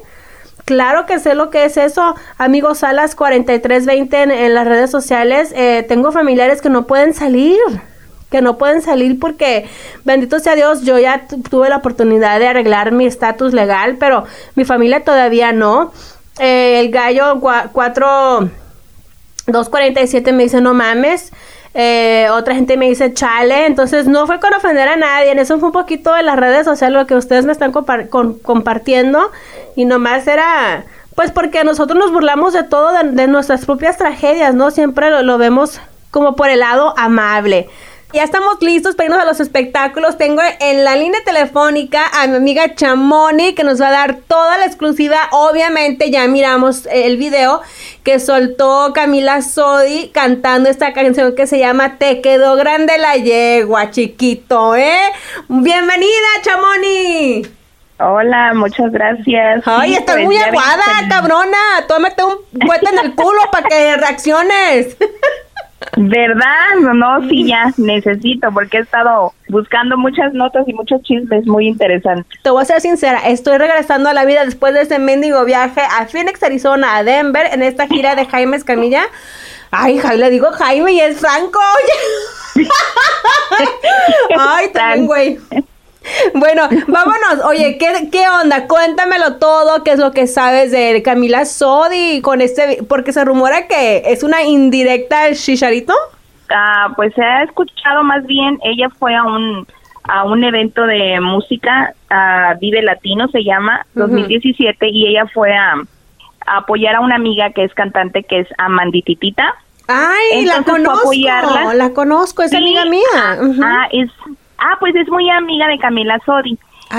Claro 0.65 1.05
que 1.05 1.19
sé 1.19 1.35
lo 1.35 1.51
que 1.51 1.67
es 1.67 1.77
eso, 1.77 2.15
amigos 2.39 2.79
Salas 2.79 3.15
4320 3.15 4.23
en, 4.23 4.31
en 4.31 4.55
las 4.55 4.67
redes 4.67 4.91
sociales. 4.91 5.53
Eh, 5.55 5.85
tengo 5.87 6.11
familiares 6.11 6.63
que 6.63 6.71
no 6.71 6.87
pueden 6.87 7.13
salir, 7.13 7.59
que 8.31 8.41
no 8.41 8.57
pueden 8.57 8.81
salir 8.81 9.19
porque, 9.19 9.69
bendito 10.05 10.39
sea 10.39 10.55
Dios, 10.55 10.83
yo 10.83 10.99
ya 10.99 11.27
tuve 11.51 11.69
la 11.69 11.77
oportunidad 11.77 12.39
de 12.39 12.49
arreglar 12.49 12.93
mi 12.93 13.05
estatus 13.05 13.53
legal, 13.53 13.97
pero 14.01 14.25
mi 14.55 14.65
familia 14.65 15.05
todavía 15.05 15.53
no. 15.53 15.93
Eh, 16.39 16.81
el 16.81 16.91
gallo 16.91 17.41
4 17.41 18.49
247 19.47 20.33
me 20.33 20.45
dice, 20.45 20.63
no 20.63 20.73
mames. 20.73 21.31
Eh, 21.77 22.29
otra 22.31 22.55
gente 22.55 22.77
me 22.77 22.89
dice 22.89 23.13
chale, 23.13 23.67
entonces 23.67 24.07
no 24.07 24.29
fue 24.29 24.39
con 24.39 24.55
ofender 24.55 24.87
a 24.87 24.97
nadie, 24.97 25.33
en 25.33 25.41
eso 25.41 25.59
fue 25.59 25.71
un 25.71 25.73
poquito 25.73 26.15
de 26.15 26.23
las 26.23 26.37
redes 26.37 26.65
sociales 26.65 26.97
lo 27.01 27.07
que 27.09 27.17
ustedes 27.17 27.45
me 27.45 27.51
están 27.51 27.73
compartiendo 27.73 29.33
y 29.77 29.85
nomás 29.85 30.27
era, 30.27 30.85
pues 31.15 31.31
porque 31.31 31.65
nosotros 31.65 31.99
nos 31.99 32.13
burlamos 32.13 32.53
de 32.53 32.65
todo, 32.65 32.93
de, 33.03 33.27
nuestras 33.27 33.65
propias 33.65 33.97
tragedias, 33.97 34.55
¿no? 34.55 34.71
Siempre 34.71 35.11
lo, 35.23 35.39
vemos 35.39 35.81
como 36.11 36.37
por 36.37 36.49
el 36.49 36.61
lado 36.61 36.95
amable. 36.97 37.69
Ya 38.13 38.23
estamos 38.23 38.59
listos 38.61 38.95
para 38.95 39.07
irnos 39.07 39.21
a 39.21 39.25
los 39.25 39.41
espectáculos. 39.41 40.17
Tengo 40.17 40.41
en 40.61 40.85
la 40.85 40.95
línea 40.95 41.21
telefónica 41.25 42.05
a 42.13 42.29
mi 42.29 42.37
amiga 42.37 42.77
Chamoni 42.77 43.55
que 43.55 43.65
nos 43.65 43.83
va 43.83 43.89
a 43.89 43.91
dar 43.91 44.19
toda 44.29 44.57
la 44.57 44.67
exclusiva. 44.67 45.17
Obviamente 45.33 46.13
ya 46.13 46.29
miramos 46.29 46.87
el 46.93 47.17
video 47.17 47.61
que 48.05 48.21
soltó 48.21 48.93
Camila 48.95 49.43
Sodi 49.43 50.11
cantando 50.11 50.71
esta 50.71 50.93
canción 50.93 51.35
que 51.35 51.49
se 51.49 51.59
llama 51.59 51.99
Te 51.99 52.21
quedó 52.21 52.55
grande 52.55 52.99
la 52.99 53.17
yegua, 53.17 53.91
chiquito, 53.91 54.77
¿eh? 54.77 55.11
Bienvenida, 55.49 56.29
Chamoni. 56.43 57.64
Hola, 57.99 58.53
muchas 58.55 58.91
gracias. 58.91 59.63
Ay, 59.67 59.95
estás 59.95 60.17
pues, 60.17 60.27
muy 60.27 60.37
aguada, 60.37 60.83
cabrona. 61.09 61.57
Tómate 61.87 62.25
un 62.25 62.35
cuete 62.67 62.89
en 62.93 62.99
el 62.99 63.15
culo 63.15 63.41
para 63.53 63.69
que 63.69 63.97
reacciones. 63.97 64.97
¿Verdad? 65.97 66.75
No, 66.81 66.95
no, 66.95 67.29
sí, 67.29 67.47
ya 67.47 67.73
necesito, 67.77 68.51
porque 68.53 68.79
he 68.79 68.81
estado 68.81 69.33
buscando 69.49 69.97
muchas 69.97 70.33
notas 70.33 70.67
y 70.67 70.73
muchos 70.73 71.03
chismes 71.03 71.47
muy 71.47 71.69
interesantes. 71.69 72.27
Te 72.43 72.51
voy 72.51 72.63
a 72.63 72.65
ser 72.65 72.81
sincera, 72.81 73.21
estoy 73.29 73.59
regresando 73.59 74.09
a 74.09 74.15
la 74.15 74.25
vida 74.25 74.45
después 74.45 74.75
de 74.75 74.83
ese 74.83 74.99
mendigo 74.99 75.45
viaje 75.45 75.83
a 75.83 76.07
Phoenix, 76.07 76.43
Arizona, 76.43 76.97
a 76.97 77.05
Denver, 77.05 77.49
en 77.53 77.63
esta 77.63 77.87
gira 77.87 78.17
de 78.17 78.27
Jaime 78.27 78.57
Escamilla. 78.57 79.05
Ay, 79.71 80.01
le 80.17 80.31
digo 80.31 80.51
Jaime 80.53 80.93
y 80.93 81.01
es 81.01 81.21
Franco. 81.21 81.61
Ay, 84.39 84.69
también, 84.73 85.07
güey. 85.07 85.39
Bueno, 86.35 86.69
vámonos. 86.89 87.45
Oye, 87.47 87.79
¿qué, 87.79 88.09
¿qué 88.11 88.29
onda? 88.29 88.67
Cuéntamelo 88.67 89.37
todo, 89.37 89.85
qué 89.85 89.93
es 89.93 89.99
lo 89.99 90.13
que 90.13 90.27
sabes 90.27 90.71
de 90.71 91.03
Camila 91.03 91.45
Sodi 91.45 92.21
con 92.21 92.41
este, 92.41 92.83
porque 92.89 93.13
se 93.13 93.25
rumora 93.25 93.67
que 93.67 94.03
es 94.07 94.23
una 94.23 94.43
indirecta 94.43 95.25
al 95.25 95.35
Chicharito. 95.35 95.95
Ah, 96.51 96.93
pues 96.97 97.15
se 97.15 97.23
ha 97.23 97.43
escuchado 97.43 98.03
más 98.05 98.25
bien, 98.27 98.59
ella 98.63 98.89
fue 98.99 99.15
a 99.15 99.23
un 99.23 99.67
a 100.07 100.25
un 100.25 100.45
evento 100.45 100.85
de 100.85 101.19
música, 101.19 101.95
a 102.11 102.55
Vive 102.61 102.83
Latino 102.83 103.27
se 103.29 103.43
llama, 103.43 103.87
2017, 103.95 104.89
y 104.91 105.07
ella 105.07 105.25
fue 105.33 105.57
a, 105.57 105.77
apoyar 106.47 106.97
a 106.97 107.01
una 107.01 107.17
amiga 107.17 107.53
que 107.53 107.65
es 107.65 107.73
cantante, 107.73 108.23
que 108.23 108.41
es 108.41 108.49
Amandititita. 108.59 109.55
Ay, 109.89 110.45
la 110.45 110.63
conozco, 110.63 111.11
la 111.75 111.91
conozco, 111.95 112.43
es 112.43 112.53
amiga 112.53 112.85
mía. 112.85 113.01
Ah, 113.63 113.89
es 113.93 114.11
Ah, 114.59 114.77
pues 114.81 114.95
es 114.95 115.09
muy 115.09 115.29
amiga 115.31 115.69
de 115.69 115.79
Camila 115.79 116.19
Sodi. 116.25 116.59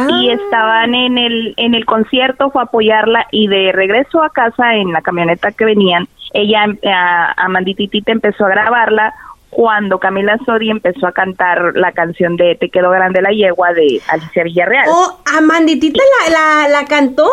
Y 0.09 0.29
ah. 0.29 0.33
estaban 0.33 0.95
en 0.95 1.17
el, 1.17 1.53
en 1.57 1.75
el 1.75 1.85
concierto, 1.85 2.49
fue 2.49 2.61
a 2.61 2.65
apoyarla 2.65 3.27
y 3.31 3.47
de 3.47 3.71
regreso 3.71 4.23
a 4.23 4.29
casa 4.31 4.75
en 4.75 4.91
la 4.91 5.01
camioneta 5.01 5.51
que 5.51 5.63
venían, 5.63 6.07
ella, 6.33 6.65
a, 6.91 7.33
a 7.37 7.47
Mandititita 7.47 8.11
empezó 8.11 8.45
a 8.45 8.49
grabarla 8.49 9.13
cuando 9.55 9.99
Camila 9.99 10.37
Sodi 10.45 10.69
empezó 10.69 11.07
a 11.07 11.13
cantar 11.13 11.71
la 11.75 11.93
canción 11.93 12.35
de 12.35 12.55
Te 12.55 12.69
quedó 12.69 12.89
grande 12.91 13.21
la 13.21 13.29
yegua 13.29 13.71
de 13.71 14.01
Alicia 14.09 14.43
Villarreal. 14.43 14.85
Oh, 14.89 15.21
¿Amanditita 15.37 16.01
la, 16.27 16.31
la, 16.33 16.67
la 16.67 16.85
cantó? 16.85 17.29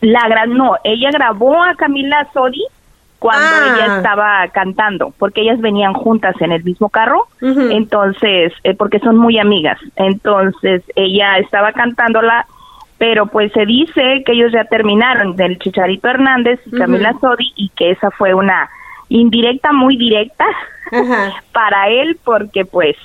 La 0.00 0.26
gran, 0.28 0.54
no, 0.54 0.74
ella 0.82 1.10
grabó 1.12 1.62
a 1.62 1.76
Camila 1.76 2.26
Sodi 2.34 2.64
cuando 3.22 3.46
ah. 3.46 3.74
ella 3.76 3.96
estaba 3.98 4.48
cantando, 4.48 5.14
porque 5.16 5.42
ellas 5.42 5.60
venían 5.60 5.94
juntas 5.94 6.34
en 6.40 6.50
el 6.50 6.64
mismo 6.64 6.88
carro, 6.88 7.28
entonces, 7.40 8.52
eh, 8.64 8.74
porque 8.74 8.98
son 8.98 9.16
muy 9.16 9.38
amigas, 9.38 9.78
entonces 9.94 10.82
ella 10.96 11.38
estaba 11.38 11.72
cantándola, 11.72 12.46
pero 12.98 13.26
pues 13.26 13.52
se 13.52 13.64
dice 13.64 14.24
que 14.26 14.32
ellos 14.32 14.50
ya 14.52 14.64
terminaron 14.64 15.36
del 15.36 15.56
Chicharito 15.60 16.08
Hernández 16.08 16.58
y 16.66 16.76
Camila 16.76 17.14
Sodi 17.20 17.52
y 17.54 17.68
que 17.68 17.92
esa 17.92 18.10
fue 18.10 18.34
una 18.34 18.68
indirecta 19.08 19.72
muy 19.72 19.96
directa 19.96 20.44
para 21.52 21.90
él 21.90 22.18
porque 22.24 22.64
pues 22.64 22.96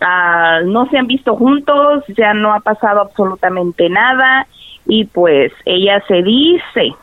ah, 0.00 0.60
no 0.64 0.86
se 0.86 0.96
han 0.96 1.06
visto 1.06 1.36
juntos, 1.36 2.02
ya 2.16 2.32
no 2.32 2.54
ha 2.54 2.60
pasado 2.60 3.02
absolutamente 3.02 3.90
nada 3.90 4.46
y 4.86 5.04
pues 5.04 5.52
ella 5.66 6.02
se 6.08 6.22
dice 6.22 6.94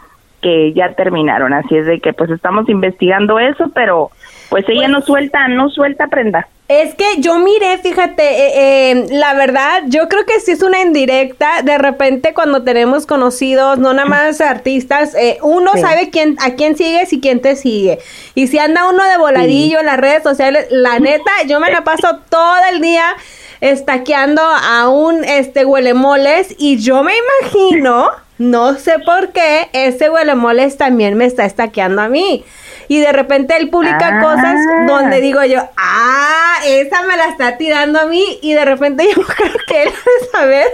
que 0.41 0.73
ya 0.73 0.93
terminaron, 0.93 1.53
así 1.53 1.77
es 1.77 1.85
de 1.85 1.99
que 1.99 2.13
pues 2.13 2.29
estamos 2.29 2.67
investigando 2.69 3.39
eso, 3.39 3.71
pero 3.73 4.11
pues 4.49 4.65
ella 4.67 4.87
no 4.87 5.01
suelta, 5.01 5.47
no 5.47 5.69
suelta 5.69 6.07
prenda. 6.07 6.47
Es 6.67 6.95
que 6.95 7.05
yo 7.19 7.37
miré, 7.39 7.77
fíjate, 7.79 8.23
eh, 8.23 8.91
eh, 8.91 9.05
la 9.11 9.33
verdad, 9.33 9.83
yo 9.87 10.07
creo 10.07 10.25
que 10.25 10.39
sí 10.39 10.51
es 10.51 10.63
una 10.63 10.81
indirecta. 10.81 11.63
De 11.63 11.77
repente, 11.77 12.33
cuando 12.33 12.63
tenemos 12.63 13.05
conocidos, 13.05 13.77
no 13.77 13.93
nada 13.93 14.07
más 14.07 14.39
artistas, 14.39 15.13
eh, 15.15 15.37
uno 15.41 15.71
sabe 15.73 16.09
quién 16.11 16.37
a 16.39 16.51
quién 16.51 16.77
sigues 16.77 17.11
y 17.11 17.19
quién 17.19 17.41
te 17.41 17.57
sigue. 17.57 17.99
Y 18.35 18.47
si 18.47 18.57
anda 18.57 18.89
uno 18.89 19.03
de 19.03 19.17
voladillo 19.17 19.79
en 19.79 19.85
las 19.85 19.97
redes 19.97 20.23
sociales, 20.23 20.67
la 20.69 20.99
neta, 20.99 21.31
yo 21.45 21.59
me 21.59 21.71
la 21.71 21.83
paso 21.83 22.19
todo 22.29 22.55
el 22.71 22.79
día 22.79 23.15
estaqueando 23.59 24.41
a 24.41 24.87
un 24.87 25.23
este 25.23 25.65
huelemoles 25.65 26.55
y 26.57 26.77
yo 26.77 27.03
me 27.03 27.13
imagino, 27.43 28.09
no 28.41 28.73
sé 28.73 28.97
por 28.97 29.33
qué, 29.33 29.69
ese 29.71 30.09
huelemoles 30.09 30.75
también 30.75 31.15
me 31.15 31.25
está 31.25 31.45
estaqueando 31.45 32.01
a 32.01 32.09
mí 32.09 32.43
y 32.87 32.99
de 32.99 33.11
repente 33.11 33.55
él 33.55 33.69
publica 33.69 34.19
cosas 34.19 34.55
ah. 34.55 34.85
donde 34.87 35.21
digo 35.21 35.43
yo, 35.43 35.61
ah, 35.77 36.55
esa 36.65 37.03
me 37.03 37.17
la 37.17 37.27
está 37.27 37.57
tirando 37.57 37.99
a 37.99 38.05
mí 38.05 38.39
y 38.41 38.53
de 38.53 38.65
repente 38.65 39.05
yo 39.15 39.21
creo 39.21 39.53
que 39.67 39.83
él 39.83 39.89
debe 40.05 40.31
saber 40.31 40.67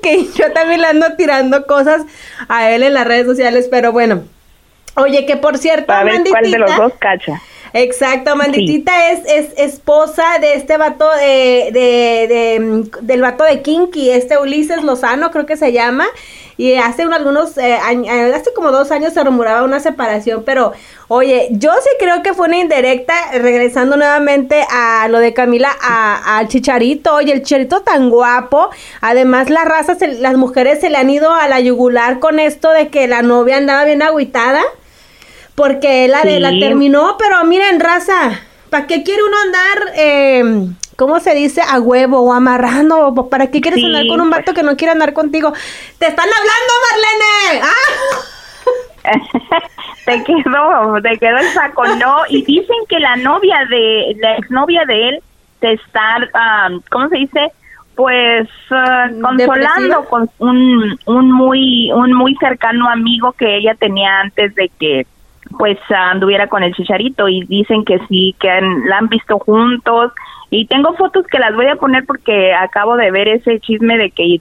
que 0.00 0.28
yo 0.36 0.52
también 0.52 0.82
le 0.82 0.86
ando 0.86 1.16
tirando 1.16 1.66
cosas 1.66 2.02
a 2.48 2.70
él 2.70 2.84
en 2.84 2.94
las 2.94 3.08
redes 3.08 3.26
sociales, 3.26 3.66
pero 3.68 3.90
bueno. 3.90 4.22
Oye, 4.94 5.26
que 5.26 5.36
por 5.36 5.58
cierto, 5.58 5.92
a 5.92 6.04
ver 6.04 6.22
cuál 6.30 6.48
de 6.48 6.58
los 6.58 6.76
dos 6.76 6.92
cacha. 7.00 7.42
Exacto, 7.74 8.36
Manditita 8.36 9.10
es, 9.10 9.20
es 9.26 9.58
esposa 9.58 10.24
de 10.40 10.54
este 10.54 10.76
vato 10.76 11.08
de, 11.16 11.70
de, 11.72 12.26
de, 12.28 12.90
del 13.00 13.22
vato 13.22 13.44
de 13.44 13.62
Kinky, 13.62 14.10
este 14.10 14.38
Ulises 14.38 14.82
Lozano 14.82 15.30
creo 15.30 15.46
que 15.46 15.56
se 15.56 15.72
llama, 15.72 16.06
y 16.58 16.74
hace 16.74 17.02
algunos, 17.02 17.56
eh, 17.56 17.74
años, 17.74 18.06
eh, 18.08 18.34
hace 18.34 18.52
como 18.52 18.70
dos 18.70 18.90
años 18.90 19.14
se 19.14 19.24
rumoraba 19.24 19.62
una 19.62 19.80
separación, 19.80 20.42
pero 20.44 20.72
oye, 21.08 21.48
yo 21.52 21.72
sí 21.82 21.88
creo 21.98 22.22
que 22.22 22.34
fue 22.34 22.46
una 22.46 22.58
indirecta, 22.58 23.14
regresando 23.32 23.96
nuevamente 23.96 24.64
a 24.70 25.08
lo 25.08 25.18
de 25.18 25.32
Camila, 25.32 25.70
al 25.80 26.48
Chicharito, 26.48 27.14
oye, 27.14 27.32
el 27.32 27.42
Chicharito 27.42 27.80
tan 27.80 28.10
guapo, 28.10 28.68
además 29.00 29.48
las 29.48 29.64
razas, 29.64 29.96
las 30.18 30.36
mujeres 30.36 30.80
se 30.80 30.90
le 30.90 30.98
han 30.98 31.08
ido 31.08 31.32
a 31.32 31.48
la 31.48 31.60
yugular 31.60 32.18
con 32.18 32.38
esto 32.38 32.70
de 32.70 32.88
que 32.88 33.08
la 33.08 33.22
novia 33.22 33.56
andaba 33.56 33.84
bien 33.84 34.02
agüitada, 34.02 34.62
porque 35.54 36.08
la, 36.08 36.22
de, 36.22 36.40
la 36.40 36.50
terminó, 36.50 37.16
pero 37.18 37.44
miren, 37.44 37.80
raza, 37.80 38.40
¿para 38.70 38.86
qué 38.86 39.02
quiere 39.02 39.22
uno 39.22 39.36
andar... 39.38 39.92
Eh, 39.96 40.72
¿cómo 40.96 41.18
se 41.20 41.34
dice? 41.34 41.62
A 41.62 41.80
huevo 41.80 42.20
o 42.20 42.32
amarrando. 42.32 43.28
¿Para 43.28 43.48
qué 43.48 43.60
quieres 43.60 43.82
andar 43.84 44.06
con 44.06 44.20
un 44.20 44.30
pues. 44.30 44.40
vato 44.40 44.54
que 44.54 44.62
no 44.62 44.76
quiere 44.76 44.92
andar 44.92 45.12
contigo? 45.12 45.52
¡Te 45.98 46.06
están 46.06 46.28
hablando, 46.28 46.72
Marlene! 46.86 47.62
¡Ah! 47.64 48.32
te 50.04 50.22
quedó, 50.22 51.02
te 51.02 51.18
quedó 51.18 51.38
el 51.38 51.48
saco, 51.48 51.86
no. 51.96 52.22
Y 52.28 52.42
dicen 52.46 52.76
que 52.88 53.00
la 53.00 53.16
novia 53.16 53.58
de, 53.68 54.16
la 54.20 54.36
exnovia 54.36 54.84
de 54.86 55.08
él, 55.08 55.22
te 55.60 55.72
está, 55.72 56.18
¿cómo 56.90 57.08
se 57.08 57.18
dice? 57.18 57.52
Pues 57.94 58.48
ah, 58.70 59.08
consolando 59.20 60.04
con 60.06 60.30
un, 60.38 60.98
un 61.06 61.32
muy, 61.32 61.92
un 61.92 62.12
muy 62.12 62.34
cercano 62.36 62.88
amigo 62.88 63.32
que 63.32 63.58
ella 63.58 63.74
tenía 63.74 64.20
antes 64.20 64.54
de 64.54 64.70
que 64.80 65.06
pues 65.58 65.78
anduviera 65.90 66.48
con 66.48 66.62
el 66.62 66.74
chicharito 66.74 67.28
y 67.28 67.44
dicen 67.46 67.84
que 67.84 67.98
sí, 68.08 68.34
que 68.38 68.48
la 68.86 68.98
han 68.98 69.08
visto 69.08 69.38
juntos. 69.38 70.12
Y 70.50 70.66
tengo 70.66 70.94
fotos 70.94 71.26
que 71.26 71.38
las 71.38 71.54
voy 71.54 71.66
a 71.66 71.76
poner 71.76 72.04
porque 72.04 72.52
acabo 72.52 72.96
de 72.96 73.10
ver 73.10 73.28
ese 73.28 73.58
chisme 73.60 73.96
de 73.96 74.10
que 74.10 74.40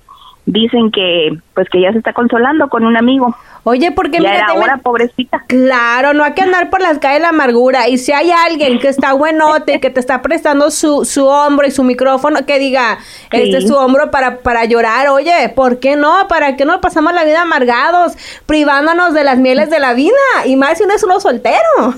dicen 0.51 0.91
que 0.91 1.37
pues 1.53 1.69
que 1.69 1.81
ya 1.81 1.91
se 1.91 1.99
está 1.99 2.13
consolando 2.13 2.67
con 2.69 2.83
un 2.83 2.97
amigo. 2.97 3.35
Oye, 3.63 3.91
porque 3.91 4.19
ya 4.19 4.35
era 4.35 4.47
ahora 4.47 4.77
pobrecita. 4.77 5.43
Claro, 5.47 6.13
no 6.13 6.23
hay 6.23 6.33
que 6.33 6.41
andar 6.41 6.69
por 6.69 6.81
las 6.81 6.97
calles 6.97 7.19
de 7.19 7.21
la 7.23 7.29
amargura. 7.29 7.87
Y 7.87 7.99
si 7.99 8.11
hay 8.11 8.31
alguien 8.31 8.79
que 8.79 8.87
está 8.87 9.13
buenote, 9.13 9.79
que 9.79 9.91
te 9.91 9.99
está 9.99 10.21
prestando 10.21 10.71
su, 10.71 11.05
su 11.05 11.27
hombro 11.27 11.67
y 11.67 11.71
su 11.71 11.83
micrófono, 11.83 12.45
que 12.45 12.57
diga, 12.57 12.97
este 13.31 13.57
es 13.57 13.67
su 13.67 13.75
hombro 13.75 14.09
para, 14.09 14.39
para 14.39 14.65
llorar, 14.65 15.09
oye, 15.09 15.49
¿por 15.55 15.79
qué 15.79 15.95
no? 15.95 16.27
¿Para 16.27 16.55
qué 16.57 16.65
no 16.65 16.81
pasamos 16.81 17.13
la 17.13 17.23
vida 17.23 17.43
amargados, 17.43 18.13
privándonos 18.47 19.13
de 19.13 19.23
las 19.23 19.37
mieles 19.37 19.69
de 19.69 19.79
la 19.79 19.93
vida? 19.93 20.11
Y 20.45 20.55
más 20.55 20.79
si 20.79 20.83
uno 20.83 20.95
es 20.95 21.03
uno 21.03 21.19
soltero. 21.19 21.93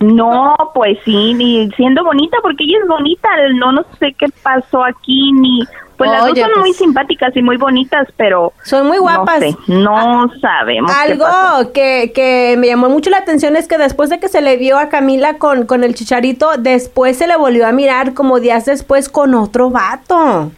No, 0.00 0.56
pues 0.74 0.98
sí, 1.04 1.34
ni 1.34 1.70
siendo 1.72 2.02
bonita, 2.02 2.38
porque 2.42 2.64
ella 2.64 2.78
es 2.82 2.88
bonita, 2.88 3.28
no, 3.54 3.70
no 3.70 3.84
sé 3.98 4.14
qué 4.18 4.26
pasó 4.42 4.82
aquí, 4.82 5.30
ni... 5.32 5.60
Pues 6.00 6.12
las 6.12 6.26
dos 6.26 6.38
son 6.38 6.50
muy 6.60 6.70
pues 6.70 6.76
simpáticas 6.78 7.36
y 7.36 7.42
muy 7.42 7.58
bonitas, 7.58 8.08
pero... 8.16 8.54
Son 8.62 8.86
muy 8.86 8.96
guapas. 8.96 9.44
No, 9.66 10.26
no 10.26 10.32
sabemos. 10.40 10.90
Algo 10.90 11.72
Que, 11.74 12.10
que 12.14 12.56
me 12.56 12.68
llamó 12.68 12.88
mucho 12.88 13.10
la 13.10 13.18
atención 13.18 13.54
es 13.54 13.68
que 13.68 13.76
después 13.76 14.08
de 14.08 14.18
que 14.18 14.28
se 14.28 14.40
le 14.40 14.56
vio 14.56 14.78
a 14.78 14.88
Camila 14.88 15.36
con, 15.36 15.66
con 15.66 15.84
el 15.84 15.94
chicharito, 15.94 16.52
después 16.58 17.18
se 17.18 17.26
le 17.26 17.36
volvió 17.36 17.66
a 17.66 17.72
mirar 17.72 18.14
como 18.14 18.40
días 18.40 18.64
después 18.64 19.10
con 19.10 19.34
otro 19.34 19.68
vato. 19.68 20.50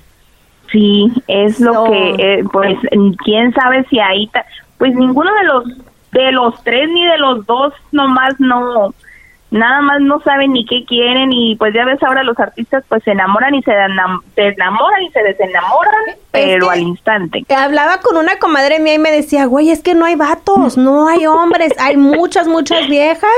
Sí, 0.70 1.10
es 1.26 1.58
lo 1.58 1.86
que, 1.86 2.14
eh, 2.20 2.44
pues, 2.52 2.78
quién 3.24 3.52
sabe 3.52 3.84
si 3.90 3.98
ahí... 3.98 4.30
Pues 4.78 4.94
ninguno 4.94 5.34
de 5.34 5.42
los, 5.42 5.64
de 6.12 6.30
los 6.30 6.62
tres 6.62 6.88
ni 6.88 7.04
de 7.04 7.18
los 7.18 7.44
dos 7.46 7.74
nomás 7.90 8.38
no 8.38 8.94
nada 9.52 9.82
más 9.82 10.00
no 10.00 10.18
saben 10.22 10.54
ni 10.54 10.64
qué 10.64 10.84
quieren 10.86 11.30
y 11.30 11.56
pues 11.56 11.74
ya 11.74 11.84
ves 11.84 12.02
ahora 12.02 12.22
los 12.22 12.38
artistas 12.40 12.82
pues 12.88 13.04
se 13.04 13.10
enamoran 13.12 13.54
y 13.54 13.62
se, 13.62 13.72
enamoran 13.72 15.02
y 15.02 15.10
se 15.10 15.22
desenamoran, 15.22 16.16
pero 16.30 16.70
al 16.70 16.80
instante. 16.80 17.44
Hablaba 17.54 17.98
con 17.98 18.16
una 18.16 18.38
comadre 18.38 18.78
mía 18.78 18.94
y 18.94 18.98
me 18.98 19.12
decía, 19.12 19.44
güey, 19.44 19.70
es 19.70 19.82
que 19.82 19.94
no 19.94 20.06
hay 20.06 20.16
vatos, 20.16 20.78
no 20.78 21.06
hay 21.06 21.26
hombres, 21.26 21.72
hay 21.78 21.98
muchas, 21.98 22.48
muchas 22.48 22.88
viejas 22.88 23.30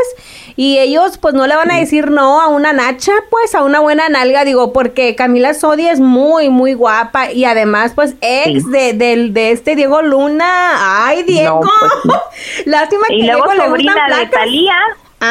y 0.55 0.79
ellos 0.79 1.19
pues 1.19 1.35
no 1.35 1.49
le 1.49 1.57
van 1.57 1.73
a 1.73 1.79
decir 1.79 2.13
no 2.13 2.41
a 2.41 2.47
una 2.47 2.73
nacha, 2.73 3.13
pues 3.29 3.53
a 3.57 3.65
una 3.65 3.81
buena 3.81 4.09
nalga, 4.09 4.45
digo, 4.45 4.73
porque 4.73 5.17
Camila 5.17 5.53
Sodi 5.53 5.89
es 5.89 5.99
muy, 5.99 6.49
muy 6.49 6.75
guapa 6.75 7.33
y 7.33 7.45
además 7.45 7.93
pues 7.93 8.15
ex 8.21 8.71
de, 8.71 8.93
de, 8.93 9.51
este 9.51 9.75
Diego 9.75 10.01
Luna, 10.01 11.07
ay 11.07 11.25
Diego, 11.25 11.61
pues, 11.61 12.19
Lástima 12.67 13.09
que 13.09 13.17
y 13.17 13.27
luego 13.27 13.53
sobrina 13.53 13.95
de 14.17 14.27
Talía 14.27 14.77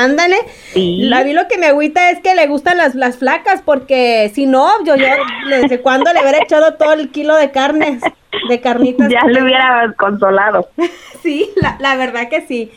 Ándale. 0.01 0.37
La 0.75 1.23
vi 1.23 1.33
lo 1.33 1.47
que 1.47 1.57
me 1.57 1.67
agüita 1.67 2.09
es 2.09 2.19
que 2.19 2.33
le 2.33 2.47
gustan 2.47 2.77
las, 2.77 2.95
las 2.95 3.17
flacas, 3.17 3.61
porque 3.61 4.31
si 4.33 4.45
no, 4.45 4.83
yo, 4.85 4.95
yo 4.95 5.05
desde 5.49 5.81
cuando 5.81 6.11
le 6.13 6.21
hubiera 6.21 6.39
echado 6.39 6.73
todo 6.73 6.93
el 6.93 7.11
kilo 7.11 7.35
de 7.35 7.51
carnes, 7.51 8.01
de 8.49 8.59
carnitas. 8.59 9.09
Ya 9.09 9.23
le 9.25 9.43
hubiera 9.43 9.93
consolado. 9.97 10.69
sí, 11.21 11.51
la, 11.55 11.77
la 11.79 11.95
verdad 11.95 12.27
que 12.29 12.41
sí. 12.41 12.71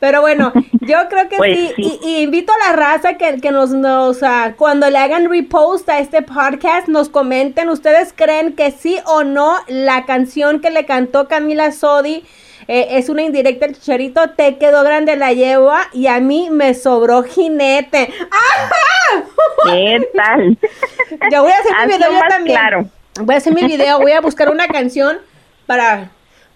Pero 0.00 0.20
bueno, 0.20 0.52
yo 0.80 0.96
creo 1.08 1.28
que 1.28 1.36
pues 1.36 1.72
sí. 1.76 1.98
Y, 2.02 2.18
invito 2.18 2.52
a 2.52 2.70
la 2.70 2.76
raza 2.76 3.14
que, 3.14 3.40
que 3.40 3.50
nos, 3.50 3.70
nos 3.70 4.20
cuando 4.56 4.90
le 4.90 4.98
hagan 4.98 5.30
repost 5.30 5.88
a 5.88 5.98
este 5.98 6.20
podcast, 6.20 6.88
nos 6.88 7.08
comenten, 7.08 7.70
¿ustedes 7.70 8.12
creen 8.14 8.54
que 8.54 8.70
sí 8.70 8.98
o 9.06 9.24
no 9.24 9.56
la 9.66 10.04
canción 10.04 10.60
que 10.60 10.70
le 10.70 10.84
cantó 10.84 11.26
Camila 11.26 11.72
Sodi 11.72 12.22
eh, 12.68 12.88
es 12.92 13.08
una 13.08 13.22
indirecta 13.22 13.66
el 13.66 13.74
chicharito, 13.74 14.30
te 14.30 14.56
quedó 14.56 14.82
grande 14.82 15.16
la 15.16 15.32
yegua 15.32 15.82
y 15.92 16.06
a 16.06 16.20
mí 16.20 16.48
me 16.50 16.74
sobró 16.74 17.22
jinete. 17.22 18.12
¿Qué 19.66 20.08
tal? 20.14 20.58
Yo 21.30 21.42
voy 21.42 21.52
a 21.52 21.58
hacer 21.58 21.72
mi 21.86 21.96
video 21.96 22.20
también. 22.28 22.58
Claro. 22.58 22.86
Voy 23.20 23.34
a 23.34 23.38
hacer 23.38 23.54
mi 23.54 23.64
video, 23.64 24.00
voy 24.00 24.12
a 24.12 24.20
buscar 24.20 24.50
una 24.50 24.66
canción 24.66 25.18
para 25.66 26.10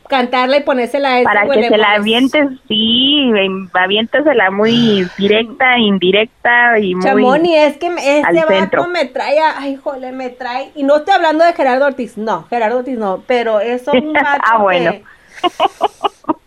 cantarla 0.09 0.57
y 0.57 0.63
ponérsela 0.63 1.11
a 1.11 1.19
este 1.19 1.25
Para 1.25 1.49
que 1.49 1.69
se 1.69 1.77
la 1.77 1.93
avientes, 1.93 2.49
sí, 2.67 3.31
aviéntesela 3.75 4.51
muy 4.51 5.07
directa, 5.17 5.79
indirecta 5.79 6.79
y 6.79 6.95
muy 6.95 7.05
Chamoni, 7.05 7.57
es 7.57 7.77
que 7.77 7.87
este 7.87 8.45
vato 8.45 8.89
me 8.89 9.05
trae, 9.05 9.39
ay, 9.39 9.77
jole, 9.77 10.13
me 10.13 10.31
trae, 10.31 10.73
y 10.75 10.83
no 10.83 10.97
estoy 10.97 11.15
hablando 11.15 11.45
de 11.45 11.53
Gerardo 11.53 11.87
Ortiz, 11.87 12.17
no, 12.17 12.45
Gerardo 12.49 12.79
Ortiz 12.79 12.99
no, 12.99 13.23
pero 13.27 13.61
es 13.61 13.87
un 13.87 14.13
vato 14.15 14.43
ah, 14.43 14.59
bueno. 14.59 14.95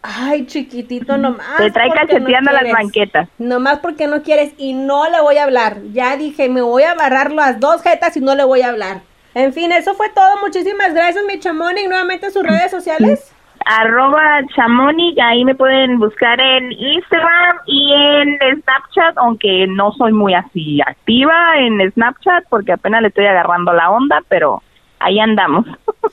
Ay, 0.01 0.45
chiquitito, 0.45 1.17
nomás. 1.17 1.57
Te 1.57 1.71
trae 1.71 1.89
cacheteando 1.91 2.51
las 2.51 2.71
banquetas. 2.71 3.29
Nomás 3.37 3.79
porque 3.79 4.07
no 4.07 4.23
quieres 4.23 4.53
y 4.57 4.73
no 4.73 5.09
le 5.09 5.21
voy 5.21 5.37
a 5.37 5.43
hablar. 5.43 5.77
Ya 5.93 6.17
dije, 6.17 6.49
me 6.49 6.61
voy 6.61 6.83
a 6.83 6.95
barrar 6.95 7.31
las 7.31 7.59
dos 7.59 7.81
jetas 7.81 8.17
y 8.17 8.19
no 8.19 8.35
le 8.35 8.43
voy 8.43 8.61
a 8.61 8.69
hablar. 8.69 9.01
En 9.33 9.53
fin, 9.53 9.71
eso 9.71 9.93
fue 9.93 10.09
todo. 10.09 10.39
Muchísimas 10.41 10.93
gracias, 10.93 11.23
mi 11.25 11.39
chamoni. 11.39 11.87
Nuevamente 11.87 12.31
sus 12.31 12.43
redes 12.43 12.71
sociales. 12.71 13.33
Arroba 13.65 14.41
chamoni, 14.55 15.15
ahí 15.21 15.45
me 15.45 15.53
pueden 15.53 15.99
buscar 15.99 16.39
en 16.41 16.71
Instagram 16.71 17.57
y 17.67 17.93
en 17.93 18.39
Snapchat, 18.61 19.17
aunque 19.17 19.67
no 19.67 19.91
soy 19.93 20.13
muy 20.13 20.33
así 20.33 20.81
activa 20.81 21.59
en 21.59 21.91
Snapchat 21.91 22.45
porque 22.49 22.71
apenas 22.71 23.03
le 23.03 23.09
estoy 23.09 23.27
agarrando 23.27 23.71
la 23.71 23.91
onda, 23.91 24.23
pero 24.29 24.63
ahí 24.99 25.19
andamos. 25.19 25.65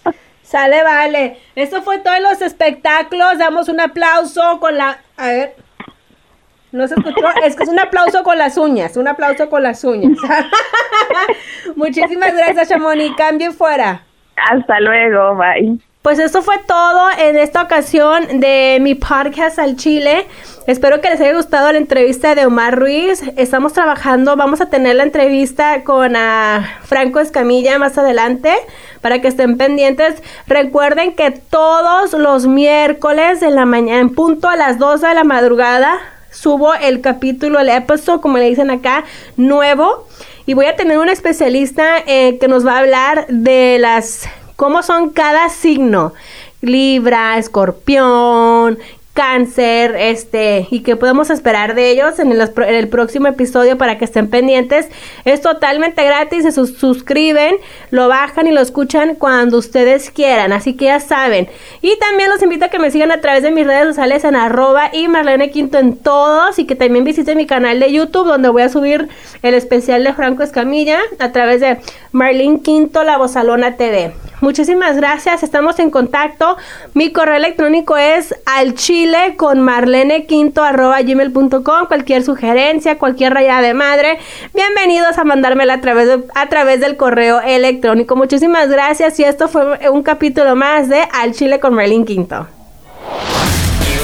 Sale, 0.49 0.83
vale. 0.83 1.37
Eso 1.55 1.83
fue 1.83 1.99
todo 1.99 2.15
en 2.15 2.23
los 2.23 2.41
espectáculos. 2.41 3.37
Damos 3.37 3.69
un 3.69 3.81
aplauso 3.81 4.59
con 4.61 4.79
la. 4.79 4.99
A 5.19 5.27
ver. 5.27 5.57
No 6.73 6.89
se 6.89 6.95
escuchó. 6.95 7.29
Es 7.45 7.55
que 7.55 7.65
es 7.65 7.69
un 7.69 7.79
aplauso 7.79 8.23
con 8.23 8.39
las 8.39 8.57
uñas. 8.57 8.97
Un 8.97 9.09
aplauso 9.09 9.51
con 9.51 9.63
las 9.63 9.85
uñas. 9.85 10.17
Muchísimas 11.77 12.35
gracias, 12.35 12.71
Chamonix. 12.71 13.15
Cambien 13.15 13.53
fuera. 13.53 14.05
Hasta 14.37 14.81
luego. 14.81 15.37
Bye. 15.37 15.81
Pues 16.03 16.21
eso 16.21 16.43
fue 16.43 16.59
todo 16.59 17.09
en 17.19 17.37
esta 17.37 17.61
ocasión 17.63 18.41
de 18.41 18.79
mi 18.81 18.95
podcast 18.95 19.59
al 19.59 19.75
Chile. 19.75 20.27
Espero 20.69 21.01
que 21.01 21.11
les 21.11 21.21
haya 21.21 21.35
gustado 21.35 21.73
la 21.73 21.79
entrevista 21.79 22.37
de 22.37 22.47
Omar 22.47 22.79
Ruiz. 22.79 23.23
Estamos 23.37 23.73
trabajando, 23.73 24.37
vamos 24.37 24.61
a 24.61 24.71
tener 24.71 24.95
la 24.95 25.03
entrevista 25.03 25.83
con 25.83 26.15
Franco 26.85 27.19
Escamilla 27.19 27.81
más 27.81 27.99
adelante 27.99 28.55
para 29.01 29.21
que 29.21 29.27
estén 29.27 29.57
pendientes. 29.59 30.23
Recuerden 30.47 31.15
que 31.15 31.33
todos 31.33 32.13
los 32.13 32.47
miércoles 32.47 33.43
en 33.43 33.57
la 33.57 33.67
mañana, 33.67 34.01
en 34.01 34.15
punto 34.15 34.49
a 34.49 34.57
las 34.57 34.79
2 34.79 35.01
de 35.01 35.15
la 35.15 35.25
madrugada, 35.25 35.99
subo 36.31 36.75
el 36.75 37.01
capítulo, 37.01 37.59
el 37.59 37.71
episodio, 37.71 38.21
como 38.21 38.39
le 38.39 38.49
dicen 38.49 38.71
acá, 38.71 39.05
nuevo. 39.37 40.07
Y 40.47 40.55
voy 40.55 40.67
a 40.67 40.77
tener 40.77 40.99
un 40.99 41.09
especialista 41.09 41.99
eh, 42.07 42.39
que 42.39 42.47
nos 42.47 42.65
va 42.65 42.77
a 42.77 42.79
hablar 42.79 43.27
de 43.29 43.79
las 43.81 44.29
cómo 44.59 44.83
son 44.83 45.11
cada 45.11 45.49
signo. 45.51 46.15
Libra, 46.61 47.39
escorpión, 47.39 48.77
cáncer, 49.19 49.97
este, 49.99 50.69
y 50.71 50.85
qué 50.85 50.95
podemos 50.95 51.29
esperar 51.31 51.75
de 51.75 51.91
ellos 51.91 52.21
en 52.21 52.31
el, 52.31 52.89
próximo 52.89 53.27
episodio 53.27 53.77
para 53.77 53.99
que 53.99 54.05
estén 54.05 54.31
pendientes. 54.31 54.87
Es 55.25 55.41
totalmente 55.41 56.05
gratis, 56.05 56.45
se 56.45 56.53
suscriben, 56.53 57.57
lo 57.91 58.07
bajan 58.07 58.47
y 58.47 58.53
lo 58.53 58.61
escuchan 58.61 59.17
cuando 59.17 59.59
ustedes 59.59 60.13
quieran, 60.13 60.53
así 60.53 60.77
que 60.77 60.85
ya 60.85 61.01
saben. 61.01 61.49
Y 61.83 61.99
también 61.99 62.31
los 62.31 62.41
invito 62.45 62.67
a 62.67 62.69
que 62.69 62.79
me 62.79 62.93
sigan 62.93 63.11
a 63.11 63.21
través 63.21 63.43
de 63.43 63.51
mis 63.51 63.67
redes 63.67 63.89
sociales 63.89 64.23
en 64.23 64.37
arroba 64.37 64.91
y 64.93 65.09
Marlene 65.09 65.51
Quinto 65.51 65.79
en 65.79 65.97
todos 65.97 66.61
y 66.61 66.65
que 66.65 66.77
también 66.77 67.05
visiten 67.05 67.39
mi 67.39 67.47
canal 67.47 67.81
de 67.81 67.93
YouTube 67.93 68.29
donde 68.29 68.51
voy 68.51 68.63
a 68.63 68.69
subir 68.69 69.09
el 69.43 69.55
especial 69.55 70.05
de 70.05 70.15
Franco 70.15 70.45
Escamilla 70.45 71.01
a 71.19 71.33
través 71.33 71.61
de 71.61 71.79
Marlene 72.13 72.61
Quinto 72.61 73.03
La 73.03 73.19
Bozalona 73.19 73.75
TV. 73.75 74.13
Muchísimas 74.41 74.97
gracias, 74.97 75.43
estamos 75.43 75.81
en 75.81 75.91
contacto. 75.91 76.57
Mi 76.95 77.11
correo 77.11 77.35
electrónico 77.35 77.97
es 77.97 78.33
al 78.47 78.75
chile 78.75 79.08
con 79.37 79.61
marlene 79.61 80.27
quinto 80.27 80.63
arroba 80.63 81.01
gmail.com. 81.01 81.87
Cualquier 81.87 82.23
sugerencia, 82.23 82.99
cualquier 82.99 83.33
rayada 83.33 83.63
de 83.63 83.75
madre, 83.75 84.19
bienvenidos 84.55 85.17
a 85.17 85.25
mandármela 85.25 85.75
a 85.75 85.81
través, 85.81 86.09
a 86.35 86.49
través 86.49 86.81
del 86.81 86.97
correo 86.97 87.41
electrónico. 87.41 88.17
Muchísimas 88.17 88.69
gracias 88.69 89.19
y 89.19 89.25
esto 89.25 89.49
fue 89.49 89.89
un 89.91 90.03
capítulo 90.03 90.57
más 90.57 90.89
de 90.89 91.03
Al 91.13 91.33
Chile 91.33 91.59
con 91.59 91.75
Marlene 91.75 92.05
Quinto. 92.05 92.47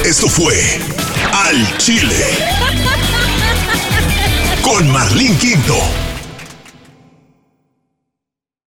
Esto 0.03 0.27
fue 0.27 0.55
Al 1.33 1.77
Chile 1.77 2.25
con 4.63 4.89
Marlene 4.91 5.37
Quinto. 5.37 6.04